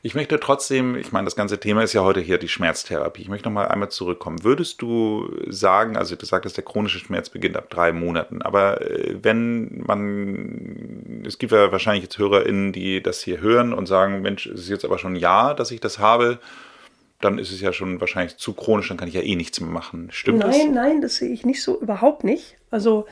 Ich 0.00 0.14
möchte 0.14 0.38
trotzdem, 0.38 0.96
ich 0.96 1.10
meine, 1.10 1.24
das 1.24 1.34
ganze 1.34 1.58
Thema 1.58 1.82
ist 1.82 1.92
ja 1.92 2.02
heute 2.02 2.20
hier 2.20 2.38
die 2.38 2.48
Schmerztherapie. 2.48 3.22
Ich 3.22 3.28
möchte 3.28 3.48
noch 3.48 3.54
mal 3.54 3.68
einmal 3.68 3.88
zurückkommen. 3.88 4.44
Würdest 4.44 4.80
du 4.80 5.28
sagen, 5.48 5.96
also 5.96 6.14
du 6.14 6.24
sagtest, 6.24 6.56
der 6.56 6.64
chronische 6.64 7.00
Schmerz 7.00 7.30
beginnt 7.30 7.56
ab 7.56 7.68
drei 7.68 7.92
Monaten, 7.92 8.42
aber 8.42 8.80
äh, 8.82 9.16
wenn 9.22 9.82
man, 9.86 11.24
es 11.26 11.38
gibt 11.38 11.52
ja 11.52 11.72
wahrscheinlich 11.72 12.04
jetzt 12.04 12.18
HörerInnen, 12.18 12.72
die 12.72 13.02
das 13.02 13.22
hier 13.22 13.40
hören 13.40 13.72
und 13.72 13.86
sagen, 13.86 14.22
Mensch, 14.22 14.46
es 14.46 14.60
ist 14.60 14.68
jetzt 14.68 14.84
aber 14.84 14.98
schon 14.98 15.14
ein 15.14 15.16
Jahr, 15.16 15.54
dass 15.56 15.70
ich 15.72 15.80
das 15.80 15.98
habe, 15.98 16.38
dann 17.20 17.38
ist 17.38 17.50
es 17.50 17.60
ja 17.60 17.72
schon 17.72 18.00
wahrscheinlich 18.00 18.36
zu 18.36 18.52
chronisch, 18.52 18.88
dann 18.88 18.96
kann 18.96 19.08
ich 19.08 19.14
ja 19.14 19.22
eh 19.22 19.34
nichts 19.34 19.60
mehr 19.60 19.70
machen. 19.70 20.08
Stimmt 20.12 20.38
nein, 20.38 20.48
das? 20.48 20.58
Nein, 20.58 20.74
nein, 20.74 21.00
das 21.00 21.16
sehe 21.16 21.30
ich 21.30 21.44
nicht 21.44 21.62
so, 21.62 21.80
überhaupt 21.80 22.24
nicht. 22.24 22.56
Also 22.70 23.06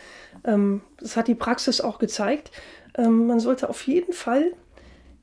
ähm, 0.44 0.82
das 0.98 1.16
hat 1.16 1.28
die 1.28 1.34
Praxis 1.34 1.80
auch 1.80 1.98
gezeigt. 1.98 2.50
Ähm, 2.96 3.26
man 3.26 3.40
sollte 3.40 3.68
auf 3.68 3.86
jeden 3.86 4.12
Fall 4.12 4.52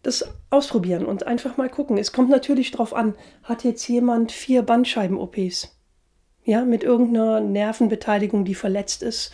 das 0.02 0.30
ausprobieren 0.50 1.06
und 1.06 1.26
einfach 1.26 1.56
mal 1.56 1.70
gucken. 1.70 1.98
Es 1.98 2.12
kommt 2.12 2.30
natürlich 2.30 2.72
darauf 2.72 2.94
an, 2.94 3.16
hat 3.44 3.64
jetzt 3.64 3.88
jemand 3.88 4.34
vier 4.34 4.62
Bandscheiben-OPs? 4.62 5.80
Ja, 6.44 6.66
mit 6.66 6.84
irgendeiner 6.84 7.40
Nervenbeteiligung, 7.40 8.44
die 8.44 8.56
verletzt 8.56 9.02
ist 9.02 9.32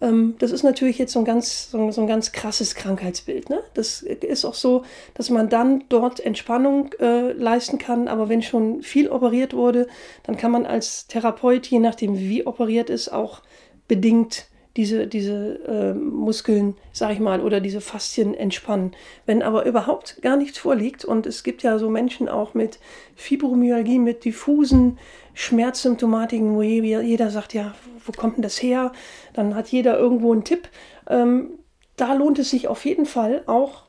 das 0.00 0.52
ist 0.52 0.62
natürlich 0.62 0.98
jetzt 0.98 1.12
so 1.12 1.18
ein 1.18 1.24
ganz, 1.24 1.70
so 1.70 1.90
so 1.90 2.00
ein, 2.00 2.06
ganz 2.06 2.30
krasses 2.30 2.74
Krankheitsbild. 2.76 3.50
Ne? 3.50 3.60
Das 3.74 4.02
ist 4.02 4.44
auch 4.44 4.54
so, 4.54 4.84
dass 5.14 5.28
man 5.28 5.48
dann 5.48 5.84
dort 5.88 6.20
Entspannung 6.20 6.92
äh, 7.00 7.32
leisten 7.32 7.78
kann, 7.78 8.06
aber 8.06 8.28
wenn 8.28 8.42
schon 8.42 8.82
viel 8.82 9.08
operiert 9.08 9.54
wurde, 9.54 9.88
dann 10.22 10.36
kann 10.36 10.52
man 10.52 10.66
als 10.66 11.08
Therapeut, 11.08 11.66
je 11.66 11.80
nachdem 11.80 12.18
wie 12.18 12.46
operiert 12.46 12.90
ist, 12.90 13.08
auch 13.08 13.42
bedingt 13.88 14.46
diese, 14.76 15.06
diese 15.06 15.60
äh, 15.66 15.94
Muskeln, 15.94 16.76
sag 16.92 17.12
ich 17.12 17.20
mal, 17.20 17.40
oder 17.40 17.60
diese 17.60 17.80
Faszien 17.80 18.34
entspannen. 18.34 18.92
Wenn 19.26 19.42
aber 19.42 19.66
überhaupt 19.66 20.22
gar 20.22 20.36
nichts 20.36 20.58
vorliegt, 20.58 21.04
und 21.04 21.26
es 21.26 21.42
gibt 21.42 21.62
ja 21.62 21.78
so 21.78 21.90
Menschen 21.90 22.28
auch 22.28 22.54
mit 22.54 22.78
Fibromyalgie, 23.16 23.98
mit 23.98 24.24
diffusen 24.24 24.98
Schmerzsymptomatiken, 25.34 26.54
wo 26.54 26.62
jeder 26.62 27.30
sagt, 27.30 27.54
ja, 27.54 27.74
wo 28.04 28.12
kommt 28.12 28.36
denn 28.36 28.42
das 28.42 28.62
her? 28.62 28.92
Dann 29.34 29.54
hat 29.54 29.68
jeder 29.68 29.98
irgendwo 29.98 30.32
einen 30.32 30.44
Tipp. 30.44 30.68
Ähm, 31.08 31.50
da 31.96 32.14
lohnt 32.14 32.38
es 32.38 32.50
sich 32.50 32.68
auf 32.68 32.84
jeden 32.84 33.06
Fall 33.06 33.42
auch 33.46 33.84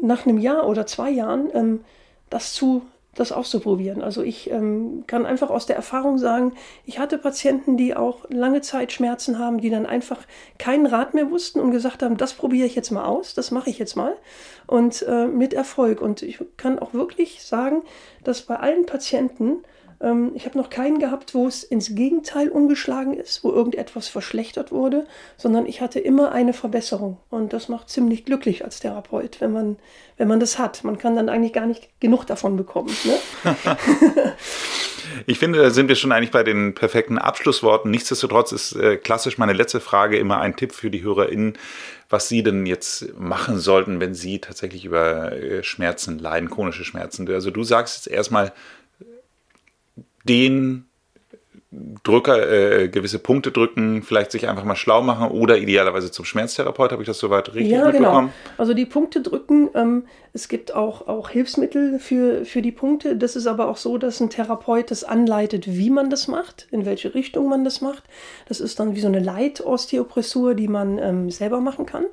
nach 0.00 0.26
einem 0.26 0.38
Jahr 0.38 0.68
oder 0.68 0.86
zwei 0.86 1.10
Jahren 1.10 1.48
ähm, 1.54 1.80
das 2.28 2.52
zu 2.52 2.82
das 3.14 3.32
auszuprobieren. 3.32 4.02
Also 4.02 4.22
ich 4.22 4.50
ähm, 4.50 5.04
kann 5.06 5.26
einfach 5.26 5.50
aus 5.50 5.66
der 5.66 5.76
Erfahrung 5.76 6.18
sagen, 6.18 6.52
ich 6.84 6.98
hatte 6.98 7.18
Patienten, 7.18 7.76
die 7.76 7.94
auch 7.94 8.28
lange 8.28 8.60
Zeit 8.60 8.92
Schmerzen 8.92 9.38
haben, 9.38 9.60
die 9.60 9.70
dann 9.70 9.86
einfach 9.86 10.20
keinen 10.58 10.86
Rat 10.86 11.14
mehr 11.14 11.30
wussten 11.30 11.60
und 11.60 11.70
gesagt 11.70 12.02
haben, 12.02 12.16
das 12.16 12.34
probiere 12.34 12.66
ich 12.66 12.74
jetzt 12.74 12.90
mal 12.90 13.04
aus, 13.04 13.34
das 13.34 13.50
mache 13.50 13.70
ich 13.70 13.78
jetzt 13.78 13.96
mal 13.96 14.14
und 14.66 15.02
äh, 15.02 15.26
mit 15.26 15.54
Erfolg. 15.54 16.00
Und 16.00 16.22
ich 16.22 16.38
kann 16.56 16.78
auch 16.78 16.94
wirklich 16.94 17.44
sagen, 17.44 17.82
dass 18.22 18.42
bei 18.42 18.56
allen 18.56 18.86
Patienten 18.86 19.64
ich 20.34 20.44
habe 20.44 20.58
noch 20.58 20.70
keinen 20.70 20.98
gehabt, 20.98 21.34
wo 21.34 21.46
es 21.46 21.62
ins 21.62 21.94
Gegenteil 21.94 22.48
umgeschlagen 22.48 23.14
ist, 23.14 23.42
wo 23.42 23.50
irgendetwas 23.50 24.08
verschlechtert 24.08 24.70
wurde, 24.70 25.06
sondern 25.36 25.66
ich 25.66 25.80
hatte 25.80 25.98
immer 25.98 26.32
eine 26.32 26.52
Verbesserung. 26.52 27.18
Und 27.30 27.52
das 27.52 27.68
macht 27.68 27.88
ziemlich 27.88 28.24
glücklich 28.24 28.64
als 28.64 28.80
Therapeut, 28.80 29.40
wenn 29.40 29.52
man, 29.52 29.76
wenn 30.18 30.28
man 30.28 30.40
das 30.40 30.58
hat. 30.58 30.84
Man 30.84 30.98
kann 30.98 31.16
dann 31.16 31.28
eigentlich 31.28 31.52
gar 31.52 31.66
nicht 31.66 31.88
genug 32.00 32.26
davon 32.26 32.56
bekommen. 32.56 32.94
Ne? 33.04 33.54
ich 35.26 35.38
finde, 35.38 35.60
da 35.60 35.70
sind 35.70 35.88
wir 35.88 35.96
schon 35.96 36.12
eigentlich 36.12 36.32
bei 36.32 36.42
den 36.42 36.74
perfekten 36.74 37.16
Abschlussworten. 37.16 37.90
Nichtsdestotrotz 37.90 38.52
ist 38.52 38.76
äh, 38.76 38.98
klassisch 38.98 39.38
meine 39.38 39.54
letzte 39.54 39.80
Frage 39.80 40.18
immer 40.18 40.38
ein 40.38 40.56
Tipp 40.56 40.72
für 40.72 40.90
die 40.90 41.02
HörerInnen, 41.02 41.56
was 42.10 42.28
sie 42.28 42.42
denn 42.42 42.66
jetzt 42.66 43.18
machen 43.18 43.58
sollten, 43.58 44.00
wenn 44.00 44.14
sie 44.14 44.38
tatsächlich 44.38 44.84
über 44.84 45.32
äh, 45.32 45.62
Schmerzen 45.62 46.18
leiden, 46.18 46.50
chronische 46.50 46.84
Schmerzen. 46.84 47.26
Also 47.30 47.50
du 47.50 47.64
sagst 47.64 47.96
jetzt 47.96 48.14
erstmal, 48.14 48.52
den 50.24 50.86
Drücker, 52.04 52.50
äh, 52.50 52.88
gewisse 52.88 53.18
Punkte 53.18 53.50
drücken, 53.50 54.02
vielleicht 54.02 54.30
sich 54.30 54.48
einfach 54.48 54.64
mal 54.64 54.76
schlau 54.76 55.02
machen 55.02 55.30
oder 55.30 55.58
idealerweise 55.58 56.10
zum 56.10 56.24
Schmerztherapeut. 56.24 56.92
Habe 56.92 57.02
ich 57.02 57.06
das 57.06 57.18
soweit 57.18 57.52
richtig 57.54 57.72
ja, 57.72 57.86
mitbekommen? 57.86 58.28
Genau. 58.28 58.54
Also 58.58 58.74
die 58.74 58.86
Punkte 58.86 59.22
drücken, 59.22 59.70
ähm, 59.74 60.04
es 60.32 60.48
gibt 60.48 60.74
auch, 60.74 61.08
auch 61.08 61.30
Hilfsmittel 61.30 61.98
für, 61.98 62.44
für 62.44 62.62
die 62.62 62.72
Punkte. 62.72 63.16
Das 63.16 63.34
ist 63.34 63.46
aber 63.46 63.68
auch 63.68 63.76
so, 63.76 63.98
dass 63.98 64.20
ein 64.20 64.30
Therapeut 64.30 64.90
das 64.90 65.02
anleitet, 65.02 65.66
wie 65.66 65.90
man 65.90 66.10
das 66.10 66.28
macht, 66.28 66.68
in 66.70 66.86
welche 66.86 67.14
Richtung 67.14 67.48
man 67.48 67.64
das 67.64 67.80
macht. 67.80 68.04
Das 68.46 68.60
ist 68.60 68.78
dann 68.78 68.94
wie 68.94 69.00
so 69.00 69.08
eine 69.08 69.20
Leitosteopressur, 69.20 70.54
die 70.54 70.68
man 70.68 70.98
ähm, 70.98 71.30
selber 71.30 71.60
machen 71.60 71.86
kann. 71.86 72.04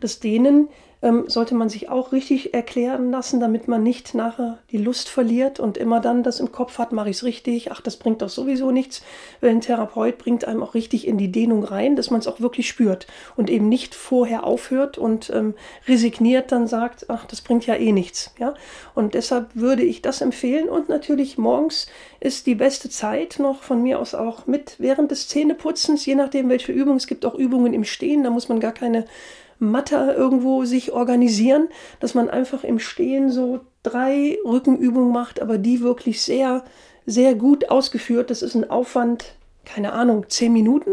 Das 0.00 0.20
Dehnen 0.20 0.68
ähm, 1.00 1.24
sollte 1.28 1.54
man 1.54 1.68
sich 1.68 1.88
auch 1.88 2.12
richtig 2.12 2.54
erklären 2.54 3.10
lassen, 3.10 3.40
damit 3.40 3.68
man 3.68 3.82
nicht 3.82 4.14
nachher 4.14 4.58
die 4.70 4.78
Lust 4.78 5.08
verliert 5.08 5.60
und 5.60 5.76
immer 5.76 6.00
dann 6.00 6.22
das 6.22 6.40
im 6.40 6.50
Kopf 6.50 6.78
hat, 6.78 6.92
mache 6.92 7.10
ich 7.10 7.16
es 7.16 7.24
richtig, 7.24 7.70
ach, 7.70 7.80
das 7.80 7.96
bringt 7.96 8.22
doch 8.22 8.28
sowieso 8.28 8.70
nichts. 8.70 9.02
Weil 9.40 9.50
ein 9.50 9.60
Therapeut 9.60 10.18
bringt 10.18 10.44
einem 10.44 10.62
auch 10.62 10.74
richtig 10.74 11.06
in 11.06 11.18
die 11.18 11.30
Dehnung 11.30 11.62
rein, 11.62 11.94
dass 11.94 12.10
man 12.10 12.20
es 12.20 12.26
auch 12.26 12.40
wirklich 12.40 12.68
spürt 12.68 13.06
und 13.36 13.48
eben 13.48 13.68
nicht 13.68 13.94
vorher 13.94 14.44
aufhört 14.44 14.98
und 14.98 15.30
ähm, 15.30 15.54
resigniert 15.86 16.50
dann 16.50 16.66
sagt, 16.66 17.06
ach, 17.08 17.26
das 17.26 17.40
bringt 17.42 17.66
ja 17.66 17.74
eh 17.74 17.92
nichts. 17.92 18.34
Ja? 18.38 18.54
Und 18.94 19.14
deshalb 19.14 19.54
würde 19.54 19.84
ich 19.84 20.02
das 20.02 20.20
empfehlen 20.20 20.68
und 20.68 20.88
natürlich 20.88 21.38
morgens 21.38 21.86
ist 22.20 22.46
die 22.46 22.56
beste 22.56 22.90
Zeit 22.90 23.38
noch 23.38 23.62
von 23.62 23.82
mir 23.82 24.00
aus 24.00 24.14
auch 24.14 24.46
mit 24.46 24.74
während 24.78 25.12
des 25.12 25.28
Zähneputzens, 25.28 26.04
je 26.06 26.16
nachdem 26.16 26.48
welche 26.48 26.72
Übung. 26.72 26.96
Es 26.96 27.06
gibt 27.06 27.24
auch 27.24 27.34
Übungen 27.34 27.72
im 27.72 27.84
Stehen, 27.84 28.24
da 28.24 28.30
muss 28.30 28.48
man 28.48 28.58
gar 28.58 28.72
keine 28.72 29.04
Matte 29.58 30.14
irgendwo 30.16 30.64
sich 30.64 30.92
organisieren, 30.92 31.68
dass 32.00 32.14
man 32.14 32.30
einfach 32.30 32.64
im 32.64 32.78
Stehen 32.78 33.30
so 33.30 33.60
drei 33.82 34.38
Rückenübungen 34.44 35.12
macht, 35.12 35.40
aber 35.40 35.58
die 35.58 35.80
wirklich 35.80 36.22
sehr, 36.22 36.64
sehr 37.06 37.34
gut 37.34 37.70
ausgeführt. 37.70 38.30
Das 38.30 38.42
ist 38.42 38.54
ein 38.54 38.68
Aufwand, 38.70 39.34
keine 39.64 39.92
Ahnung, 39.92 40.26
zehn 40.28 40.52
Minuten, 40.52 40.92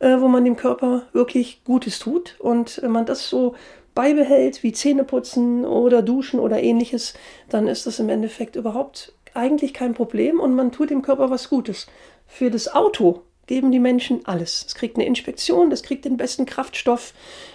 äh, 0.00 0.20
wo 0.20 0.28
man 0.28 0.44
dem 0.44 0.56
Körper 0.56 1.02
wirklich 1.12 1.62
Gutes 1.64 1.98
tut. 1.98 2.36
Und 2.40 2.82
wenn 2.82 2.90
man 2.90 3.06
das 3.06 3.28
so 3.28 3.54
beibehält, 3.94 4.62
wie 4.62 4.72
Zähneputzen 4.72 5.64
oder 5.64 6.02
Duschen 6.02 6.40
oder 6.40 6.62
ähnliches, 6.62 7.14
dann 7.48 7.68
ist 7.68 7.86
das 7.86 7.98
im 7.98 8.08
Endeffekt 8.08 8.56
überhaupt 8.56 9.12
eigentlich 9.34 9.74
kein 9.74 9.94
Problem 9.94 10.40
und 10.40 10.54
man 10.54 10.72
tut 10.72 10.90
dem 10.90 11.02
Körper 11.02 11.30
was 11.30 11.48
Gutes. 11.48 11.86
Für 12.26 12.50
das 12.50 12.72
Auto 12.72 13.22
geben 13.50 13.72
die 13.72 13.80
Menschen 13.80 14.20
alles. 14.26 14.64
Es 14.64 14.76
kriegt 14.76 14.96
eine 14.96 15.06
Inspektion, 15.06 15.70
das 15.70 15.82
kriegt 15.82 16.04
den 16.04 16.16
besten 16.16 16.46
Kraftstoff, 16.46 17.12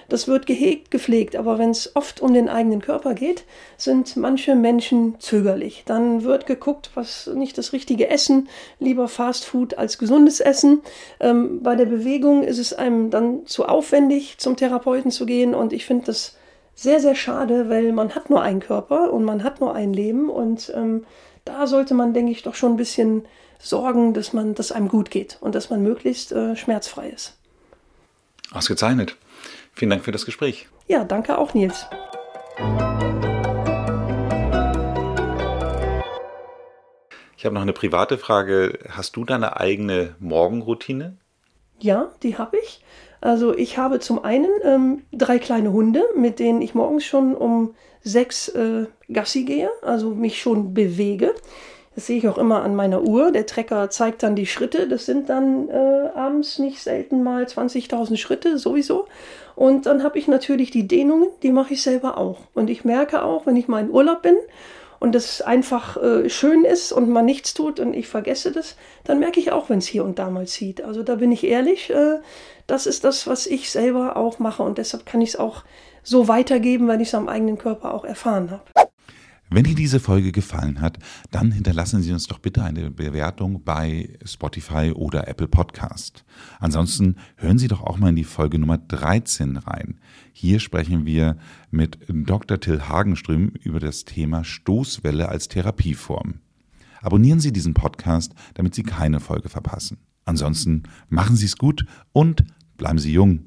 das 0.10 0.28
wird 0.28 0.46
gehegt, 0.46 0.92
gepflegt. 0.92 1.38
Aber 1.38 1.58
wenn 1.58 1.70
es 1.70 1.96
oft 1.96 2.20
um 2.20 2.34
den 2.34 2.50
eigenen 2.50 2.82
Körper 2.82 3.14
geht, 3.14 3.46
sind 3.78 4.18
manche 4.18 4.56
Menschen 4.56 5.16
zögerlich. 5.20 5.84
Dann 5.86 6.26
wird 6.26 6.48
geguckt, 6.48 6.92
was 6.96 7.28
nicht 7.34 7.58
das 7.58 7.72
richtige 7.72 8.10
Essen, 8.10 8.50
lieber 8.78 9.08
Fast 9.08 9.46
Food 9.46 9.78
als 9.78 9.98
gesundes 9.98 10.42
Essen. 10.42 10.82
Ähm, 11.22 11.64
bei 11.64 11.78
der 11.78 11.86
Bewegung 11.86 12.44
ist 12.44 12.60
es 12.60 12.74
einem 12.74 13.10
dann 13.10 13.46
zu 13.46 13.66
aufwendig, 13.66 14.38
zum 14.38 14.58
Therapeuten 14.58 15.12
zu 15.12 15.26
gehen. 15.26 15.56
Und 15.56 15.72
ich 15.72 15.86
finde 15.86 16.08
das 16.08 16.36
sehr, 16.76 17.00
sehr 17.00 17.16
schade, 17.16 17.70
weil 17.70 17.94
man 17.94 18.14
hat 18.14 18.30
nur 18.30 18.42
einen 18.42 18.60
Körper 18.60 19.12
und 19.12 19.24
man 19.24 19.44
hat 19.44 19.62
nur 19.62 19.74
ein 19.74 19.94
Leben. 19.94 20.30
Und 20.30 20.72
ähm, 20.76 21.06
da 21.46 21.66
sollte 21.66 21.94
man, 21.94 22.14
denke 22.14 22.32
ich, 22.32 22.44
doch 22.44 22.56
schon 22.56 22.74
ein 22.74 22.78
bisschen 22.78 23.26
sorgen, 23.60 24.14
dass 24.14 24.34
man, 24.34 24.54
dass 24.54 24.72
einem 24.72 24.90
gut 24.90 25.10
geht 25.10 25.38
und 25.42 25.56
dass 25.56 25.70
man 25.70 25.82
möglichst 25.82 26.34
äh, 26.34 26.56
schmerzfrei 26.56 27.10
ist. 27.10 27.38
Ausgezeichnet. 28.52 29.16
Vielen 29.74 29.90
Dank 29.90 30.04
für 30.04 30.12
das 30.12 30.26
Gespräch. 30.26 30.68
Ja, 30.88 31.04
danke 31.04 31.38
auch, 31.38 31.54
Nils. 31.54 31.88
Ich 37.38 37.46
habe 37.46 37.56
noch 37.56 37.62
eine 37.62 37.74
private 37.74 38.18
Frage. 38.18 38.80
Hast 38.90 39.16
du 39.16 39.24
deine 39.24 39.60
eigene 39.60 40.16
Morgenroutine? 40.20 41.18
Ja, 41.80 42.12
die 42.24 42.38
habe 42.38 42.58
ich. 42.58 42.82
Also 43.26 43.58
ich 43.58 43.80
habe 43.80 44.00
zum 44.00 44.24
einen 44.24 44.52
ähm, 44.64 45.02
drei 45.12 45.40
kleine 45.40 45.74
Hunde, 45.74 46.04
mit 46.16 46.38
denen 46.38 46.62
ich 46.62 46.76
morgens 46.76 47.06
schon 47.06 47.34
um 47.34 47.74
sechs 48.04 48.50
äh, 48.50 48.86
Gassi 49.12 49.46
gehe, 49.46 49.72
also 49.82 50.12
mich 50.12 50.40
schon 50.40 50.76
bewege. 50.76 51.34
Das 51.96 52.06
sehe 52.06 52.20
ich 52.20 52.28
auch 52.28 52.38
immer 52.38 52.62
an 52.62 52.76
meiner 52.76 53.02
Uhr. 53.02 53.32
Der 53.32 53.48
Trecker 53.48 53.90
zeigt 53.90 54.22
dann 54.22 54.36
die 54.36 54.46
Schritte. 54.46 54.88
Das 54.88 55.08
sind 55.08 55.28
dann 55.30 55.70
äh, 55.70 56.10
abends 56.14 56.60
nicht 56.60 56.80
selten 56.84 57.24
mal 57.24 57.46
20.000 57.46 58.18
Schritte 58.18 58.60
sowieso. 58.60 59.08
Und 59.56 59.88
dann 59.88 60.04
habe 60.04 60.20
ich 60.20 60.28
natürlich 60.28 60.70
die 60.70 60.88
Dehnungen, 60.88 61.30
die 61.42 61.52
mache 61.52 61.74
ich 61.74 61.82
selber 61.82 62.20
auch. 62.20 62.42
Und 62.54 62.70
ich 62.70 62.86
merke 62.86 63.24
auch, 63.24 63.48
wenn 63.48 63.56
ich 63.56 63.68
mal 63.68 63.82
in 63.82 63.90
Urlaub 63.90 64.22
bin 64.22 64.36
und 65.00 65.16
es 65.16 65.42
einfach 65.42 65.98
äh, 65.98 66.30
schön 66.30 66.64
ist 66.64 66.92
und 66.92 67.10
man 67.10 67.26
nichts 67.26 67.54
tut 67.54 67.80
und 67.80 67.96
ich 67.96 68.08
vergesse 68.08 68.52
das, 68.52 68.76
dann 69.04 69.20
merke 69.20 69.40
ich 69.40 69.52
auch, 69.52 69.70
wenn 69.70 69.80
es 69.80 69.88
hier 69.88 70.04
und 70.04 70.20
da 70.20 70.30
mal 70.30 70.48
zieht. 70.48 70.84
Also 70.84 71.04
da 71.04 71.16
bin 71.16 71.32
ich 71.32 71.44
ehrlich, 71.44 71.90
äh, 71.90 72.20
das 72.68 72.86
ist 72.86 73.04
das, 73.04 73.28
was 73.28 73.46
ich 73.48 73.70
selber 73.70 74.18
auch 74.18 74.40
mache 74.40 74.64
und 74.64 74.78
deshalb 74.78 75.06
kann 75.06 75.22
ich 75.22 75.30
es 75.30 75.36
auch 75.36 75.64
so 76.04 76.28
weitergeben, 76.28 76.88
weil 76.88 77.02
ich 77.02 77.10
es 77.10 77.16
am 77.16 77.28
eigenen 77.28 77.58
Körper 77.58 77.94
auch 77.94 78.06
erfahren 78.06 78.52
habe. 78.52 78.64
Wenn 79.52 79.64
dir 79.64 79.76
diese 79.76 80.00
Folge 80.00 80.32
gefallen 80.32 80.82
hat, 80.82 80.98
dann 81.30 81.52
hinterlassen 81.52 82.02
Sie 82.02 82.12
uns 82.12 82.26
doch 82.26 82.40
bitte 82.40 82.64
eine 82.64 82.90
Bewertung 82.90 83.64
bei 83.64 84.10
Spotify 84.26 84.92
oder 84.92 85.28
Apple 85.28 85.48
Podcast. 85.48 86.26
Ansonsten 86.60 87.18
hören 87.38 87.60
Sie 87.60 87.68
doch 87.68 87.82
auch 87.82 87.98
mal 87.98 88.10
in 88.10 88.16
die 88.16 88.24
Folge 88.24 88.58
Nummer 88.58 88.80
13 88.80 89.58
rein. 89.58 90.00
Hier 90.34 90.60
sprechen 90.60 91.06
wir 91.06 91.38
mit 91.70 92.00
Dr. 92.08 92.60
Till 92.60 92.82
Hagenström 92.82 93.54
über 93.62 93.80
das 93.80 94.04
Thema 94.04 94.44
Stoßwelle 94.44 95.30
als 95.30 95.48
Therapieform. 95.48 96.40
Abonnieren 97.02 97.40
Sie 97.40 97.54
diesen 97.54 97.76
Podcast, 97.76 98.34
damit 98.56 98.74
Sie 98.74 98.84
keine 98.84 99.20
Folge 99.20 99.50
verpassen. 99.50 100.00
Ansonsten 100.26 100.84
machen 101.08 101.36
Sie 101.36 101.46
es 101.46 101.56
gut 101.56 101.86
und 102.14 102.44
bleiben 102.78 103.00
Sie 103.00 103.12
jung. 103.12 103.46